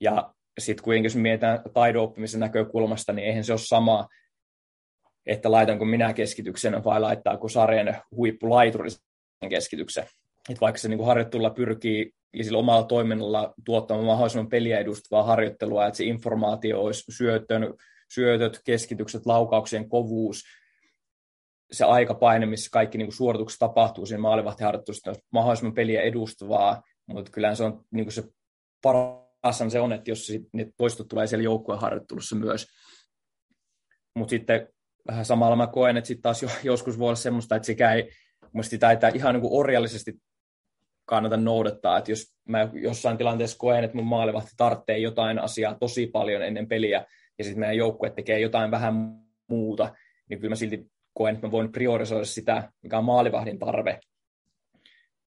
ja 0.01 0.35
sitten 0.59 0.85
kuitenkin 0.85 1.07
jos 1.07 1.17
mietitään 1.17 1.61
taidon 1.75 2.03
oppimisen 2.03 2.41
näkökulmasta, 2.41 3.13
niin 3.13 3.29
eihän 3.29 3.45
se 3.45 3.53
ole 3.53 3.61
sama, 3.61 4.09
että 5.31 5.51
laitanko 5.51 5.85
minä 5.85 6.13
keskityksen 6.13 6.85
vai 6.85 7.01
laittaako 7.01 7.49
sarjan 7.49 7.97
huippulaituri 8.17 8.89
keskityksen. 9.51 10.05
Et 10.51 10.61
vaikka 10.61 10.79
se 10.79 10.89
niin 10.89 11.07
harjoittelulla 11.07 11.51
pyrkii 11.51 12.13
ja 12.35 12.45
sillä 12.45 12.59
omalla 12.59 12.85
toiminnalla 12.85 13.55
tuottamaan 13.65 14.07
mahdollisimman 14.07 14.49
peliä 14.49 14.79
edustavaa 14.79 15.25
harjoittelua, 15.25 15.87
että 15.87 15.97
se 15.97 16.05
informaatio 16.05 16.83
olisi 16.83 17.13
syötön, 17.13 17.75
syötöt, 18.15 18.61
keskitykset, 18.65 19.27
laukauksien 19.27 19.89
kovuus, 19.89 20.43
se 21.73 21.85
aikapaine, 21.85 22.47
missä 22.47 22.69
kaikki 22.73 22.99
niin 22.99 23.07
kuin 23.07 23.17
suoritukset 23.17 23.59
tapahtuu 23.59 24.07
siinä 24.07 24.21
maalivahtiharjoittelussa, 24.21 25.13
mahdollisimman 25.33 25.75
peliä 25.75 26.03
edustavaa, 26.03 26.83
mutta 27.07 27.31
kyllä 27.31 27.55
se 27.55 27.65
on 27.65 27.85
niin 27.91 28.05
kuin 28.05 28.13
se 28.13 28.25
paras 28.83 29.59
se 29.69 29.81
on, 29.81 29.93
että 29.93 30.11
jos 30.11 30.33
ne 30.53 30.67
toistot 30.77 31.09
tulee 31.09 31.27
siellä 31.27 31.45
joukkueharjoittelussa 31.45 32.37
myös. 32.37 32.67
Mutta 34.15 34.31
sitten 34.31 34.69
vähän 35.09 35.25
samalla 35.25 35.57
mä 35.57 35.67
koen, 35.67 35.97
että 35.97 36.09
sitten 36.09 36.23
taas 36.23 36.45
joskus 36.63 36.99
voi 36.99 37.07
olla 37.07 37.17
semmoista, 37.17 37.57
että 37.57 37.67
sekä 37.67 37.93
ei, 37.93 38.11
sitä 38.63 38.91
ei 38.91 38.97
ihan 39.15 39.35
niin 39.35 39.41
kuin 39.43 39.61
orjallisesti 39.61 40.15
kannata 41.05 41.37
noudattaa, 41.37 41.99
että 41.99 42.13
jos 42.13 42.35
mä 42.49 42.69
jossain 42.73 43.19
tilanteessa 43.19 43.59
koen, 43.59 43.85
että 43.85 43.97
mun 43.97 44.07
maalivahti 44.07 44.51
tarvitsee 44.57 44.99
jotain 44.99 45.39
asiaa 45.39 45.75
tosi 45.75 46.07
paljon 46.07 46.43
ennen 46.43 46.69
peliä, 46.69 47.07
ja 47.39 47.45
sitten 47.45 47.61
meidän 47.61 47.77
joukkue 47.77 48.11
tekee 48.11 48.41
jotain 48.41 48.71
vähän 48.71 48.95
muuta, 49.49 49.95
niin 50.29 50.41
kyllä 50.41 50.53
mä 50.53 50.57
silti 50.57 50.91
koen, 51.15 51.35
että 51.35 51.47
mä 51.47 51.51
voin 51.51 51.73
priorisoida 51.73 52.25
sitä, 52.25 52.73
mikä 52.83 52.99
on 52.99 53.05
maalivahdin 53.05 53.59
tarve. 53.59 54.01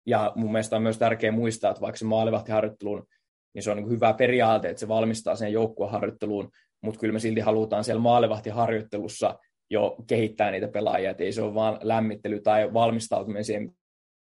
Ja 0.05 0.31
mun 0.35 0.51
mielestä 0.51 0.75
on 0.75 0.81
myös 0.81 0.97
tärkeää 0.97 1.31
muistaa, 1.31 1.71
että 1.71 1.81
vaikka 1.81 1.97
se 1.97 2.05
maalivahtiharjoittelun 2.05 3.07
niin 3.53 3.63
se 3.63 3.71
on 3.71 3.77
niin 3.77 3.89
hyvä 3.89 4.13
periaate, 4.13 4.69
että 4.69 4.79
se 4.79 4.87
valmistaa 4.87 5.35
sen 5.35 5.53
joukkueharjoitteluun, 5.53 6.51
mutta 6.81 6.99
kyllä 6.99 7.13
me 7.13 7.19
silti 7.19 7.41
halutaan 7.41 7.83
siellä 7.83 8.01
maalevahtiharjoittelussa 8.01 9.39
jo 9.69 9.95
kehittää 10.07 10.51
niitä 10.51 10.67
pelaajia, 10.67 11.11
että 11.11 11.23
ei 11.23 11.31
se 11.31 11.41
ole 11.41 11.53
vaan 11.53 11.79
lämmittely 11.81 12.41
tai 12.41 12.73
valmistautuminen 12.73 13.45
siihen 13.45 13.71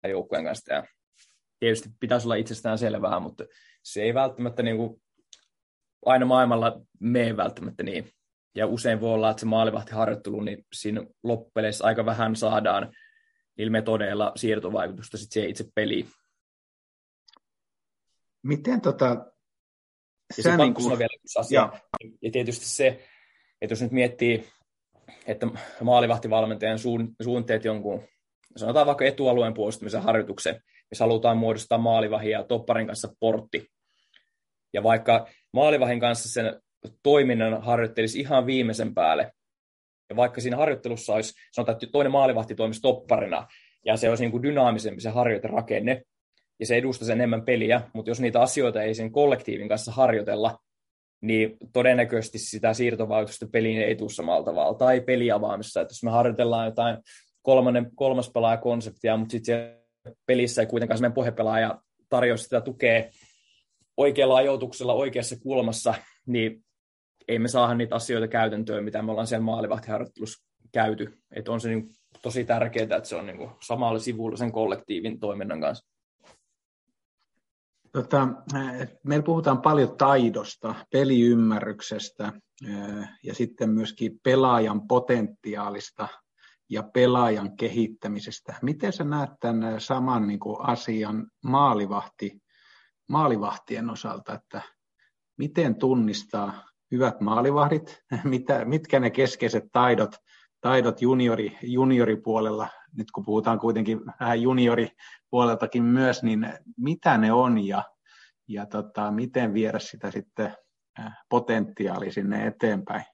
joukkueen 0.08 0.44
kanssa. 0.44 0.74
Ja 0.74 0.84
tietysti 1.58 1.88
pitäisi 2.00 2.26
olla 2.26 2.34
itsestään 2.34 2.78
selvää, 2.78 3.20
mutta 3.20 3.44
se 3.82 4.02
ei 4.02 4.14
välttämättä 4.14 4.62
niin 4.62 4.76
kuin 4.76 5.02
aina 6.06 6.26
maailmalla 6.26 6.80
mene 7.00 7.36
välttämättä 7.36 7.82
niin. 7.82 8.10
Ja 8.54 8.66
usein 8.66 9.00
voi 9.00 9.14
olla, 9.14 9.30
että 9.30 9.40
se 9.40 9.46
maalivahtiharjoittelu, 9.46 10.40
niin 10.40 10.66
siinä 10.72 11.04
loppupeleissä 11.22 11.84
aika 11.84 12.06
vähän 12.06 12.36
saadaan 12.36 12.92
niillä 13.58 13.72
metodeilla 13.72 14.32
siirtovaikutusta 14.36 15.18
sit 15.18 15.32
siihen 15.32 15.50
itse 15.50 15.64
peliin. 15.74 16.08
Miten 18.42 18.80
tota... 18.80 19.32
Ja 20.36 20.42
sä 20.42 20.56
niin 20.56 20.74
kuin... 20.74 20.98
vielä 20.98 21.16
yksi 21.24 21.38
asia. 21.38 21.60
Ja. 21.60 21.80
ja 22.22 22.30
tietysti 22.30 22.66
se, 22.66 22.86
että 23.60 23.72
jos 23.72 23.82
nyt 23.82 23.92
miettii, 23.92 24.48
että 25.26 25.46
maalivahtivalmentajan 25.82 26.78
suunteet 27.22 27.64
jonkun, 27.64 28.02
sanotaan 28.56 28.86
vaikka 28.86 29.04
etualueen 29.04 29.54
puolustamisen 29.54 30.02
harjoituksen, 30.02 30.62
missä 30.90 31.04
halutaan 31.04 31.38
muodostaa 31.38 31.78
maalivahin 31.78 32.30
ja 32.30 32.44
topparin 32.44 32.86
kanssa 32.86 33.08
portti. 33.20 33.66
Ja 34.72 34.82
vaikka 34.82 35.26
maalivahin 35.52 36.00
kanssa 36.00 36.28
sen 36.28 36.60
toiminnan 37.02 37.62
harjoittelisi 37.62 38.20
ihan 38.20 38.46
viimeisen 38.46 38.94
päälle, 38.94 39.32
ja 40.10 40.16
vaikka 40.16 40.40
siinä 40.40 40.56
harjoittelussa 40.56 41.14
olisi, 41.14 41.34
sanotaan, 41.52 41.74
että 41.74 41.86
toinen 41.92 42.12
maalivahti 42.12 42.54
toimisi 42.54 42.80
topparina, 42.80 43.46
ja 43.84 43.96
se 43.96 44.08
olisi 44.08 44.24
niin 44.24 44.30
kuin 44.30 44.42
dynaamisempi 44.42 45.00
se 45.00 45.10
harjoiterakenne, 45.10 46.02
ja 46.60 46.66
se 46.66 46.76
edustaisi 46.76 47.12
enemmän 47.12 47.44
peliä, 47.44 47.80
mutta 47.92 48.10
jos 48.10 48.20
niitä 48.20 48.40
asioita 48.40 48.82
ei 48.82 48.94
sen 48.94 49.12
kollektiivin 49.12 49.68
kanssa 49.68 49.92
harjoitella, 49.92 50.58
niin 51.20 51.56
todennäköisesti 51.72 52.38
sitä 52.38 52.74
siirtovaikutusta 52.74 53.46
peliin 53.52 53.82
ei 53.82 53.96
tule 53.96 54.10
samalla 54.10 54.44
tavalla. 54.44 54.78
Tai 54.78 55.00
peliavaamissa, 55.00 55.80
että 55.80 55.92
jos 55.92 56.02
me 56.02 56.10
harjoitellaan 56.10 56.66
jotain 56.66 56.98
kolmannen, 57.42 57.90
kolmas 57.94 58.30
pelaaja 58.30 58.56
konseptia, 58.56 59.16
mutta 59.16 59.32
sitten 59.32 59.78
pelissä 60.26 60.62
ei 60.62 60.66
kuitenkaan 60.66 60.98
sellainen 60.98 61.14
pohjapelaaja 61.14 61.80
tarjoa 62.08 62.36
sitä 62.36 62.60
tukea 62.60 63.04
oikealla 63.96 64.36
ajoituksella 64.36 64.92
oikeassa 64.92 65.36
kulmassa, 65.40 65.94
niin 66.26 66.64
ei 67.28 67.38
me 67.38 67.48
saada 67.48 67.74
niitä 67.74 67.94
asioita 67.94 68.28
käytäntöön, 68.28 68.84
mitä 68.84 69.02
me 69.02 69.10
ollaan 69.10 69.26
siellä 69.26 69.44
maalivahtiharjoittelussa 69.44 70.44
käyty. 70.72 71.18
Että 71.30 71.52
on 71.52 71.60
se 71.60 71.68
niin 71.68 71.88
tosi 72.22 72.44
tärkeää, 72.44 72.96
että 72.96 73.08
se 73.08 73.16
on 73.16 73.26
niin 73.26 73.50
samalla 73.66 73.98
sivulla 73.98 74.36
sen 74.36 74.52
kollektiivin 74.52 75.20
toiminnan 75.20 75.60
kanssa. 75.60 75.97
Tota, 77.92 78.28
meillä 79.04 79.24
puhutaan 79.24 79.62
paljon 79.62 79.96
taidosta, 79.96 80.74
peliymmärryksestä 80.92 82.32
ja 83.22 83.34
sitten 83.34 83.70
myöskin 83.70 84.20
pelaajan 84.22 84.88
potentiaalista 84.88 86.08
ja 86.70 86.82
pelaajan 86.82 87.56
kehittämisestä. 87.56 88.54
Miten 88.62 88.92
sä 88.92 89.04
näet 89.04 89.30
tämän 89.40 89.80
saman 89.80 90.26
niin 90.26 90.40
kuin 90.40 90.56
asian 90.60 91.26
maalivahti, 91.44 92.42
maalivahtien 93.08 93.90
osalta, 93.90 94.34
että 94.34 94.62
miten 95.36 95.74
tunnistaa 95.74 96.68
hyvät 96.90 97.20
maalivahdit, 97.20 98.02
mitkä 98.64 99.00
ne 99.00 99.10
keskeiset 99.10 99.64
taidot, 99.72 100.16
taidot 100.60 101.02
juniori, 101.02 101.58
junioripuolella, 101.62 102.68
nyt 102.98 103.10
kun 103.10 103.24
puhutaan 103.24 103.58
kuitenkin 103.58 104.00
vähän 104.20 104.42
juniori 104.42 104.88
puoleltakin 105.30 105.84
myös, 105.84 106.22
niin 106.22 106.52
mitä 106.76 107.18
ne 107.18 107.32
on 107.32 107.66
ja, 107.66 107.84
ja 108.48 108.66
tota, 108.66 109.10
miten 109.10 109.54
viedä 109.54 109.78
sitä 109.78 110.10
sitten 110.10 110.56
äh, 111.00 111.16
potentiaali 111.28 112.12
sinne 112.12 112.46
eteenpäin. 112.46 113.04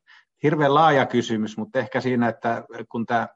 Hirveän 0.43 0.75
laaja 0.75 1.07
kysymys, 1.07 1.57
mutta 1.57 1.79
ehkä 1.79 2.01
siinä, 2.01 2.29
että 2.29 2.65
kun 2.89 3.07
tämä 3.07 3.29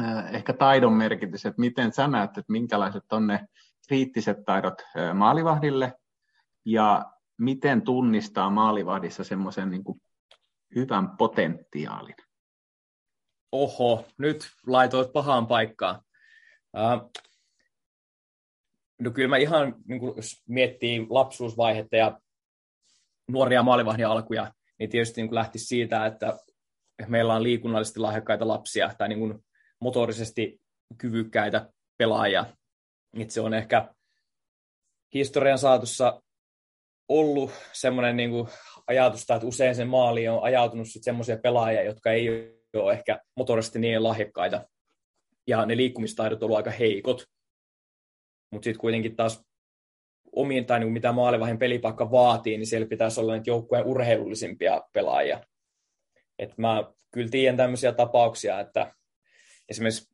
äh, 0.00 0.34
ehkä 0.34 0.52
taidon 0.52 0.92
merkitys, 0.92 1.46
että 1.46 1.60
miten 1.60 1.92
sä 1.92 2.08
näet, 2.08 2.30
että 2.30 2.52
minkälaiset 2.52 3.12
on 3.12 3.26
ne 3.26 3.46
kriittiset 3.88 4.44
taidot 4.44 4.74
äh, 4.80 5.14
maalivahdille 5.14 5.92
ja 6.64 7.04
miten 7.38 7.82
tunnistaa 7.82 8.50
maalivahdissa 8.50 9.24
semmoisen 9.24 9.70
niin 9.70 9.84
hyvän 10.74 11.16
potentiaalin? 11.16 12.14
Oho, 13.52 14.06
nyt 14.18 14.50
laitoit 14.66 15.12
pahaan 15.12 15.46
paikkaan. 15.46 16.02
No 19.00 19.10
kyllä 19.10 19.28
mä 19.28 19.36
ihan, 19.36 19.74
niin 19.88 20.00
kuin, 20.00 20.16
jos 20.16 20.42
miettii 20.48 21.06
lapsuusvaihetta 21.10 21.96
ja 21.96 22.20
nuoria 23.28 23.62
maalivahdin 23.62 24.06
alkuja, 24.06 24.52
niin 24.78 24.90
tietysti 24.90 25.22
niin 25.22 25.34
lähti 25.34 25.58
siitä, 25.58 26.06
että 26.06 26.38
meillä 27.08 27.34
on 27.34 27.42
liikunnallisesti 27.42 28.00
lahjakkaita 28.00 28.48
lapsia 28.48 28.90
tai 28.98 29.08
niin 29.08 29.18
kuin 29.18 29.44
motorisesti 29.80 30.60
kyvykkäitä 30.98 31.70
pelaajia. 31.98 32.46
Että 33.18 33.34
se 33.34 33.40
on 33.40 33.54
ehkä 33.54 33.94
historian 35.14 35.58
saatossa 35.58 36.22
ollut 37.08 37.50
semmoinen 37.72 38.16
niin 38.16 38.30
kuin 38.30 38.48
ajatusta, 38.86 39.34
että 39.34 39.46
usein 39.46 39.74
sen 39.74 39.88
maaliin 39.88 40.30
on 40.30 40.42
ajautunut 40.42 40.86
semmoisia 41.00 41.38
pelaajia, 41.38 41.82
jotka 41.82 42.10
ei 42.10 42.59
ole 42.78 42.92
ehkä 42.92 43.20
motorisesti 43.36 43.78
niin 43.78 44.02
lahjakkaita. 44.02 44.64
Ja 45.46 45.66
ne 45.66 45.76
liikkumistaidot 45.76 46.42
ollut 46.42 46.56
aika 46.56 46.70
heikot. 46.70 47.24
Mutta 48.50 48.64
sitten 48.64 48.80
kuitenkin 48.80 49.16
taas 49.16 49.44
omiin 50.32 50.66
tai 50.66 50.80
niin 50.80 50.92
mitä 50.92 51.12
maalivahin 51.12 51.58
pelipaikka 51.58 52.10
vaatii, 52.10 52.58
niin 52.58 52.66
siellä 52.66 52.86
pitäisi 52.88 53.20
olla 53.20 53.34
niitä 53.34 53.50
joukkueen 53.50 53.86
urheilullisimpia 53.86 54.82
pelaajia. 54.92 55.40
Et 56.38 56.58
mä 56.58 56.84
kyllä 57.10 57.28
tiedän 57.30 57.56
tämmöisiä 57.56 57.92
tapauksia, 57.92 58.60
että 58.60 58.94
esimerkiksi 59.68 60.10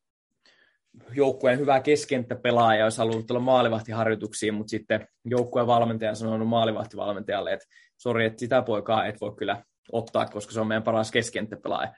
joukkueen 1.12 1.58
hyvä 1.58 1.80
keskenttäpelaaja 1.80 2.84
olisi 2.84 2.98
halunnut 2.98 3.26
tulla 3.26 3.40
maalivahtiharjoituksiin, 3.40 4.54
mutta 4.54 4.70
sitten 4.70 5.08
joukkueen 5.24 5.66
valmentaja 5.66 6.10
on 6.10 6.16
sanonut 6.16 6.48
maalivahtivalmentajalle, 6.48 7.52
että 7.52 7.66
sori, 7.96 8.26
että 8.26 8.40
sitä 8.40 8.62
poikaa 8.62 9.06
et 9.06 9.20
voi 9.20 9.34
kyllä 9.36 9.64
ottaa, 9.92 10.26
koska 10.26 10.52
se 10.52 10.60
on 10.60 10.66
meidän 10.66 10.82
paras 10.82 11.10
keskenttäpelaaja. 11.10 11.94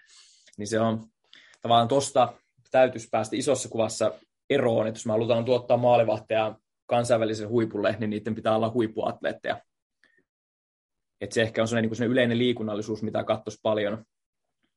Niin 0.59 0.67
se 0.67 0.81
on 0.81 1.05
tavallaan 1.63 1.89
tuosta 1.89 2.33
täytyisi 2.71 3.09
päästä 3.11 3.37
isossa 3.37 3.69
kuvassa 3.69 4.13
eroon, 4.51 4.87
että 4.87 4.99
jos 4.99 5.07
me 5.07 5.13
halutaan 5.13 5.45
tuottaa 5.45 5.77
maalivahteja 5.77 6.59
kansainvälisen 6.87 7.49
huipulle, 7.49 7.97
niin 7.99 8.11
niiden 8.11 8.35
pitää 8.35 8.57
olla 8.57 8.71
huippuatleetteja. 8.71 9.61
Et 11.21 11.33
se 11.33 11.43
ehkä 11.43 11.63
on 11.63 11.69
sellainen, 11.69 11.89
niin 11.89 11.97
sellainen 11.97 12.13
yleinen 12.13 12.39
liikunnallisuus, 12.39 13.03
mitä 13.03 13.25
katsoisi 13.25 13.59
paljon 13.63 14.05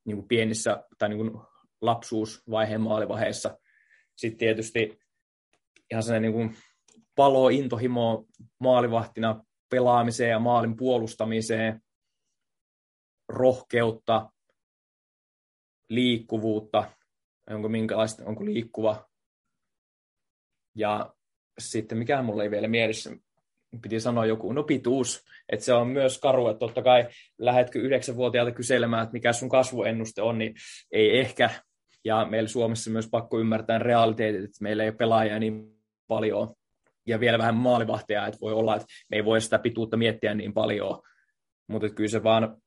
niin 0.06 0.18
kuin 0.18 0.28
pienissä 0.28 0.84
tai 0.98 1.10
niin 1.10 1.18
kuin 1.18 1.42
lapsuusvaiheen 1.82 2.82
maalivaiheessa. 2.82 3.58
Sitten 4.16 4.40
tietysti 4.40 5.00
ihan 5.92 6.04
sellainen 6.04 6.32
niin 6.32 6.34
kuin 6.34 6.58
palo, 7.16 7.50
intohimo 7.50 8.26
maalivahtina 8.60 9.44
pelaamiseen 9.70 10.30
ja 10.30 10.40
maalin 10.40 10.76
puolustamiseen, 10.76 11.82
rohkeutta, 13.30 14.30
liikkuvuutta, 15.92 16.84
onko 17.50 17.70
minkälaista, 17.70 18.24
onko 18.26 18.46
liikkuva. 18.46 19.10
Ja 20.76 21.14
sitten 21.60 21.98
mikä 21.98 22.22
mulla 22.22 22.44
ei 22.44 22.52
vielä 22.52 22.68
mielessä, 22.68 23.12
piti 23.82 24.00
sanoa 24.00 24.26
joku, 24.26 24.54
no 24.54 24.64
pituus, 24.64 25.26
että 25.50 25.66
se 25.66 25.74
on 25.74 25.88
myös 25.88 26.20
karu, 26.20 26.48
että 26.48 26.60
totta 26.60 26.82
kai 26.82 27.08
lähetkö 27.38 27.80
yhdeksänvuotiaalta 27.80 28.52
kyselemään, 28.52 29.04
että 29.04 29.14
mikä 29.14 29.34
sun 29.34 29.50
kasvuennuste 29.50 30.22
on, 30.22 30.38
niin 30.38 30.56
ei 30.92 31.20
ehkä, 31.20 31.50
ja 32.06 32.26
meillä 32.26 32.50
Suomessa 32.50 32.92
myös 32.92 33.08
pakko 33.12 33.40
ymmärtää 33.40 33.80
realiteetit, 33.80 34.44
että 34.44 34.58
meillä 34.62 34.84
ei 34.84 34.90
ole 34.90 34.96
pelaajia 34.98 35.40
niin 35.40 35.82
paljon, 36.08 36.56
ja 37.08 37.20
vielä 37.20 37.38
vähän 37.38 37.56
maalivahtia, 37.56 38.28
että 38.28 38.40
voi 38.42 38.54
olla, 38.54 38.76
että 38.76 38.88
me 39.10 39.18
ei 39.18 39.26
voi 39.26 39.42
sitä 39.42 39.60
pituutta 39.60 39.98
miettiä 39.98 40.34
niin 40.34 40.54
paljon, 40.54 41.02
mutta 41.68 41.90
kyllä 41.90 42.10
se 42.10 42.24
vaan 42.24 42.62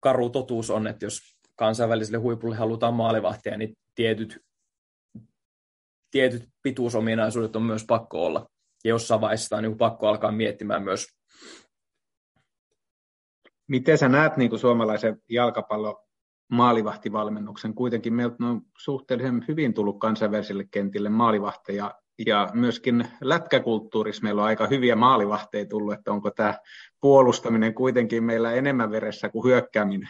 karu 0.00 0.30
totuus 0.30 0.70
on, 0.70 0.86
että 0.86 1.04
jos 1.04 1.20
kansainväliselle 1.56 2.18
huipulle 2.18 2.56
halutaan 2.56 2.94
maalivahtia, 2.94 3.56
niin 3.56 3.76
tietyt, 3.94 4.38
tietyt 6.10 6.48
pituusominaisuudet 6.62 7.56
on 7.56 7.62
myös 7.62 7.84
pakko 7.84 8.26
olla. 8.26 8.46
Ja 8.84 8.88
jossain 8.88 9.20
vaiheessa 9.20 9.56
on 9.56 9.62
niin 9.62 9.78
pakko 9.78 10.06
alkaa 10.06 10.32
miettimään 10.32 10.82
myös. 10.82 11.06
Miten 13.68 13.98
sä 13.98 14.08
näet 14.08 14.36
niin 14.36 14.50
kuin 14.50 14.60
suomalaisen 14.60 15.22
jalkapallon 15.28 15.96
maalivahtivalmennuksen? 16.50 17.74
Kuitenkin 17.74 18.14
meiltä 18.14 18.36
on 18.40 18.62
suhteellisen 18.78 19.44
hyvin 19.48 19.74
tullut 19.74 19.98
kansainvälisille 20.00 20.64
kentille 20.70 21.08
maalivahteja 21.08 21.94
ja 22.26 22.48
myöskin 22.52 23.08
lätkäkulttuurissa 23.20 24.22
meillä 24.22 24.42
on 24.42 24.48
aika 24.48 24.66
hyviä 24.66 24.96
maalivahteja 24.96 25.66
tullut, 25.66 25.94
että 25.94 26.12
onko 26.12 26.30
tämä 26.30 26.58
puolustaminen 27.00 27.74
kuitenkin 27.74 28.24
meillä 28.24 28.52
enemmän 28.52 28.90
veressä 28.90 29.28
kuin 29.28 29.44
hyökkääminen? 29.44 30.08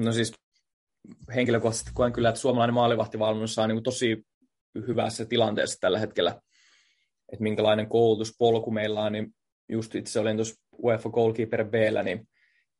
No 0.00 0.12
siis 0.12 0.32
henkilökohtaisesti 1.34 1.90
koen 1.94 2.12
kyllä, 2.12 2.28
että 2.28 2.40
suomalainen 2.40 2.74
maalivahtivalmennus 2.74 3.58
on 3.58 3.68
niin 3.68 3.82
tosi 3.82 4.26
hyvässä 4.86 5.24
tilanteessa 5.24 5.78
tällä 5.80 5.98
hetkellä, 5.98 6.30
että 7.32 7.42
minkälainen 7.42 7.88
koulutuspolku 7.88 8.70
meillä 8.70 9.00
on, 9.00 9.12
niin 9.12 9.34
just 9.68 9.94
itse 9.94 10.20
olin 10.20 10.36
tuossa 10.36 10.62
UEFA 10.82 11.10
Goalkeeper 11.10 11.64
b 11.64 11.74
niin 12.04 12.28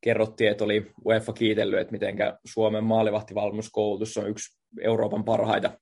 kerrottiin, 0.01 0.51
että 0.51 0.63
oli 0.63 0.91
UEFA 1.05 1.33
kiitellyt, 1.33 1.79
että 1.79 1.91
miten 1.91 2.15
Suomen 2.45 2.83
maalivahtivalmennuskoulutus 2.83 4.17
on 4.17 4.29
yksi 4.29 4.59
Euroopan 4.81 5.23
parhaita. 5.23 5.79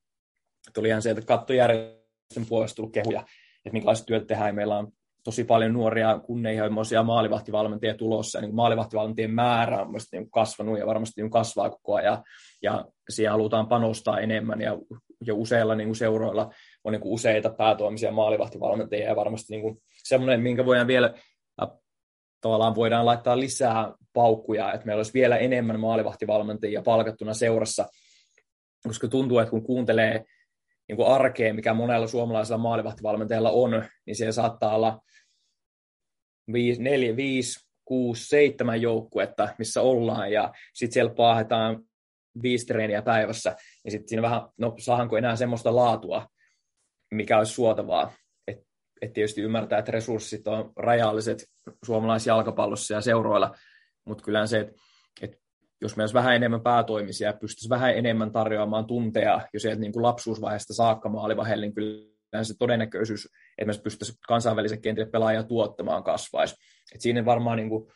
Tuli 0.74 0.88
ihan 0.88 1.02
sieltä 1.02 1.22
kattojärjestön 1.22 2.46
puolesta 2.50 2.76
tullut 2.76 2.94
kehuja, 2.94 3.20
että 3.66 3.74
minkälaista 3.74 4.06
työtä 4.06 4.26
tehdään. 4.26 4.56
Meillä 4.56 4.78
on 4.78 4.92
tosi 5.24 5.44
paljon 5.44 5.74
nuoria 5.74 6.20
kunnianhimoisia 6.20 7.04
maalivahtivalmentajia 7.04 7.94
tulossa, 7.94 8.38
ja 8.38 8.42
niin 8.42 8.56
maalivahtivalmentajien 8.56 9.34
määrä 9.34 9.82
on 9.82 9.94
niin 10.12 10.32
kasvanut 10.32 10.80
ja 10.80 10.88
varmasti 10.88 11.22
niin 11.22 11.32
kasvaa 11.32 11.70
koko 11.70 11.96
ajan, 11.96 12.24
ja 12.62 12.86
siihen 13.10 13.32
halutaan 13.32 13.68
panostaa 13.68 14.20
enemmän, 14.20 14.62
ja, 14.62 14.78
ja 15.26 15.34
useilla 15.34 15.76
niin 15.76 15.96
seuroilla 15.96 16.52
on 16.84 16.92
niin 16.92 17.02
kuin 17.02 17.14
useita 17.14 17.50
päätoimisia 17.50 18.12
maalivahtivalmentajia, 18.12 19.08
ja 19.08 19.16
varmasti 19.16 19.54
niin 19.54 19.62
kuin 19.62 19.82
semmoinen, 20.04 20.42
minkä 20.42 20.66
voidaan 20.66 20.88
vielä 20.88 21.14
tavallaan 22.42 22.76
voidaan 22.76 23.06
laittaa 23.06 23.40
lisää 23.40 23.94
paukkuja, 24.14 24.74
että 24.74 24.86
meillä 24.86 25.00
olisi 25.00 25.14
vielä 25.14 25.38
enemmän 25.38 25.80
maalivahtivalmentajia 25.80 26.82
palkattuna 26.82 27.34
seurassa, 27.34 27.88
koska 28.84 29.08
tuntuu, 29.08 29.40
että 29.40 29.52
kun 29.52 29.64
kuuntelee 29.64 30.26
niin 30.90 30.98
kuin 30.98 31.08
arkeen, 31.08 31.56
mikä 31.56 31.74
monella 31.74 32.08
suomalaisella 32.08 32.58
maalivahtivalmentajalla 32.58 33.52
on, 33.52 33.86
niin 34.06 34.16
siellä 34.16 34.32
saattaa 34.32 34.76
olla 34.76 35.02
5, 36.54 36.84
4, 36.84 37.16
5, 37.16 37.60
6, 37.86 38.28
7 38.28 38.82
joukkuetta, 38.82 39.50
missä 39.58 39.82
ollaan, 39.82 40.32
ja 40.32 40.54
sitten 40.74 40.94
siellä 40.94 41.14
paahetaan 41.14 41.84
viisi 42.42 42.66
treeniä 42.66 43.02
päivässä, 43.02 43.56
niin 43.84 43.92
sitten 43.92 44.10
siinä 44.10 44.22
vähän, 44.22 44.42
no 44.58 44.76
saahanko 44.80 45.18
enää 45.18 45.36
semmoista 45.36 45.76
laatua, 45.76 46.28
mikä 47.14 47.38
olisi 47.38 47.54
suotavaa. 47.54 48.14
Että 48.48 48.64
et 49.02 49.14
tietysti 49.14 49.42
ymmärtää, 49.42 49.80
että 49.80 49.92
resurssit 49.92 50.48
on 50.48 50.74
rajalliset 50.76 51.46
suomalaisjalkapallossa 51.86 52.94
ja 52.94 53.02
seuroilla, 53.02 53.56
mutta 54.06 54.24
kyllä 54.24 54.48
se, 54.48 54.72
että 55.22 55.38
jos 55.82 55.96
meillä 55.96 56.04
olisi 56.04 56.14
vähän 56.14 56.36
enemmän 56.36 56.62
päätoimisia, 56.62 57.34
pystyisi 57.34 57.70
vähän 57.70 57.98
enemmän 57.98 58.32
tarjoamaan 58.32 58.86
tunteja 58.86 59.42
jo 59.54 59.60
sieltä 59.60 59.82
niin 59.82 59.92
kuin 59.92 60.04
lapsuusvaiheesta 60.04 60.74
saakka 60.74 61.10
maalivaiheelle, 61.10 61.66
niin 61.66 61.76
kyllä 61.76 62.44
se 62.44 62.58
todennäköisyys, 62.60 63.30
että 63.58 63.74
me 63.74 63.84
pystyisi 63.84 64.14
kansainvälisen 64.28 64.82
kentille 64.82 65.10
pelaajia 65.10 65.44
tuottamaan 65.44 66.04
kasvaisi. 66.04 66.56
Et 66.96 67.02
siinä 67.02 67.26
varmaan 67.26 67.58
niin 67.58 67.70
kuin, 67.70 67.92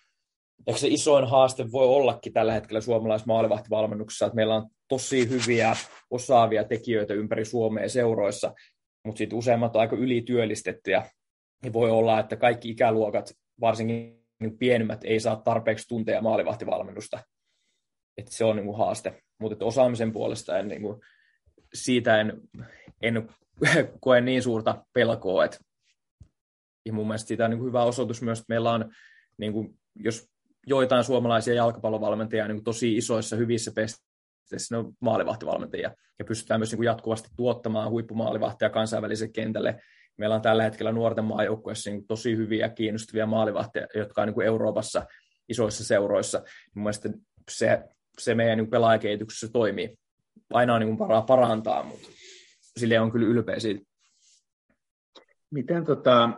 ehkä 0.67 0.79
se 0.79 0.87
isoin 0.87 1.27
haaste 1.27 1.71
voi 1.71 1.87
ollakin 1.87 2.33
tällä 2.33 2.53
hetkellä 2.53 2.81
suomalaisessa 2.81 3.27
maalivahtivalmennuksessa, 3.27 4.25
että 4.25 4.35
meillä 4.35 4.55
on 4.55 4.69
tosi 4.87 5.29
hyviä, 5.29 5.75
osaavia 6.09 6.63
tekijöitä 6.63 7.13
ympäri 7.13 7.45
Suomea 7.45 7.89
seuroissa, 7.89 8.53
mutta 9.05 9.17
sitten 9.17 9.37
useimmat 9.37 9.75
on 9.75 9.81
aika 9.81 9.95
ylityöllistettyjä. 9.95 11.05
Ja 11.65 11.73
voi 11.73 11.91
olla, 11.91 12.19
että 12.19 12.35
kaikki 12.35 12.69
ikäluokat, 12.69 13.33
varsinkin 13.61 14.23
pienimmät, 14.59 15.03
ei 15.03 15.19
saa 15.19 15.35
tarpeeksi 15.35 15.87
tunteja 15.87 16.21
maalivahtivalmennusta 16.21 17.19
että 18.17 18.31
se 18.31 18.45
on 18.45 18.55
niin 18.55 18.65
kuin 18.65 18.77
haaste. 18.77 19.23
Mutta 19.39 19.65
osaamisen 19.65 20.13
puolesta 20.13 20.59
en, 20.59 20.67
niin 20.67 20.81
kuin, 20.81 21.01
siitä 21.73 22.21
en, 22.21 22.41
en 23.01 23.29
koe 23.99 24.21
niin 24.21 24.43
suurta 24.43 24.85
pelkoa. 24.93 25.45
Et, 25.45 25.59
ja 26.85 26.93
mun 26.93 27.07
mielestä 27.07 27.27
siitä 27.27 27.45
on 27.45 27.49
niin 27.49 27.59
kuin 27.59 27.67
hyvä 27.67 27.83
osoitus 27.83 28.21
myös, 28.21 28.39
että 28.39 28.53
meillä 28.53 28.71
on, 28.71 28.93
niin 29.37 29.53
kuin, 29.53 29.79
jos 29.95 30.29
joitain 30.67 31.03
suomalaisia 31.03 31.53
jalkapallovalmentajia 31.53 32.47
niin 32.47 32.55
kuin 32.55 32.63
tosi 32.63 32.97
isoissa, 32.97 33.35
hyvissä 33.35 33.71
pesteissä, 33.75 34.75
ne 34.75 34.77
on 34.77 34.93
maalivahtivalmentajia, 34.99 35.95
ja 36.19 36.25
pystytään 36.25 36.59
myös 36.59 36.71
niin 36.71 36.77
kuin 36.77 36.85
jatkuvasti 36.85 37.29
tuottamaan 37.35 37.89
huippumaalivahtia 37.89 38.69
kansainväliselle 38.69 39.31
kentälle. 39.33 39.81
Meillä 40.17 40.35
on 40.35 40.41
tällä 40.41 40.63
hetkellä 40.63 40.91
nuorten 40.91 41.25
maajoukkueessa 41.25 41.89
niin 41.89 42.07
tosi 42.07 42.37
hyviä, 42.37 42.69
kiinnostavia 42.69 43.25
maalivahtia, 43.25 43.87
jotka 43.95 44.21
on 44.21 44.27
niin 44.27 44.33
kuin 44.33 44.47
Euroopassa 44.47 45.05
isoissa 45.49 45.83
seuroissa. 45.83 46.43
Mun 46.75 46.83
mielestä 46.83 47.09
se 47.51 47.83
se 48.19 48.35
meidän 48.35 48.57
niin 48.57 48.69
pelaajakehityksessä 48.69 49.47
toimii. 49.53 49.97
Aina 50.53 50.73
on 50.73 50.81
niin 50.81 50.99
varaa 50.99 51.21
parantaa, 51.21 51.83
mutta 51.83 52.07
sille 52.77 52.99
on 52.99 53.11
kyllä 53.11 53.27
ylpeä 53.27 53.59
siitä. 53.59 53.83
Miten 55.51 55.85
tota, 55.85 56.29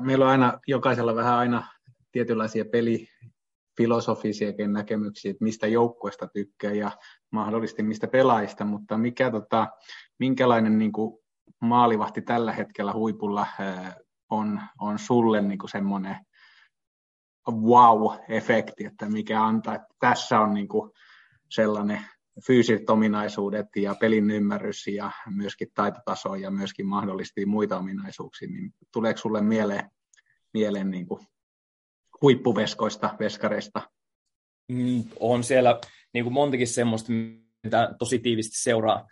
meillä 0.00 0.24
on 0.24 0.30
aina 0.30 0.58
jokaisella 0.66 1.14
vähän 1.14 1.34
aina 1.34 1.66
tietynlaisia 2.12 2.64
pelifilosofisiakin 2.64 4.72
näkemyksiä, 4.72 5.30
että 5.30 5.44
mistä 5.44 5.66
joukkueesta 5.66 6.28
tykkää 6.28 6.72
ja 6.72 6.90
mahdollisesti 7.30 7.82
mistä 7.82 8.08
pelaajista, 8.08 8.64
mutta 8.64 8.98
mikä, 8.98 9.30
tota, 9.30 9.68
minkälainen 10.18 10.78
niin 10.78 10.92
kuin 10.92 11.18
maalivahti 11.60 12.22
tällä 12.22 12.52
hetkellä 12.52 12.92
huipulla 12.92 13.46
on, 14.30 14.60
on 14.80 14.98
sulle 14.98 15.42
niin 15.42 15.58
kuin 15.58 15.70
semmoinen 15.70 16.16
wow-efekti, 17.50 18.86
että 18.86 19.06
mikä 19.06 19.44
antaa, 19.44 19.74
että 19.74 19.94
tässä 20.00 20.40
on 20.40 20.54
niin 20.54 20.68
kuin 20.68 20.90
sellainen 21.50 22.00
fyysiset 22.46 22.90
ominaisuudet 22.90 23.66
ja 23.76 23.94
pelin 23.94 24.30
ymmärrys 24.30 24.86
ja 24.86 25.10
myöskin 25.34 25.68
taitotaso 25.74 26.34
ja 26.34 26.50
myöskin 26.50 26.86
mahdollisesti 26.86 27.46
muita 27.46 27.78
ominaisuuksia, 27.78 28.48
niin 28.48 28.74
tuleeko 28.92 29.18
sulle 29.18 29.42
mieleen, 29.42 29.90
mieleen 30.52 30.90
niin 30.90 31.06
kuin 31.06 31.26
huippuveskoista, 32.22 33.16
veskareista? 33.20 33.90
Mm, 34.72 35.04
on 35.20 35.44
siellä 35.44 35.80
niin 36.14 36.24
kuin 36.24 36.32
montakin 36.32 36.68
semmoista, 36.68 37.12
mitä 37.62 37.94
tosi 37.98 38.18
tiivisti 38.18 38.62
seuraa. 38.62 39.06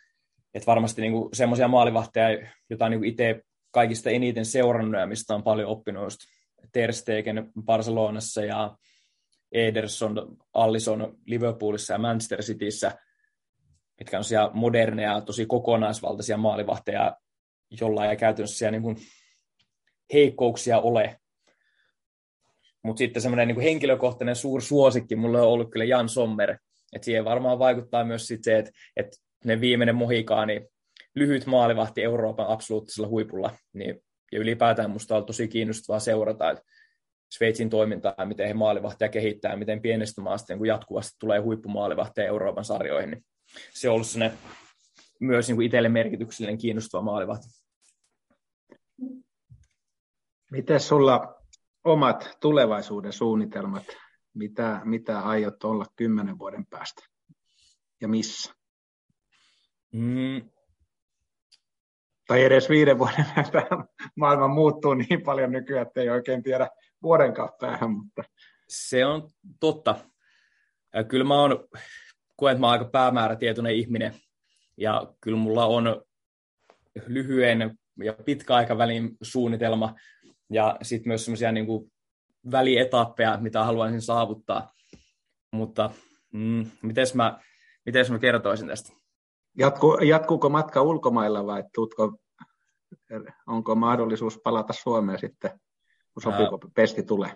Että 0.55 0.67
varmasti 0.67 1.03
niin 1.03 1.13
semmoisia 1.33 1.69
maalivahteja, 1.69 2.49
joita 2.71 2.89
niin 2.89 3.05
itse 3.05 3.43
kaikista 3.71 4.11
eniten 4.11 4.47
seurannut 4.47 5.01
ja 5.01 5.07
mistä 5.07 5.35
on 5.35 5.43
paljon 5.43 5.69
oppinut 5.69 6.05
just 6.05 6.19
Ter 6.73 6.93
Stegen 6.93 7.53
Barcelonassa 7.63 8.45
ja 8.45 8.77
Ederson, 9.53 10.37
Allison 10.53 11.19
Liverpoolissa 11.27 11.95
ja 11.95 11.99
Manchester 11.99 12.43
Cityssä, 12.43 12.99
mitkä 13.99 14.19
on 14.19 14.25
siellä 14.25 14.51
moderneja, 14.55 15.21
tosi 15.21 15.47
kokonaisvaltaisia 15.47 16.37
maalivahteja, 16.37 17.17
jolla 17.81 18.07
ei 18.07 18.17
käytännössä 18.17 18.59
siellä 18.59 18.71
niin 18.71 18.83
kuin 18.83 18.97
heikkouksia 20.13 20.79
ole. 20.79 21.21
Mutta 22.83 22.99
sitten 22.99 23.23
semmoinen 23.23 23.49
niin 23.49 23.61
henkilökohtainen 23.61 24.37
suosikki 24.59 25.17
mulle 25.17 25.41
on 25.41 25.49
ollut 25.49 25.71
kyllä 25.71 25.85
Jan 25.85 26.09
Sommer. 26.09 26.59
Et 26.93 27.05
siihen 27.05 27.25
varmaan 27.25 27.59
vaikuttaa 27.59 28.05
myös 28.05 28.27
sit 28.27 28.45
se, 28.45 28.59
että 28.59 28.71
et 28.97 29.07
ne 29.45 29.61
viimeinen 29.61 29.95
mohikaani, 29.95 30.69
lyhyt 31.15 31.47
maalivahti 31.47 32.03
Euroopan 32.03 32.47
absoluuttisella 32.47 33.09
huipulla, 33.09 33.51
niin, 33.73 34.05
ja 34.33 34.39
ylipäätään 34.39 34.91
musta 34.91 35.17
on 35.17 35.27
tosi 35.27 35.49
kiinnostavaa 35.49 36.01
seurata, 36.01 36.51
että 36.51 36.65
Sveitsin 37.31 37.71
toimintaa, 37.71 38.15
miten 38.25 38.47
he 38.47 38.55
maalivahtia 38.55 39.09
kehittää, 39.09 39.57
miten 39.57 39.83
pienestä 39.83 40.21
maasta 40.21 40.55
niin 40.55 40.67
jatkuvasti 40.67 41.17
tulee 41.21 41.41
huippumaalivahtia 41.41 42.25
Euroopan 42.25 42.65
sarjoihin, 42.65 43.11
niin 43.11 43.25
se 43.73 43.89
on 43.89 43.95
ollut 43.95 44.07
myös 45.21 45.49
niin 45.49 45.57
kuin 45.57 45.67
itselle 45.67 45.89
merkityksellinen 45.89 46.59
kiinnostava 46.59 47.03
maalivahti. 47.03 47.47
Miten 50.51 50.81
sulla 50.81 51.35
omat 51.85 52.37
tulevaisuuden 52.41 53.13
suunnitelmat, 53.13 53.85
mitä, 54.35 54.81
mitä 54.85 55.21
aiot 55.21 55.65
olla 55.65 55.87
kymmenen 55.97 56.39
vuoden 56.39 56.67
päästä 56.67 57.03
ja 58.01 58.09
missä? 58.09 58.55
Mm. 59.93 60.51
Tai 62.27 62.45
edes 62.45 62.69
viiden 62.69 62.99
vuoden 62.99 63.27
päästä 63.35 63.63
maailma 64.17 64.49
muuttuu 64.49 64.95
niin 64.95 65.23
paljon 65.23 65.53
nykyään, 65.53 65.87
että 65.87 66.01
ei 66.01 66.11
oikein 66.11 66.43
tiedä 66.43 66.69
vuoden 67.03 67.35
päähän. 67.61 67.91
Mutta... 67.91 68.23
Se 68.69 69.07
on 69.07 69.31
totta. 69.61 69.95
Kyllä 71.09 71.25
mä 71.25 71.41
oon, 71.41 71.69
koen, 72.37 72.53
että 72.53 72.61
mä 72.61 72.67
oon 72.67 72.73
aika 72.73 72.91
päämäärätietoinen 72.91 73.75
ihminen. 73.75 74.15
Ja 74.77 75.15
kyllä 75.21 75.39
mulla 75.39 75.67
on 75.67 76.03
lyhyen 77.07 77.79
ja 78.05 78.13
pitkäaikavälin 78.25 79.17
suunnitelma 79.23 79.95
ja 80.51 80.77
sitten 80.83 81.11
myös 81.11 81.25
semmoisia 81.25 81.53
niin 81.53 81.67
välietappeja, 82.51 83.39
mitä 83.41 83.65
haluaisin 83.65 84.03
saavuttaa. 84.03 84.73
Mutta 85.53 85.91
mm, 86.33 86.67
miten 86.83 87.07
mä, 87.15 87.41
mites 87.87 88.11
mä 88.11 88.19
kertoisin 88.19 88.69
tästä? 88.69 88.93
Jatku, 89.59 89.99
jatkuuko 90.05 90.49
matka 90.49 90.83
ulkomailla 90.83 91.47
vai 91.47 91.65
tuutko, 91.75 92.19
onko 93.47 93.75
mahdollisuus 93.75 94.41
palata 94.45 94.73
Suomeen 94.73 95.19
sitten, 95.19 95.61
kun 96.17 96.23
sopiiko 96.23 96.59
Ää... 96.65 96.71
pesti 96.75 97.03
tulee? 97.03 97.31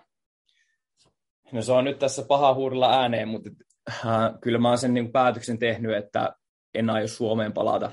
No 1.52 1.62
se 1.62 1.72
on 1.72 1.84
nyt 1.84 1.98
tässä 1.98 2.22
paha 2.22 2.54
huudella 2.54 3.00
ääneen, 3.00 3.28
mutta 3.28 3.50
äh, 3.90 4.40
kyllä 4.40 4.58
mä 4.58 4.68
oon 4.68 4.78
sen 4.78 4.94
niin 4.94 5.12
päätöksen 5.12 5.58
tehnyt, 5.58 5.96
että 5.96 6.36
en 6.74 6.90
aio 6.90 7.08
Suomeen 7.08 7.52
palata. 7.52 7.92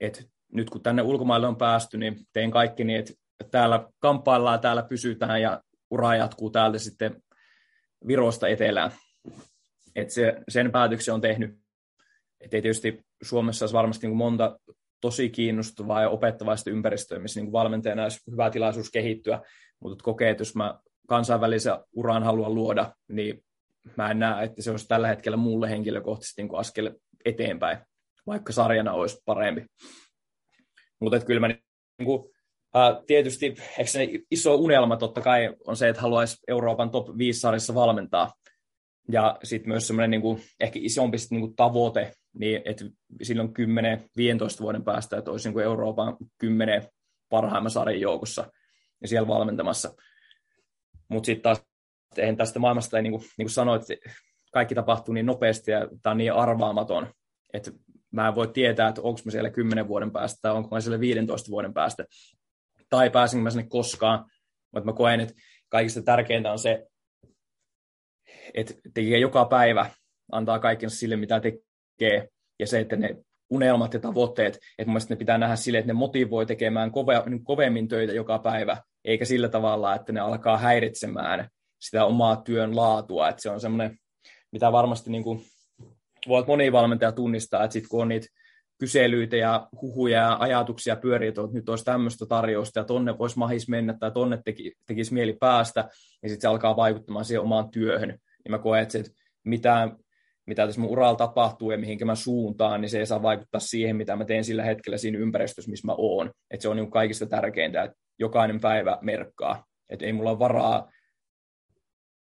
Et 0.00 0.30
nyt 0.52 0.70
kun 0.70 0.82
tänne 0.82 1.02
ulkomaille 1.02 1.46
on 1.46 1.56
päästy, 1.56 1.98
niin 1.98 2.26
teen 2.32 2.50
kaikki 2.50 2.84
niin, 2.84 3.00
että 3.00 3.14
täällä 3.50 3.88
kamppaillaan, 3.98 4.60
täällä 4.60 4.82
pysytään 4.82 5.42
ja 5.42 5.62
ura 5.90 6.16
jatkuu 6.16 6.50
täältä 6.50 6.78
sitten 6.78 7.22
Virosta 8.06 8.48
etelään. 8.48 8.90
Et 9.96 10.10
se, 10.10 10.42
sen 10.48 10.72
päätöksen 10.72 11.14
on 11.14 11.20
tehnyt. 11.20 11.58
Et 12.40 12.54
ei 12.54 12.62
tietysti 12.62 13.06
Suomessa 13.22 13.62
olisi 13.62 13.74
varmasti 13.74 14.06
niin 14.06 14.16
monta 14.16 14.58
tosi 15.00 15.30
kiinnostavaa 15.30 16.02
ja 16.02 16.10
opettavaista 16.10 16.70
ympäristöä, 16.70 17.18
missä 17.18 17.40
niin 17.40 17.52
valmentajana 17.52 18.02
olisi 18.02 18.30
hyvä 18.30 18.50
tilaisuus 18.50 18.90
kehittyä, 18.90 19.40
mutta 19.80 20.04
kokee, 20.04 20.30
että 20.30 20.40
jos 20.40 20.54
mä 20.54 20.80
kansainvälisen 21.08 21.78
uran 21.92 22.22
haluan 22.22 22.54
luoda, 22.54 22.92
niin 23.08 23.44
mä 23.96 24.10
en 24.10 24.18
näe, 24.18 24.44
että 24.44 24.62
se 24.62 24.70
olisi 24.70 24.88
tällä 24.88 25.08
hetkellä 25.08 25.36
mulle 25.36 25.70
henkilökohtaisesti 25.70 26.42
niin 26.42 26.58
askel 26.58 26.94
eteenpäin, 27.24 27.78
vaikka 28.26 28.52
sarjana 28.52 28.92
olisi 28.92 29.22
parempi. 29.24 29.64
Mutta 31.00 31.20
kyllä 31.20 31.40
mä 31.40 31.48
niin 31.48 31.58
kuin, 32.04 32.30
Uh, 32.76 33.04
tietysti 33.06 33.46
eikö 33.78 33.90
se 33.90 34.08
iso 34.30 34.54
unelma 34.54 34.96
totta 34.96 35.20
kai 35.20 35.54
on 35.66 35.76
se, 35.76 35.88
että 35.88 36.02
haluaisi 36.02 36.36
Euroopan 36.48 36.90
top 36.90 37.18
5 37.18 37.40
sarjassa 37.40 37.74
valmentaa. 37.74 38.32
Ja 39.12 39.38
sitten 39.44 39.68
myös 39.68 39.86
semmoinen 39.86 40.10
niin 40.10 40.42
ehkä 40.60 40.78
isompi 40.82 41.16
niin 41.30 41.40
kuin 41.40 41.56
tavoite, 41.56 42.12
niin 42.34 42.62
että 42.64 42.84
silloin 43.22 43.48
10-15 43.48 43.52
vuoden 44.60 44.84
päästä, 44.84 45.16
että 45.16 45.30
olisi 45.30 45.50
niin 45.50 45.60
Euroopan 45.60 46.16
10 46.38 46.88
parhaimman 47.28 47.70
sarjan 47.70 48.00
joukossa 48.00 48.52
ja 49.02 49.08
siellä 49.08 49.28
valmentamassa. 49.28 49.94
Mutta 51.08 51.26
sitten 51.26 51.42
taas 51.42 51.62
eihän 52.16 52.36
tästä 52.36 52.58
maailmasta, 52.58 53.02
niin 53.02 53.12
kuin, 53.12 53.22
niin 53.38 53.44
kuin 53.46 53.50
sanoit, 53.50 53.82
kaikki 54.52 54.74
tapahtuu 54.74 55.14
niin 55.14 55.26
nopeasti 55.26 55.70
ja 55.70 55.88
tämä 56.02 56.10
on 56.10 56.18
niin 56.18 56.32
arvaamaton, 56.32 57.14
että 57.52 57.70
mä 58.10 58.28
en 58.28 58.34
voi 58.34 58.48
tietää, 58.48 58.88
että 58.88 59.02
onko 59.02 59.20
mä 59.24 59.30
siellä 59.30 59.50
10 59.50 59.88
vuoden 59.88 60.10
päästä 60.10 60.38
tai 60.42 60.52
onko 60.52 60.74
mä 60.74 60.80
siellä 60.80 61.00
15 61.00 61.50
vuoden 61.50 61.74
päästä 61.74 62.04
tai 62.90 63.10
pääsinkö 63.10 63.42
mä 63.42 63.50
sinne 63.50 63.66
koskaan, 63.68 64.30
mutta 64.74 64.84
mä 64.84 64.92
koen, 64.92 65.20
että 65.20 65.34
kaikista 65.68 66.02
tärkeintä 66.02 66.52
on 66.52 66.58
se, 66.58 66.86
että 68.54 68.74
tekee 68.94 69.18
joka 69.18 69.44
päivä, 69.44 69.90
antaa 70.32 70.58
kaikensa 70.58 70.96
sille, 70.96 71.16
mitä 71.16 71.40
tekee, 71.40 71.60
ja 72.58 72.66
se, 72.66 72.80
että 72.80 72.96
ne 72.96 73.16
unelmat 73.50 73.94
ja 73.94 74.00
tavoitteet, 74.00 74.58
että 74.78 74.90
mun 74.90 75.00
ne 75.08 75.16
pitää 75.16 75.38
nähdä 75.38 75.56
sille, 75.56 75.78
että 75.78 75.86
ne 75.86 75.92
motivoi 75.92 76.46
tekemään 76.46 76.90
kove, 76.90 77.22
niin 77.26 77.44
kovemmin 77.44 77.88
töitä 77.88 78.12
joka 78.12 78.38
päivä, 78.38 78.76
eikä 79.04 79.24
sillä 79.24 79.48
tavalla, 79.48 79.94
että 79.94 80.12
ne 80.12 80.20
alkaa 80.20 80.58
häiritsemään 80.58 81.48
sitä 81.80 82.04
omaa 82.04 82.36
työn 82.36 82.76
laatua, 82.76 83.28
että 83.28 83.42
se 83.42 83.50
on 83.50 83.60
semmoinen, 83.60 83.98
mitä 84.52 84.72
varmasti 84.72 85.10
niin 85.10 85.22
kuin, 85.22 85.40
voit 86.28 86.46
moni 86.46 86.72
valmentaja 86.72 87.12
tunnistaa, 87.12 87.64
että 87.64 87.72
sitten 87.72 87.88
kun 87.88 88.02
on 88.02 88.08
niitä 88.08 88.26
kyselyitä 88.78 89.36
ja 89.36 89.68
huhuja 89.82 90.18
ja 90.18 90.36
ajatuksia 90.40 90.96
pyörii, 90.96 91.28
että 91.28 91.40
nyt 91.52 91.68
olisi 91.68 91.84
tämmöistä 91.84 92.26
tarjousta 92.26 92.80
ja 92.80 92.84
tonne 92.84 93.18
voisi 93.18 93.38
mahis 93.38 93.68
mennä 93.68 93.94
tai 94.00 94.10
tonne 94.10 94.38
teki, 94.44 94.72
tekisi 94.86 95.14
mieli 95.14 95.32
päästä, 95.32 95.80
ja 96.22 96.28
sitten 96.28 96.40
se 96.40 96.48
alkaa 96.48 96.76
vaikuttamaan 96.76 97.24
siihen 97.24 97.42
omaan 97.42 97.70
työhön. 97.70 98.18
Ja 98.44 98.50
mä 98.50 98.58
koen, 98.58 98.82
että, 98.82 98.92
se, 98.92 98.98
että 98.98 99.10
mitä, 99.44 99.88
mitä 100.48 100.66
tässä 100.66 100.80
mun 100.80 100.90
uralla 100.90 101.16
tapahtuu 101.16 101.70
ja 101.70 101.78
mihinkä 101.78 102.04
mä 102.04 102.14
suuntaan, 102.14 102.80
niin 102.80 102.90
se 102.90 102.98
ei 102.98 103.06
saa 103.06 103.22
vaikuttaa 103.22 103.60
siihen, 103.60 103.96
mitä 103.96 104.16
mä 104.16 104.24
teen 104.24 104.44
sillä 104.44 104.64
hetkellä 104.64 104.98
siinä 104.98 105.18
ympäristössä, 105.18 105.70
missä 105.70 105.86
mä 105.86 105.94
oon. 105.98 106.30
Että 106.50 106.62
se 106.62 106.68
on 106.68 106.76
niin 106.76 106.90
kaikista 106.90 107.26
tärkeintä, 107.26 107.82
että 107.82 107.98
jokainen 108.18 108.60
päivä 108.60 108.98
merkkaa. 109.00 109.64
Että 109.88 110.06
ei 110.06 110.12
mulla 110.12 110.30
ole 110.30 110.38
varaa 110.38 110.92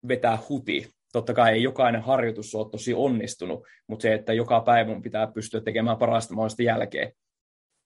vetää 0.07 0.37
huti 0.49 0.89
totta 1.13 1.33
kai 1.33 1.53
ei 1.53 1.63
jokainen 1.63 2.01
harjoitus 2.01 2.55
ole 2.55 2.69
tosi 2.69 2.93
onnistunut, 2.93 3.63
mutta 3.87 4.03
se, 4.03 4.13
että 4.13 4.33
joka 4.33 4.61
päivä 4.61 4.89
mun 4.89 5.01
pitää 5.01 5.27
pystyä 5.27 5.61
tekemään 5.61 5.97
parasta 5.97 6.33
mahdollista 6.33 6.63
jälkeen. 6.63 7.11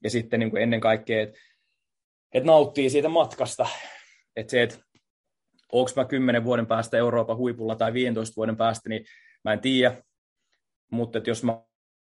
Ja 0.03 0.09
sitten 0.09 0.39
niin 0.39 0.49
kuin 0.49 0.63
ennen 0.63 0.81
kaikkea, 0.81 1.23
että 1.23 1.39
et 2.33 2.43
nauttii 2.43 2.89
siitä 2.89 3.09
matkasta. 3.09 3.67
Että 4.35 4.51
se, 4.51 4.61
että 4.61 4.77
onko 5.71 5.91
mä 5.95 6.05
kymmenen 6.05 6.43
vuoden 6.43 6.67
päästä 6.67 6.97
Euroopan 6.97 7.37
huipulla 7.37 7.75
tai 7.75 7.93
15 7.93 8.35
vuoden 8.35 8.57
päästä, 8.57 8.89
niin 8.89 9.05
mä 9.43 9.53
en 9.53 9.59
tiedä. 9.59 10.03
Mutta 10.93 11.17
että 11.17 11.29
jos 11.29 11.43
mä 11.43 11.51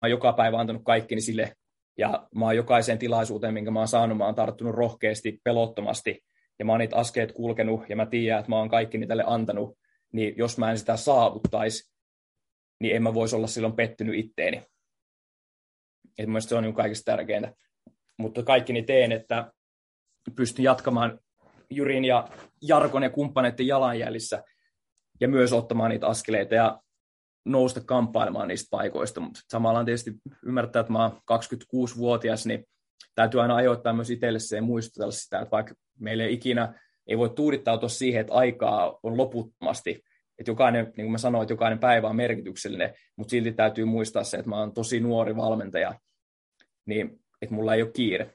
oon 0.01 0.09
joka 0.09 0.33
päivä 0.33 0.59
antanut 0.59 0.81
kaikkini 0.85 1.21
sille, 1.21 1.53
ja 1.97 2.27
mä 2.35 2.45
oon 2.45 2.55
jokaiseen 2.55 2.97
tilaisuuteen, 2.97 3.53
minkä 3.53 3.71
mä 3.71 3.79
oon 3.79 3.87
saanut, 3.87 4.17
mä 4.17 4.25
oon 4.25 4.35
tarttunut 4.35 4.75
rohkeasti, 4.75 5.39
pelottomasti, 5.43 6.21
ja 6.59 6.65
mä 6.65 6.71
oon 6.71 6.79
niitä 6.79 6.95
askeet 6.95 7.31
kulkenut, 7.31 7.89
ja 7.89 7.95
mä 7.95 8.05
tiedän, 8.05 8.39
että 8.39 8.49
mä 8.49 8.57
oon 8.57 8.69
kaikki 8.69 9.05
tälle 9.07 9.23
antanut, 9.27 9.77
niin 10.13 10.33
jos 10.37 10.57
mä 10.57 10.71
en 10.71 10.77
sitä 10.77 10.97
saavuttaisi, 10.97 11.91
niin 12.79 12.95
en 12.95 13.03
mä 13.03 13.13
voisi 13.13 13.35
olla 13.35 13.47
silloin 13.47 13.75
pettynyt 13.75 14.15
itteeni. 14.15 14.63
Et 16.17 16.27
mun 16.27 16.41
se 16.41 16.55
on 16.55 16.63
niin 16.63 16.73
kaikista 16.73 17.11
tärkeintä. 17.11 17.53
Mutta 18.17 18.43
kaikki 18.43 18.73
niin 18.73 18.85
teen, 18.85 19.11
että 19.11 19.51
pystyn 20.35 20.63
jatkamaan 20.63 21.19
Jurin 21.69 22.05
ja 22.05 22.27
Jarkon 22.61 23.03
ja 23.03 23.09
kumppaneiden 23.09 23.67
jalanjäljissä 23.67 24.43
ja 25.19 25.27
myös 25.27 25.53
ottamaan 25.53 25.89
niitä 25.89 26.07
askeleita 26.07 26.55
ja 26.55 26.81
nousta 27.45 27.81
kamppailemaan 27.81 28.47
niistä 28.47 28.67
paikoista. 28.71 29.19
Mutta 29.19 29.39
samalla 29.49 29.79
on 29.79 29.85
tietysti 29.85 30.13
ymmärtää, 30.45 30.79
että 30.79 30.93
mä 30.93 31.01
oon 31.01 31.21
26-vuotias, 31.31 32.45
niin 32.45 32.67
täytyy 33.15 33.41
aina 33.41 33.55
ajoittaa 33.55 33.93
myös 33.93 34.09
itselle 34.09 34.39
se 34.39 34.55
ja 34.55 34.61
muistutella 34.61 35.11
sitä, 35.11 35.39
että 35.39 35.51
vaikka 35.51 35.73
meille 35.99 36.23
ei 36.23 36.33
ikinä 36.33 36.73
ei 37.07 37.17
voi 37.17 37.29
tuudittautua 37.29 37.89
siihen, 37.89 38.21
että 38.21 38.33
aikaa 38.33 38.99
on 39.03 39.17
loputtomasti, 39.17 40.03
että 40.39 40.51
jokainen, 40.51 40.85
niin 40.85 41.05
kuin 41.05 41.11
mä 41.11 41.17
sanoin, 41.17 41.41
että 41.41 41.53
jokainen 41.53 41.79
päivä 41.79 42.07
on 42.07 42.15
merkityksellinen, 42.15 42.93
mutta 43.15 43.31
silti 43.31 43.51
täytyy 43.51 43.85
muistaa 43.85 44.23
se, 44.23 44.37
että 44.37 44.49
mä 44.49 44.59
oon 44.59 44.73
tosi 44.73 44.99
nuori 44.99 45.35
valmentaja, 45.35 45.99
niin 46.85 47.19
että 47.41 47.55
mulla 47.55 47.75
ei 47.75 47.81
ole 47.81 47.91
kiire. 47.91 48.33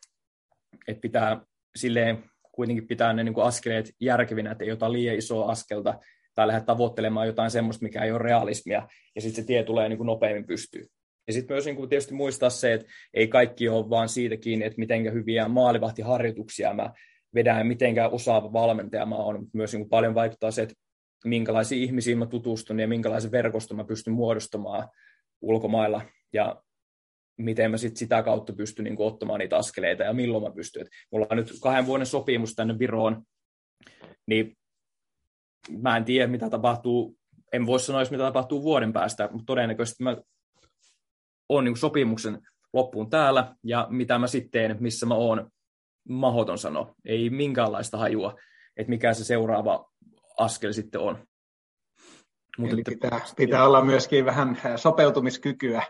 Että 0.88 1.00
pitää 1.00 1.40
silleen 1.76 2.24
kuitenkin 2.52 2.86
pitää 2.86 3.12
ne 3.12 3.24
niin 3.24 3.34
kuin 3.34 3.46
askeleet 3.46 3.94
järkevinä, 4.00 4.50
että 4.50 4.64
ei 4.64 4.72
ota 4.72 4.92
liian 4.92 5.16
isoa 5.16 5.50
askelta 5.50 6.00
tai 6.37 6.47
lähde 6.47 6.64
tavoittelemaan 6.64 7.26
jotain 7.26 7.51
semmoista, 7.51 7.82
mikä 7.82 8.05
ei 8.05 8.11
ole 8.11 8.18
realismia, 8.18 8.89
ja 9.14 9.20
sitten 9.20 9.43
se 9.43 9.47
tie 9.47 9.62
tulee 9.62 9.89
niin 9.89 9.97
kuin 9.97 10.07
nopeammin 10.07 10.47
pystyyn. 10.47 10.87
Ja 11.26 11.32
sitten 11.32 11.55
myös 11.55 11.64
niin 11.64 11.76
kuin 11.76 11.89
tietysti 11.89 12.14
muistaa 12.14 12.51
se, 12.51 12.72
että 12.72 12.87
ei 13.14 13.28
kaikki 13.28 13.68
ole 13.68 13.91
vaan 13.91 14.09
siitä 14.09 14.37
kiinni, 14.37 14.64
että 14.64 14.78
miten 14.78 15.12
hyviä 15.12 15.49
maalivahtiharjoituksia 15.49 16.74
mä 16.74 16.93
vedän 17.34 17.59
ja 17.59 17.64
miten 17.64 17.95
osaava 18.11 18.53
valmentaja 18.53 19.07
mä 19.07 19.16
oon. 19.16 19.47
Myös 19.53 19.72
niin 19.72 19.80
kuin 19.80 19.91
paljon 19.91 20.14
vaikuttaa 20.14 20.51
se, 20.51 20.62
että 20.62 20.74
minkälaisiin 21.24 21.82
ihmisiin 21.82 22.18
mä 22.18 22.26
tutustun 22.26 22.80
ja 22.80 22.89
minkälaisen 22.89 23.30
verkoston 23.30 23.76
mä 23.76 23.84
pystyn 23.84 24.14
muodostamaan 24.14 24.89
ulkomailla. 25.41 26.03
Ja 26.32 26.62
miten 27.39 27.70
mä 27.70 27.76
sit 27.76 27.97
sitä 27.97 28.22
kautta 28.22 28.53
pystyn 28.53 28.84
niin 28.84 28.97
kuin, 28.97 29.07
ottamaan 29.07 29.41
niitä 29.41 29.57
askeleita 29.57 30.03
ja 30.03 30.12
milloin 30.12 30.45
mä 30.45 30.51
pystyn. 30.51 30.82
Et 30.82 30.89
mulla 31.12 31.26
on 31.30 31.37
nyt 31.37 31.53
kahden 31.62 31.87
vuoden 31.87 32.07
sopimus 32.07 32.55
tänne 32.55 32.78
Viroon, 32.78 33.22
niin 34.26 34.57
mä 35.70 35.96
en 35.96 36.04
tiedä, 36.04 36.26
mitä 36.26 36.50
tapahtuu, 36.50 37.16
en 37.52 37.66
voi 37.66 37.80
sanoa, 37.80 38.02
mitä 38.10 38.22
tapahtuu 38.22 38.62
vuoden 38.62 38.92
päästä, 38.92 39.28
mutta 39.32 39.46
todennäköisesti 39.46 40.02
mä 40.02 40.16
oon 41.48 41.64
niin 41.64 41.76
sopimuksen 41.76 42.42
loppuun 42.72 43.10
täällä, 43.10 43.54
ja 43.62 43.86
mitä 43.90 44.18
mä 44.18 44.26
sitten 44.26 44.50
teen, 44.50 44.76
missä 44.80 45.06
mä 45.06 45.14
oon, 45.14 45.50
mahoton 46.08 46.58
sano. 46.58 46.94
Ei 47.04 47.30
minkäänlaista 47.30 47.98
hajua, 47.98 48.36
että 48.76 48.90
mikä 48.90 49.14
se 49.14 49.24
seuraava 49.24 49.90
askel 50.38 50.72
sitten 50.72 51.00
on. 51.00 51.26
Mutta 52.58 52.74
Eli 52.74 52.82
pitää, 52.82 53.20
pitää 53.36 53.66
olla 53.66 53.84
myöskin 53.84 54.24
vähän 54.24 54.58
sopeutumiskykyä 54.76 55.82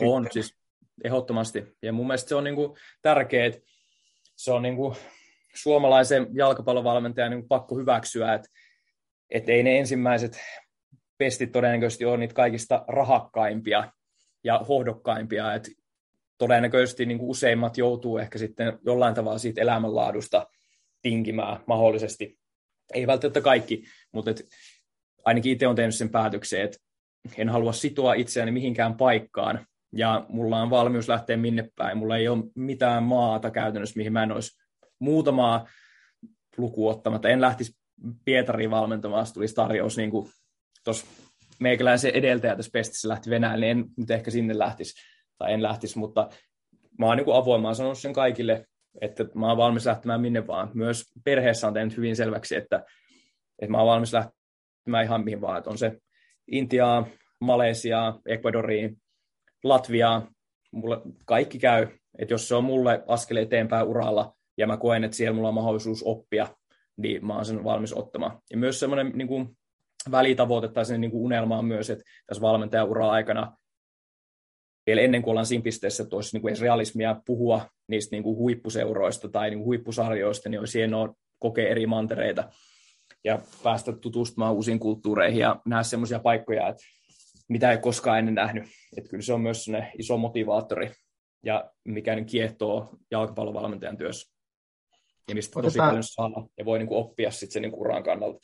on 0.00 0.26
siis 0.30 0.56
ehdottomasti. 1.04 1.64
Ja 1.82 1.92
mun 1.92 2.06
mielestä 2.06 2.28
se 2.28 2.34
on 2.34 2.44
niin 2.44 2.56
kuin 2.56 2.76
tärkeää, 3.02 3.46
että 3.46 3.60
se 4.36 4.52
on 4.52 4.62
niin 4.62 4.76
kuin 4.76 4.96
suomalaisen 5.54 6.26
jalkapallovalmentajan 6.32 7.30
niin 7.30 7.48
pakko 7.48 7.76
hyväksyä, 7.76 8.34
että, 8.34 8.48
että 9.30 9.52
ei 9.52 9.62
ne 9.62 9.78
ensimmäiset 9.78 10.40
pestit 11.18 11.52
todennäköisesti 11.52 12.04
ole 12.04 12.16
niitä 12.16 12.34
kaikista 12.34 12.84
rahakkaimpia 12.88 13.92
ja 14.44 14.58
hohdokkaimpia, 14.58 15.54
että 15.54 15.70
todennäköisesti 16.38 17.06
niin 17.06 17.18
kuin 17.18 17.30
useimmat 17.30 17.78
joutuu 17.78 18.18
ehkä 18.18 18.38
sitten 18.38 18.78
jollain 18.84 19.14
tavalla 19.14 19.38
siitä 19.38 19.60
elämänlaadusta 19.60 20.46
tinkimään 21.02 21.60
mahdollisesti. 21.66 22.38
Ei 22.94 23.06
välttämättä 23.06 23.40
kaikki, 23.40 23.84
mutta 24.12 24.30
et 24.30 24.48
ainakin 25.24 25.52
itse 25.52 25.66
on 25.66 25.76
tehnyt 25.76 25.94
sen 25.94 26.10
päätöksen, 26.10 26.62
että 26.62 26.78
en 27.36 27.48
halua 27.48 27.72
sitoa 27.72 28.14
itseäni 28.14 28.50
mihinkään 28.50 28.96
paikkaan, 28.96 29.66
ja 29.92 30.26
mulla 30.28 30.62
on 30.62 30.70
valmius 30.70 31.08
lähteä 31.08 31.36
minne 31.36 31.68
päin. 31.76 31.98
Mulla 31.98 32.16
ei 32.16 32.28
ole 32.28 32.44
mitään 32.54 33.02
maata 33.02 33.50
käytännössä, 33.50 33.96
mihin 33.96 34.12
mä 34.12 34.22
en 34.22 34.32
olisi 34.32 34.61
muutamaa 35.02 35.68
lukua 36.56 36.90
ottamatta. 36.90 37.28
En 37.28 37.40
lähtisi 37.40 37.72
Pietariin 38.24 38.70
valmentamaan, 38.70 39.26
tulisi 39.34 39.54
tarjous 39.54 39.96
niin 39.96 40.10
kuin 40.10 40.30
tuossa 40.84 41.06
meikäläisen 41.60 42.14
edeltäjä 42.14 42.56
tässä 42.56 42.70
pestissä 42.72 43.08
lähti 43.08 43.30
Venäjälle, 43.30 43.66
niin 43.66 43.78
en 43.78 43.84
nyt 43.96 44.10
ehkä 44.10 44.30
sinne 44.30 44.58
lähtisi, 44.58 44.94
tai 45.38 45.52
en 45.52 45.62
lähtisi, 45.62 45.98
mutta 45.98 46.28
mä 46.98 47.06
oon 47.06 47.16
niin 47.16 47.34
avoin, 47.34 47.62
mä 47.62 47.68
oon 47.68 47.76
sanonut 47.76 47.98
sen 47.98 48.12
kaikille, 48.12 48.66
että 49.00 49.24
mä 49.34 49.48
oon 49.48 49.56
valmis 49.56 49.86
lähtemään 49.86 50.20
minne 50.20 50.46
vaan. 50.46 50.70
Myös 50.74 51.04
perheessä 51.24 51.66
on 51.66 51.74
tehnyt 51.74 51.96
hyvin 51.96 52.16
selväksi, 52.16 52.56
että, 52.56 52.84
että 53.58 53.70
mä 53.70 53.78
oon 53.78 53.86
valmis 53.86 54.12
lähtemään 54.12 55.04
ihan 55.04 55.24
mihin 55.24 55.40
vaan, 55.40 55.58
että 55.58 55.70
on 55.70 55.78
se 55.78 55.98
Intiaa, 56.50 57.06
Malesiaa, 57.40 58.20
Ecuadoriin, 58.26 58.96
Latviaa, 59.64 60.30
mulle 60.72 61.00
kaikki 61.24 61.58
käy, 61.58 61.86
että 62.18 62.34
jos 62.34 62.48
se 62.48 62.54
on 62.54 62.64
mulle 62.64 63.04
askel 63.06 63.36
eteenpäin 63.36 63.86
uralla 63.86 64.34
ja 64.58 64.66
mä 64.66 64.76
koen, 64.76 65.04
että 65.04 65.16
siellä 65.16 65.34
mulla 65.34 65.48
on 65.48 65.54
mahdollisuus 65.54 66.02
oppia, 66.02 66.46
niin 66.96 67.26
mä 67.26 67.34
oon 67.34 67.44
sen 67.44 67.64
valmis 67.64 67.92
ottamaan. 67.92 68.38
Ja 68.50 68.58
myös 68.58 68.80
semmoinen 68.80 69.12
niin 69.14 69.28
kuin, 69.28 69.56
välitavoite 70.10 70.68
tai 70.68 70.84
sen 70.84 71.00
niin 71.00 71.10
kuin 71.10 71.22
unelma 71.22 71.58
on 71.58 71.64
myös, 71.64 71.90
että 71.90 72.04
tässä 72.26 72.40
valmentajaura 72.40 73.10
aikana 73.10 73.56
vielä 74.86 75.00
ennen 75.00 75.22
kuin 75.22 75.30
ollaan 75.30 75.46
siinä 75.46 75.62
pisteessä, 75.62 76.02
että 76.02 76.16
olisi 76.16 76.36
niin 76.36 76.42
kuin 76.42 76.50
edes 76.50 76.60
realismia 76.60 77.20
puhua 77.26 77.66
niistä 77.88 78.16
niin 78.16 78.22
kuin 78.22 78.36
huippuseuroista 78.36 79.28
tai 79.28 79.50
niin 79.50 79.58
kuin 79.58 79.66
huippusarjoista, 79.66 80.48
niin 80.48 80.58
olisi 80.58 80.78
hienoa 80.78 81.14
kokea 81.38 81.68
eri 81.68 81.86
mantereita 81.86 82.48
ja 83.24 83.38
päästä 83.62 83.92
tutustumaan 83.92 84.54
uusiin 84.54 84.78
kulttuureihin 84.78 85.40
ja 85.40 85.56
nähdä 85.66 85.82
semmoisia 85.82 86.18
paikkoja, 86.18 86.68
että 86.68 86.82
mitä 87.48 87.70
ei 87.70 87.78
koskaan 87.78 88.18
ennen 88.18 88.34
nähnyt. 88.34 88.64
Että 88.96 89.10
kyllä 89.10 89.22
se 89.22 89.32
on 89.32 89.40
myös 89.40 89.70
iso 89.98 90.18
motivaattori 90.18 90.92
ja 91.44 91.70
mikä 91.84 92.24
kiehtoo 92.24 92.88
jalkapallovalmentajan 93.10 93.96
työssä. 93.96 94.31
Ja 95.28 95.34
mistä 95.34 95.58
Otetaan... 95.58 95.72
tosi 95.72 95.78
paljon 95.78 96.02
saa 96.02 96.48
ja 96.58 96.64
voi 96.64 96.78
niin 96.78 96.88
kuin 96.88 96.98
oppia 96.98 97.30
sitten 97.30 97.52
sen 97.52 97.62
niin 97.62 97.74
uran 97.74 98.02
kannalta. 98.02 98.38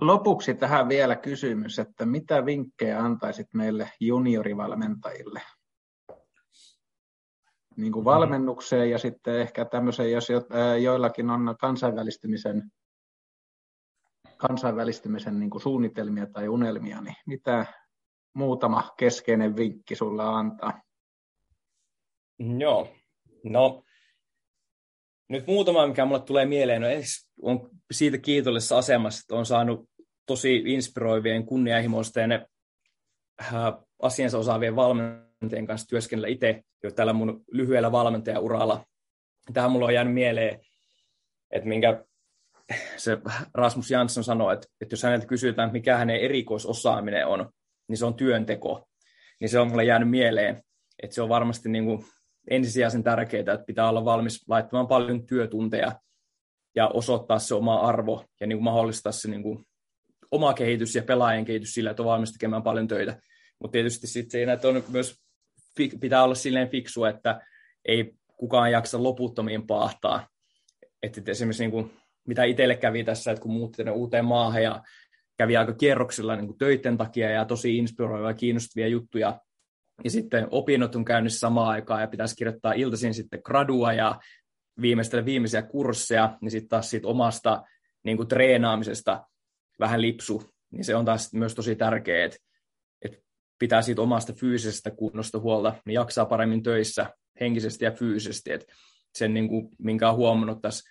Lopuksi 0.00 0.54
tähän 0.54 0.88
vielä 0.88 1.16
kysymys, 1.16 1.78
että 1.78 2.06
mitä 2.06 2.46
vinkkejä 2.46 3.00
antaisit 3.00 3.46
meille 3.54 3.90
juniorivalmentajille? 4.00 5.42
Niin 7.76 7.92
kuin 7.92 8.04
valmennukseen 8.04 8.90
ja 8.90 8.98
sitten 8.98 9.40
ehkä 9.40 9.64
tämmöiseen, 9.64 10.12
jos 10.12 10.28
joillakin 10.82 11.30
on 11.30 11.56
kansainvälistymisen, 11.60 12.70
kansainvälistymisen 14.36 15.40
niin 15.40 15.50
kuin 15.50 15.62
suunnitelmia 15.62 16.26
tai 16.26 16.48
unelmia, 16.48 17.00
niin 17.00 17.16
mitä, 17.26 17.66
muutama 18.34 18.90
keskeinen 18.98 19.56
vinkki 19.56 19.94
sulla 19.94 20.38
antaa? 20.38 20.82
Joo, 22.58 22.88
no 23.44 23.82
nyt 25.28 25.46
muutama, 25.46 25.86
mikä 25.86 26.04
mulle 26.04 26.22
tulee 26.22 26.46
mieleen, 26.46 26.82
no 26.82 26.88
on 27.42 27.70
siitä 27.90 28.18
kiitollisessa 28.18 28.78
asemassa, 28.78 29.20
että 29.20 29.34
on 29.34 29.46
saanut 29.46 29.88
tosi 30.26 30.56
inspiroivien, 30.66 31.46
kunnianhimoisten 31.46 32.32
äh, 32.32 33.52
asiansa 34.02 34.38
osaavien 34.38 34.76
valmentajien 34.76 35.66
kanssa 35.66 35.88
työskennellä 35.88 36.28
itse 36.28 36.62
jo 36.82 36.90
tällä 36.90 37.12
mun 37.12 37.44
lyhyellä 37.52 37.92
valmentajauralla. 37.92 38.84
Tähän 39.52 39.70
mulla 39.70 39.86
on 39.86 39.94
jäänyt 39.94 40.14
mieleen, 40.14 40.60
että 41.50 41.68
minkä 41.68 42.04
se 42.96 43.18
Rasmus 43.54 43.90
Jansson 43.90 44.24
sanoi, 44.24 44.54
että, 44.54 44.66
että 44.80 44.92
jos 44.92 45.02
häneltä 45.02 45.26
kysytään, 45.26 45.72
mikä 45.72 45.96
hänen 45.96 46.20
erikoisosaaminen 46.20 47.26
on, 47.26 47.50
niin 47.88 47.96
se 47.96 48.06
on 48.06 48.14
työnteko. 48.14 48.88
Niin 49.40 49.48
se 49.48 49.58
on 49.58 49.68
mulle 49.68 49.84
jäänyt 49.84 50.10
mieleen, 50.10 50.62
että 51.02 51.14
se 51.14 51.22
on 51.22 51.28
varmasti 51.28 51.68
niin 51.68 51.84
kuin 51.84 52.04
ensisijaisen 52.50 53.04
tärkeää, 53.04 53.40
että 53.40 53.64
pitää 53.66 53.88
olla 53.88 54.04
valmis 54.04 54.44
laittamaan 54.48 54.88
paljon 54.88 55.26
työtunteja 55.26 55.92
ja 56.74 56.88
osoittaa 56.88 57.38
se 57.38 57.54
oma 57.54 57.80
arvo 57.80 58.24
ja 58.40 58.46
niin 58.46 58.56
kuin 58.56 58.64
mahdollistaa 58.64 59.12
se 59.12 59.28
niin 59.28 59.42
kuin 59.42 59.66
oma 60.30 60.54
kehitys 60.54 60.94
ja 60.94 61.02
pelaajien 61.02 61.44
kehitys 61.44 61.74
sillä, 61.74 61.90
että 61.90 62.02
on 62.02 62.08
valmis 62.08 62.32
tekemään 62.32 62.62
paljon 62.62 62.88
töitä. 62.88 63.20
Mutta 63.60 63.72
tietysti 63.72 64.06
sitten 64.06 64.48
että 64.48 64.68
on 64.68 64.84
myös, 64.88 65.20
pitää 66.00 66.24
olla 66.24 66.34
silleen 66.34 66.68
fiksu, 66.68 67.04
että 67.04 67.40
ei 67.84 68.14
kukaan 68.36 68.72
jaksa 68.72 69.02
loputtomiin 69.02 69.66
paahtaa. 69.66 70.28
Että 71.02 71.30
esimerkiksi 71.30 71.62
niin 71.62 71.70
kuin, 71.70 71.92
mitä 72.26 72.44
itselle 72.44 72.76
kävi 72.76 73.04
tässä, 73.04 73.30
että 73.30 73.42
kun 73.42 73.52
muutti 73.52 73.82
uuteen 73.90 74.24
maahan 74.24 74.62
ja 74.62 74.82
kävi 75.38 75.56
aika 75.56 75.72
kierroksilla 75.72 76.36
niin 76.36 76.46
kuin 76.46 76.58
töiden 76.58 76.96
takia 76.96 77.30
ja 77.30 77.44
tosi 77.44 77.76
inspiroivia 77.76 78.28
ja 78.28 78.34
kiinnostavia 78.34 78.88
juttuja. 78.88 79.40
Ja 80.04 80.10
sitten 80.10 80.48
opinnot 80.50 80.94
on 80.94 81.04
käynnissä 81.04 81.38
samaan 81.38 81.68
aikaan 81.68 82.00
ja 82.00 82.08
pitäisi 82.08 82.36
kirjoittaa 82.36 82.72
iltaisin 82.72 83.14
sitten 83.14 83.40
gradua 83.44 83.92
ja 83.92 84.20
viimeistellä 84.80 85.24
viimeisiä 85.24 85.62
kursseja, 85.62 86.38
niin 86.40 86.50
sitten 86.50 86.68
taas 86.68 86.90
siitä 86.90 87.08
omasta 87.08 87.62
niin 88.04 88.16
kuin 88.16 88.28
treenaamisesta 88.28 89.24
vähän 89.80 90.02
lipsu, 90.02 90.42
niin 90.70 90.84
se 90.84 90.96
on 90.96 91.04
taas 91.04 91.32
myös 91.32 91.54
tosi 91.54 91.76
tärkeää, 91.76 92.24
että, 92.24 92.38
että 93.02 93.18
pitää 93.58 93.82
siitä 93.82 94.02
omasta 94.02 94.32
fyysisestä 94.32 94.90
kunnosta 94.90 95.38
huolta, 95.38 95.74
niin 95.86 95.94
jaksaa 95.94 96.26
paremmin 96.26 96.62
töissä 96.62 97.06
henkisesti 97.40 97.84
ja 97.84 97.92
fyysisesti, 97.92 98.52
että 98.52 98.66
sen, 99.14 99.34
niin 99.34 99.48
kuin, 99.48 99.68
minkä 99.78 100.10
on 100.10 100.16
huomannut 100.16 100.62
tässä 100.62 100.90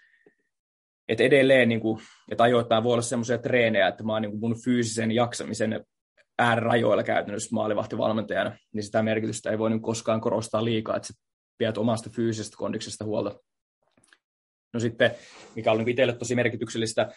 että 1.08 1.24
edelleen, 1.24 1.70
niin 1.70 1.82
kuin, 1.82 2.02
että 2.32 2.44
ajoittain 2.44 2.84
voi 2.84 2.94
olla 2.94 3.02
semmoisia 3.02 3.38
treenejä, 3.38 3.88
että 3.88 4.04
mä 4.04 4.14
oon 4.14 4.22
niin 4.22 4.32
kuin 4.32 4.40
mun 4.40 4.62
fyysisen 4.64 5.12
jaksamisen 5.12 5.86
äärirajoilla 6.40 7.04
käytännössä 7.04 7.56
maalivahtivalmentajana, 7.56 8.58
niin 8.74 8.84
sitä 8.84 9.04
merkitystä 9.04 9.50
ei 9.50 9.60
voi 9.60 9.70
niin 9.70 9.82
koskaan 9.82 10.22
korostaa 10.22 10.66
liikaa, 10.66 10.96
että 10.96 11.14
pidät 11.58 11.78
omasta 11.78 12.10
fyysisestä 12.10 12.58
kondiksesta 12.58 13.06
huolta. 13.06 13.40
No 14.74 14.80
sitten, 14.80 15.12
mikä 15.56 15.72
on 15.72 15.78
niin 15.78 15.90
itselle 15.90 16.14
tosi 16.14 16.36
merkityksellistä, 16.36 17.12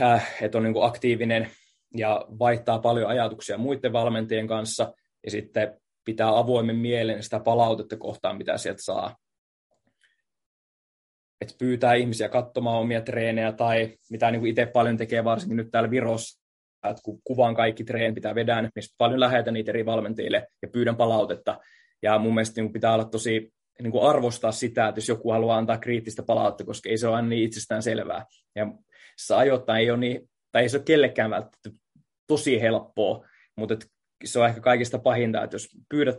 äh, 0.00 0.34
että 0.40 0.58
on 0.58 0.64
niin 0.64 0.84
aktiivinen 0.84 1.50
ja 1.96 2.26
vaihtaa 2.38 2.78
paljon 2.78 3.10
ajatuksia 3.10 3.58
muiden 3.58 3.92
valmentajien 3.92 4.46
kanssa, 4.46 4.94
ja 5.24 5.30
sitten 5.30 5.80
pitää 6.04 6.38
avoimen 6.38 6.76
mielen 6.76 7.22
sitä 7.22 7.40
palautetta 7.40 7.96
kohtaan, 7.96 8.36
mitä 8.36 8.58
sieltä 8.58 8.82
saa. 8.82 9.16
että 11.40 11.54
pyytää 11.58 11.94
ihmisiä 11.94 12.28
katsomaan 12.28 12.80
omia 12.80 13.00
treenejä 13.00 13.52
tai 13.52 13.98
mitä 14.10 14.30
niin 14.30 14.46
itse 14.46 14.66
paljon 14.66 14.96
tekee 14.96 15.24
varsinkin 15.24 15.56
nyt 15.56 15.70
täällä 15.70 15.90
Virossa, 15.90 16.45
että 16.88 17.02
kun 17.02 17.20
kuvaan 17.24 17.54
kaikki 17.54 17.84
treen 17.84 18.14
pitää 18.14 18.34
vedän, 18.34 18.68
niin 18.74 18.84
paljon 18.98 19.20
lähetän 19.20 19.54
niitä 19.54 19.70
eri 19.70 19.86
valmentajille 19.86 20.46
ja 20.62 20.68
pyydän 20.68 20.96
palautetta. 20.96 21.58
Ja 22.02 22.18
mun 22.18 22.34
mielestä 22.34 22.60
niin 22.60 22.72
pitää 22.72 22.94
olla 22.94 23.04
tosi 23.04 23.52
niin 23.82 23.92
kuin 23.92 24.04
arvostaa 24.04 24.52
sitä, 24.52 24.88
että 24.88 24.98
jos 24.98 25.08
joku 25.08 25.30
haluaa 25.30 25.58
antaa 25.58 25.78
kriittistä 25.78 26.22
palautetta, 26.22 26.64
koska 26.64 26.88
ei 26.88 26.98
se 26.98 27.08
ole 27.08 27.22
niin 27.22 27.44
itsestään 27.44 27.82
selvää. 27.82 28.26
Ja 28.54 28.66
se 29.18 29.34
ajoittain 29.34 29.80
ei 29.80 29.90
ole 29.90 29.98
niin, 29.98 30.30
tai 30.52 30.62
ei 30.62 30.68
se 30.68 30.76
ole 30.76 30.84
kellekään 30.84 31.30
välttämättä 31.30 31.70
tosi 32.26 32.60
helppoa, 32.60 33.26
mutta 33.56 33.76
se 34.24 34.38
on 34.38 34.48
ehkä 34.48 34.60
kaikista 34.60 34.98
pahinta, 34.98 35.42
että 35.44 35.54
jos 35.54 35.68
pyydät 35.88 36.18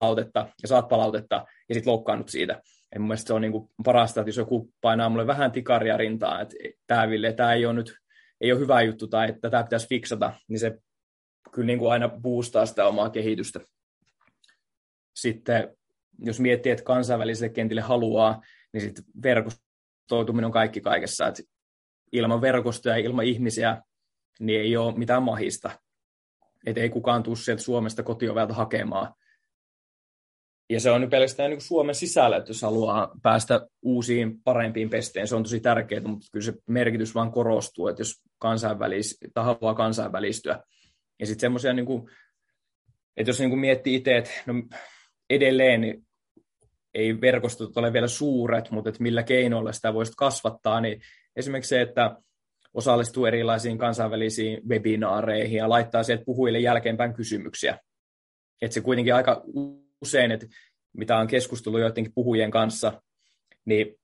palautetta 0.00 0.48
ja 0.62 0.68
saat 0.68 0.88
palautetta 0.88 1.44
ja 1.68 1.74
sitten 1.74 1.90
loukkaannut 1.90 2.28
siitä. 2.28 2.62
Ja 2.94 3.00
mun 3.00 3.08
mielestä 3.08 3.26
se 3.26 3.34
on 3.34 3.40
niin 3.40 3.52
kuin 3.52 3.68
parasta, 3.84 4.20
että 4.20 4.28
jos 4.28 4.36
joku 4.36 4.70
painaa 4.80 5.08
mulle 5.08 5.26
vähän 5.26 5.52
tikaria 5.52 5.96
rintaa, 5.96 6.40
että 6.40 6.56
tämä 6.86 7.08
Ville, 7.08 7.32
tämä 7.32 7.52
ei 7.52 7.66
ole 7.66 7.74
nyt 7.74 7.96
ei 8.40 8.52
ole 8.52 8.60
hyvä 8.60 8.82
juttu 8.82 9.06
tai 9.06 9.28
että 9.28 9.50
tämä 9.50 9.62
pitäisi 9.62 9.88
fiksata, 9.88 10.32
niin 10.48 10.58
se 10.58 10.78
kyllä 11.52 11.66
niin 11.66 11.78
kuin 11.78 11.92
aina 11.92 12.08
boostaa 12.08 12.66
sitä 12.66 12.86
omaa 12.86 13.10
kehitystä. 13.10 13.60
Sitten 15.14 15.76
jos 16.18 16.40
miettii, 16.40 16.72
että 16.72 16.84
kansainväliselle 16.84 17.52
kentille 17.52 17.80
haluaa, 17.80 18.42
niin 18.72 18.80
sitten 18.80 19.04
verkostoituminen 19.22 20.44
on 20.44 20.52
kaikki 20.52 20.80
kaikessa. 20.80 21.26
Että 21.26 21.42
ilman 22.12 22.40
verkostoja 22.40 22.98
ja 22.98 23.04
ilman 23.04 23.24
ihmisiä 23.24 23.82
niin 24.40 24.60
ei 24.60 24.76
ole 24.76 24.98
mitään 24.98 25.22
mahista. 25.22 25.70
Että 26.66 26.80
ei 26.80 26.90
kukaan 26.90 27.22
tule 27.22 27.36
sieltä 27.36 27.62
Suomesta 27.62 28.02
kotiovelta 28.02 28.54
hakemaan. 28.54 29.14
Ja 30.70 30.80
se 30.80 30.90
on 30.90 31.10
pelkästään 31.10 31.50
niin 31.50 31.60
Suomen 31.60 31.94
sisällä, 31.94 32.36
että 32.36 32.50
jos 32.50 32.62
haluaa 32.62 33.14
päästä 33.22 33.66
uusiin 33.82 34.42
parempiin 34.44 34.90
pesteen, 34.90 35.28
se 35.28 35.36
on 35.36 35.42
tosi 35.42 35.60
tärkeää, 35.60 36.00
mutta 36.00 36.26
kyllä 36.32 36.44
se 36.44 36.52
merkitys 36.66 37.14
vaan 37.14 37.32
korostuu, 37.32 37.88
että 37.88 38.00
jos 38.00 38.22
kansainvälis, 38.38 39.18
tai 39.34 39.44
haluaa 39.44 39.74
kansainvälistyä. 39.74 40.62
Ja 41.20 41.26
sitten 41.26 41.40
semmoisia, 41.40 41.72
niin 41.72 41.86
että 43.16 43.30
jos 43.30 43.38
niin 43.38 43.50
kuin 43.50 43.60
miettii 43.60 43.94
itse, 43.94 44.16
että 44.16 44.30
no 44.46 44.54
edelleen 45.30 45.80
niin 45.80 46.06
ei 46.94 47.20
verkostot 47.20 47.76
ole 47.76 47.92
vielä 47.92 48.08
suuret, 48.08 48.70
mutta 48.70 48.88
että 48.88 49.02
millä 49.02 49.22
keinoilla 49.22 49.72
sitä 49.72 49.94
voisi 49.94 50.12
kasvattaa, 50.16 50.80
niin 50.80 51.00
esimerkiksi 51.36 51.68
se, 51.68 51.80
että 51.80 52.16
osallistuu 52.74 53.26
erilaisiin 53.26 53.78
kansainvälisiin 53.78 54.60
webinaareihin 54.68 55.58
ja 55.58 55.68
laittaa 55.68 56.02
sieltä 56.02 56.24
puhujille 56.24 56.58
jälkeenpäin 56.58 57.14
kysymyksiä. 57.14 57.78
Että 58.62 58.74
se 58.74 58.80
kuitenkin 58.80 59.14
aika 59.14 59.44
usein, 60.04 60.32
että 60.32 60.46
mitä 60.92 61.16
on 61.16 61.26
keskustellut 61.26 61.80
joidenkin 61.80 62.14
puhujien 62.14 62.50
kanssa, 62.50 63.02
niin 63.64 63.96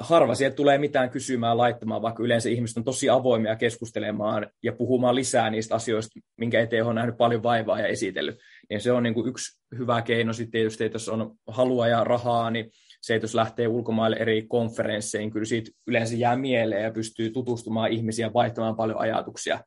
harva 0.00 0.34
sieltä 0.34 0.56
tulee 0.56 0.78
mitään 0.78 1.10
kysymään 1.10 1.58
laittamaan, 1.58 2.02
vaikka 2.02 2.22
yleensä 2.22 2.48
ihmiset 2.48 2.76
on 2.76 2.84
tosi 2.84 3.10
avoimia 3.10 3.56
keskustelemaan 3.56 4.46
ja 4.62 4.72
puhumaan 4.72 5.14
lisää 5.14 5.50
niistä 5.50 5.74
asioista, 5.74 6.20
minkä 6.36 6.60
eteen 6.60 6.84
on 6.84 6.94
nähnyt 6.94 7.16
paljon 7.16 7.42
vaivaa 7.42 7.80
ja 7.80 7.86
esitellyt. 7.86 8.38
Niin 8.70 8.80
se 8.80 8.92
on 8.92 9.02
niin 9.02 9.14
kuin 9.14 9.28
yksi 9.28 9.60
hyvä 9.78 10.02
keino 10.02 10.32
sitten 10.32 10.52
tietysti, 10.52 10.84
että 10.84 10.96
jos 10.96 11.08
on 11.08 11.36
halua 11.46 11.88
ja 11.88 12.04
rahaa, 12.04 12.50
niin 12.50 12.70
se, 13.02 13.14
että 13.14 13.24
jos 13.24 13.34
lähtee 13.34 13.68
ulkomaille 13.68 14.16
eri 14.16 14.42
konferensseihin, 14.42 15.30
kyllä 15.30 15.46
siitä 15.46 15.70
yleensä 15.86 16.16
jää 16.16 16.36
mieleen 16.36 16.82
ja 16.82 16.90
pystyy 16.90 17.30
tutustumaan 17.30 17.90
ihmisiä 17.90 18.32
vaihtamaan 18.32 18.76
paljon 18.76 18.98
ajatuksia. 18.98 19.60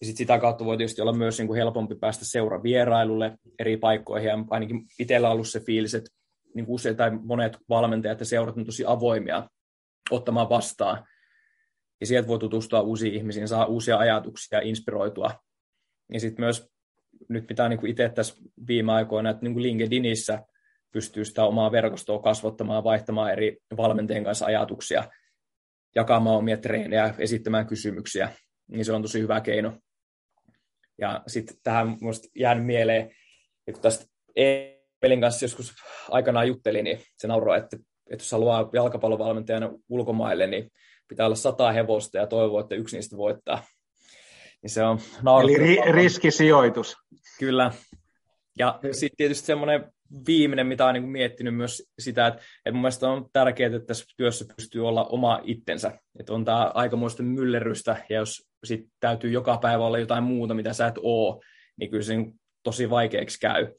Ja 0.00 0.06
sit 0.06 0.16
sitä 0.16 0.38
kautta 0.38 0.64
voi 0.64 0.76
tietysti 0.76 1.02
olla 1.02 1.12
myös 1.12 1.38
niin 1.38 1.46
kuin 1.46 1.56
helpompi 1.56 1.94
päästä 1.94 2.24
vierailulle 2.62 3.38
eri 3.58 3.76
paikkoihin. 3.76 4.28
Ja 4.28 4.44
ainakin 4.50 4.86
itsellä 4.98 5.28
on 5.28 5.32
ollut 5.32 5.48
se 5.48 5.60
fiilis, 5.60 5.94
että 5.94 6.10
niin 6.54 6.66
kuin 6.66 6.74
usein 6.74 6.96
tai 6.96 7.10
monet 7.10 7.58
valmentajat 7.68 8.20
ja 8.20 8.26
seurat 8.26 8.56
on 8.56 8.64
tosi 8.64 8.84
avoimia 8.86 9.48
ottamaan 10.10 10.48
vastaan. 10.48 11.06
Ja 12.00 12.06
sieltä 12.06 12.28
voi 12.28 12.38
tutustua 12.38 12.80
uusiin 12.80 13.14
ihmisiin, 13.14 13.48
saa 13.48 13.66
uusia 13.66 13.98
ajatuksia, 13.98 14.60
inspiroitua. 14.60 15.30
Ja 16.12 16.20
sitten 16.20 16.44
myös 16.44 16.70
nyt 17.28 17.46
pitää 17.46 17.68
niin 17.68 17.78
kuin 17.78 17.90
itse 17.90 18.08
tässä 18.08 18.34
viime 18.66 18.92
aikoina, 18.92 19.30
että 19.30 19.42
niin 19.42 19.52
kuin 19.52 19.62
LinkedInissä 19.62 20.42
pystyy 20.92 21.24
sitä 21.24 21.44
omaa 21.44 21.72
verkostoa 21.72 22.22
kasvattamaan, 22.22 22.84
vaihtamaan 22.84 23.32
eri 23.32 23.56
valmentajien 23.76 24.24
kanssa 24.24 24.46
ajatuksia, 24.46 25.04
jakamaan 25.94 26.36
omia 26.36 26.56
treenejä, 26.56 27.14
esittämään 27.18 27.66
kysymyksiä, 27.66 28.32
niin 28.68 28.84
se 28.84 28.92
on 28.92 29.02
tosi 29.02 29.20
hyvä 29.20 29.40
keino. 29.40 29.78
Ja 30.98 31.22
sitten 31.26 31.56
tähän 31.62 31.96
minusta 32.00 32.28
jäänyt 32.34 32.66
mieleen, 32.66 33.02
että 33.66 33.72
kun 33.72 33.82
tästä 33.82 34.06
pelin 35.00 35.20
kanssa 35.20 35.44
joskus 35.44 35.74
aikanaan 36.10 36.48
juttelin, 36.48 36.84
niin 36.84 37.00
se 37.16 37.26
nauroi, 37.26 37.58
että, 37.58 37.76
että 38.10 38.22
jos 38.22 38.32
haluaa 38.32 38.70
jalkapallovalmentajana 38.72 39.70
ulkomaille, 39.88 40.46
niin 40.46 40.70
pitää 41.08 41.26
olla 41.26 41.36
sata 41.36 41.72
hevosta 41.72 42.18
ja 42.18 42.26
toivoa, 42.26 42.60
että 42.60 42.74
yksi 42.74 42.96
niistä 42.96 43.16
voittaa. 43.16 43.62
Niin 44.62 44.70
se 44.70 44.82
on 44.84 44.98
Eli 45.42 45.56
ri- 45.56 45.92
riskisijoitus. 45.92 46.96
Kyllä. 47.38 47.72
Ja 48.58 48.78
sitten 48.92 49.16
tietysti 49.16 49.46
semmoinen 49.46 49.92
viimeinen, 50.26 50.66
mitä 50.66 50.84
olen 50.84 51.02
niin 51.02 51.10
miettinyt 51.10 51.56
myös 51.56 51.82
sitä, 51.98 52.26
että, 52.26 52.40
että 52.40 52.72
mun 52.72 52.80
mielestä 52.80 53.08
on 53.08 53.28
tärkeää, 53.32 53.76
että 53.76 53.86
tässä 53.86 54.04
työssä 54.16 54.44
pystyy 54.56 54.88
olla 54.88 55.04
oma 55.04 55.40
itsensä. 55.42 55.98
Että 56.18 56.32
on 56.32 56.44
tämä 56.44 56.70
aikamoista 56.74 57.22
myllerrystä, 57.22 57.96
ja 58.08 58.16
jos 58.16 58.47
sit 58.64 58.86
täytyy 59.00 59.30
joka 59.30 59.58
päivä 59.58 59.86
olla 59.86 59.98
jotain 59.98 60.24
muuta, 60.24 60.54
mitä 60.54 60.72
sä 60.72 60.86
et 60.86 60.98
oo, 61.02 61.42
niin 61.76 61.90
kyllä 61.90 62.02
se 62.02 62.14
tosi 62.62 62.90
vaikeaksi 62.90 63.40
käy 63.40 63.74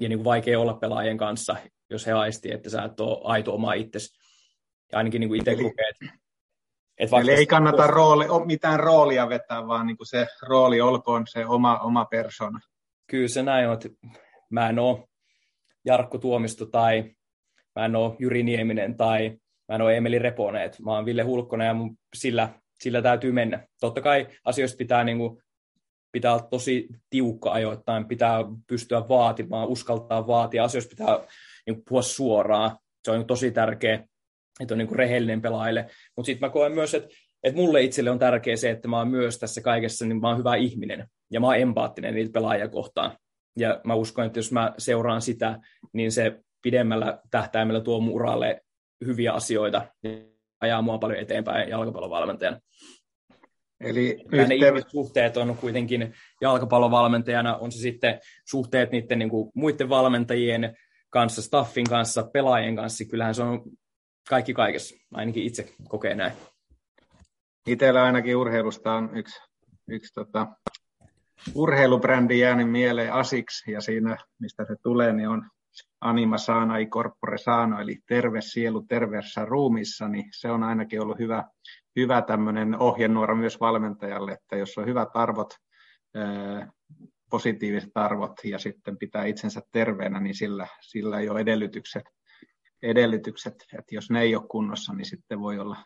ja 0.00 0.08
niin 0.08 0.18
kuin 0.18 0.24
vaikea 0.24 0.60
olla 0.60 0.74
pelaajien 0.74 1.18
kanssa, 1.18 1.56
jos 1.90 2.06
he 2.06 2.12
aistii, 2.12 2.52
että 2.52 2.70
sä 2.70 2.82
et 2.82 3.00
ole 3.00 3.20
aito 3.24 3.54
oma 3.54 3.72
itsesi. 3.72 4.18
Ja 4.92 4.98
ainakin 4.98 5.20
niin 5.20 5.28
kuin 5.28 5.40
itse 5.40 5.54
kokee, 5.56 5.88
että 5.90 6.24
että 6.98 7.16
Eli 7.16 7.30
ei 7.30 7.46
kannata 7.46 7.86
rooli, 7.86 8.26
mitään 8.46 8.80
roolia 8.80 9.28
vetää, 9.28 9.66
vaan 9.66 9.86
niin 9.86 9.96
kuin 9.96 10.06
se 10.06 10.26
rooli 10.42 10.80
olkoon 10.80 11.24
se 11.26 11.46
oma, 11.46 11.78
oma 11.78 12.04
persona. 12.04 12.60
Kyllä 13.06 13.28
se 13.28 13.42
näin 13.42 13.68
on, 13.68 13.72
että 13.72 13.88
mä 14.50 14.68
en 14.68 14.78
ole 14.78 15.08
Jarkko 15.84 16.18
Tuomisto 16.18 16.66
tai 16.66 17.14
mä 17.76 17.84
en 17.84 17.96
ole 17.96 18.16
Jyri 18.18 18.42
Nieminen 18.42 18.96
tai 18.96 19.38
mä 19.68 19.74
en 19.74 19.82
ole 19.82 19.96
Emeli 19.96 20.18
Reponen, 20.18 20.62
että 20.62 20.82
mä 20.82 20.90
oon 20.90 21.04
Ville 21.04 21.22
Hulkkonen 21.22 21.66
ja 21.66 21.74
mun 21.74 21.96
sillä, 22.16 22.48
sillä 22.84 23.02
täytyy 23.02 23.32
mennä. 23.32 23.66
Totta 23.80 24.00
kai 24.00 24.26
asioista 24.44 24.76
pitää 24.76 25.04
niin 25.04 25.18
kuin 25.18 25.42
pitää 26.12 26.32
olla 26.32 26.46
tosi 26.50 26.88
tiukka 27.10 27.52
ajoittain, 27.52 28.08
pitää 28.08 28.38
pystyä 28.66 29.08
vaatimaan, 29.08 29.68
uskaltaa 29.68 30.26
vaatia, 30.26 30.64
asioista 30.64 30.90
pitää 30.90 31.18
niin 31.66 31.82
puhua 31.88 32.02
suoraan, 32.02 32.78
se 33.04 33.10
on 33.10 33.18
niin 33.18 33.26
tosi 33.26 33.50
tärkeä, 33.50 33.94
että 34.60 34.74
on 34.74 34.78
niin 34.78 34.96
rehellinen 34.96 35.42
pelaajille, 35.42 35.86
mutta 36.16 36.26
sitten 36.26 36.48
mä 36.48 36.52
koen 36.52 36.72
myös, 36.72 36.94
että, 36.94 37.08
että 37.42 37.60
mulle 37.60 37.82
itselle 37.82 38.10
on 38.10 38.18
tärkeää 38.18 38.56
se, 38.56 38.70
että 38.70 38.88
mä 38.88 38.98
oon 38.98 39.08
myös 39.08 39.38
tässä 39.38 39.60
kaikessa, 39.60 40.06
niin 40.06 40.20
mä 40.20 40.28
oon 40.28 40.38
hyvä 40.38 40.54
ihminen, 40.54 41.08
ja 41.30 41.40
mä 41.40 41.46
oon 41.46 41.56
empaattinen 41.56 42.14
niitä 42.14 42.32
pelaajia 42.32 42.68
kohtaan, 42.68 43.16
ja 43.58 43.80
mä 43.84 43.94
uskon, 43.94 44.26
että 44.26 44.38
jos 44.38 44.52
mä 44.52 44.74
seuraan 44.78 45.22
sitä, 45.22 45.58
niin 45.92 46.12
se 46.12 46.40
pidemmällä 46.62 47.18
tähtäimellä 47.30 47.80
tuo 47.80 48.00
mun 48.00 48.14
uralle 48.14 48.60
hyviä 49.06 49.32
asioita, 49.32 49.86
ajaa 50.64 50.82
mua 50.82 50.98
paljon 50.98 51.20
eteenpäin 51.20 51.68
jalkapallovalmentajana. 51.68 52.60
Eli 53.80 54.24
yhteen... 54.32 54.74
ne 54.74 54.82
suhteet 54.86 55.36
on 55.36 55.56
kuitenkin 55.56 56.14
jalkapallovalmentajana, 56.40 57.56
on 57.56 57.72
se 57.72 57.78
sitten 57.78 58.20
suhteet 58.44 58.90
niiden 58.90 59.18
niin 59.18 59.30
kuin, 59.30 59.52
muiden 59.54 59.88
valmentajien 59.88 60.76
kanssa, 61.10 61.42
staffin 61.42 61.86
kanssa, 61.88 62.22
pelaajien 62.32 62.76
kanssa, 62.76 63.04
kyllähän 63.04 63.34
se 63.34 63.42
on 63.42 63.62
kaikki 64.28 64.54
kaikessa, 64.54 64.94
ainakin 65.14 65.44
itse 65.44 65.68
kokee 65.88 66.14
näin. 66.14 66.32
Itsellä 67.66 68.02
ainakin 68.02 68.36
urheilusta 68.36 68.92
on 68.92 69.10
yksi, 69.16 69.40
yksi 69.88 70.14
tota, 70.14 70.46
urheilubrändi 71.54 72.38
jäänyt 72.38 72.70
mieleen 72.70 73.12
Asics, 73.12 73.64
ja 73.66 73.80
siinä, 73.80 74.16
mistä 74.38 74.64
se 74.64 74.76
tulee, 74.82 75.12
niin 75.12 75.28
on 75.28 75.50
anima 76.00 76.38
sana 76.38 76.78
i 76.78 76.86
corpore 76.86 77.38
sano, 77.38 77.80
eli 77.80 77.98
terve 78.06 78.40
sielu 78.40 78.82
terveessä 78.82 79.44
ruumissa, 79.44 80.08
niin 80.08 80.24
se 80.32 80.50
on 80.50 80.62
ainakin 80.62 81.02
ollut 81.02 81.18
hyvä, 81.18 81.44
hyvä 81.96 82.22
tämmöinen 82.22 82.78
ohjenuora 82.78 83.34
myös 83.34 83.60
valmentajalle, 83.60 84.32
että 84.32 84.56
jos 84.56 84.78
on 84.78 84.86
hyvät 84.86 85.08
arvot, 85.14 85.54
positiiviset 87.30 87.90
arvot 87.94 88.32
ja 88.44 88.58
sitten 88.58 88.98
pitää 88.98 89.24
itsensä 89.24 89.62
terveenä, 89.72 90.20
niin 90.20 90.34
sillä, 90.34 90.66
sillä 90.80 91.18
ei 91.18 91.28
ole 91.28 91.40
edellytykset, 91.40 92.04
edellytykset, 92.82 93.54
että 93.78 93.94
jos 93.94 94.10
ne 94.10 94.20
ei 94.20 94.36
ole 94.36 94.46
kunnossa, 94.50 94.92
niin 94.92 95.06
sitten 95.06 95.40
voi 95.40 95.58
olla 95.58 95.76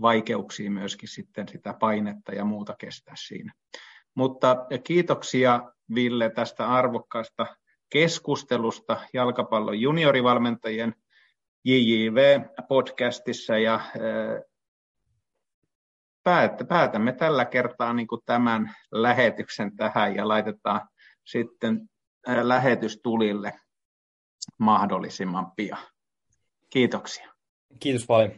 vaikeuksia 0.00 0.70
myöskin 0.70 1.08
sitten 1.08 1.48
sitä 1.48 1.74
painetta 1.80 2.32
ja 2.32 2.44
muuta 2.44 2.74
kestää 2.78 3.14
siinä. 3.18 3.52
Mutta 4.14 4.66
kiitoksia 4.84 5.72
Ville 5.94 6.30
tästä 6.30 6.68
arvokkaasta 6.68 7.46
keskustelusta 7.90 9.00
jalkapallon 9.12 9.80
juniorivalmentajien 9.80 10.94
JJV-podcastissa 11.64 13.58
ja 13.58 13.80
päätämme 16.68 17.12
tällä 17.12 17.44
kertaa 17.44 17.92
niin 17.92 18.06
kuin 18.06 18.20
tämän 18.26 18.74
lähetyksen 18.92 19.76
tähän 19.76 20.16
ja 20.16 20.28
laitetaan 20.28 20.88
sitten 21.26 21.90
lähetys 22.42 23.00
tulille 23.02 23.52
mahdollisimman 24.58 25.52
pian. 25.56 25.78
Kiitoksia. 26.70 27.32
Kiitos 27.80 28.06
paljon. 28.06 28.32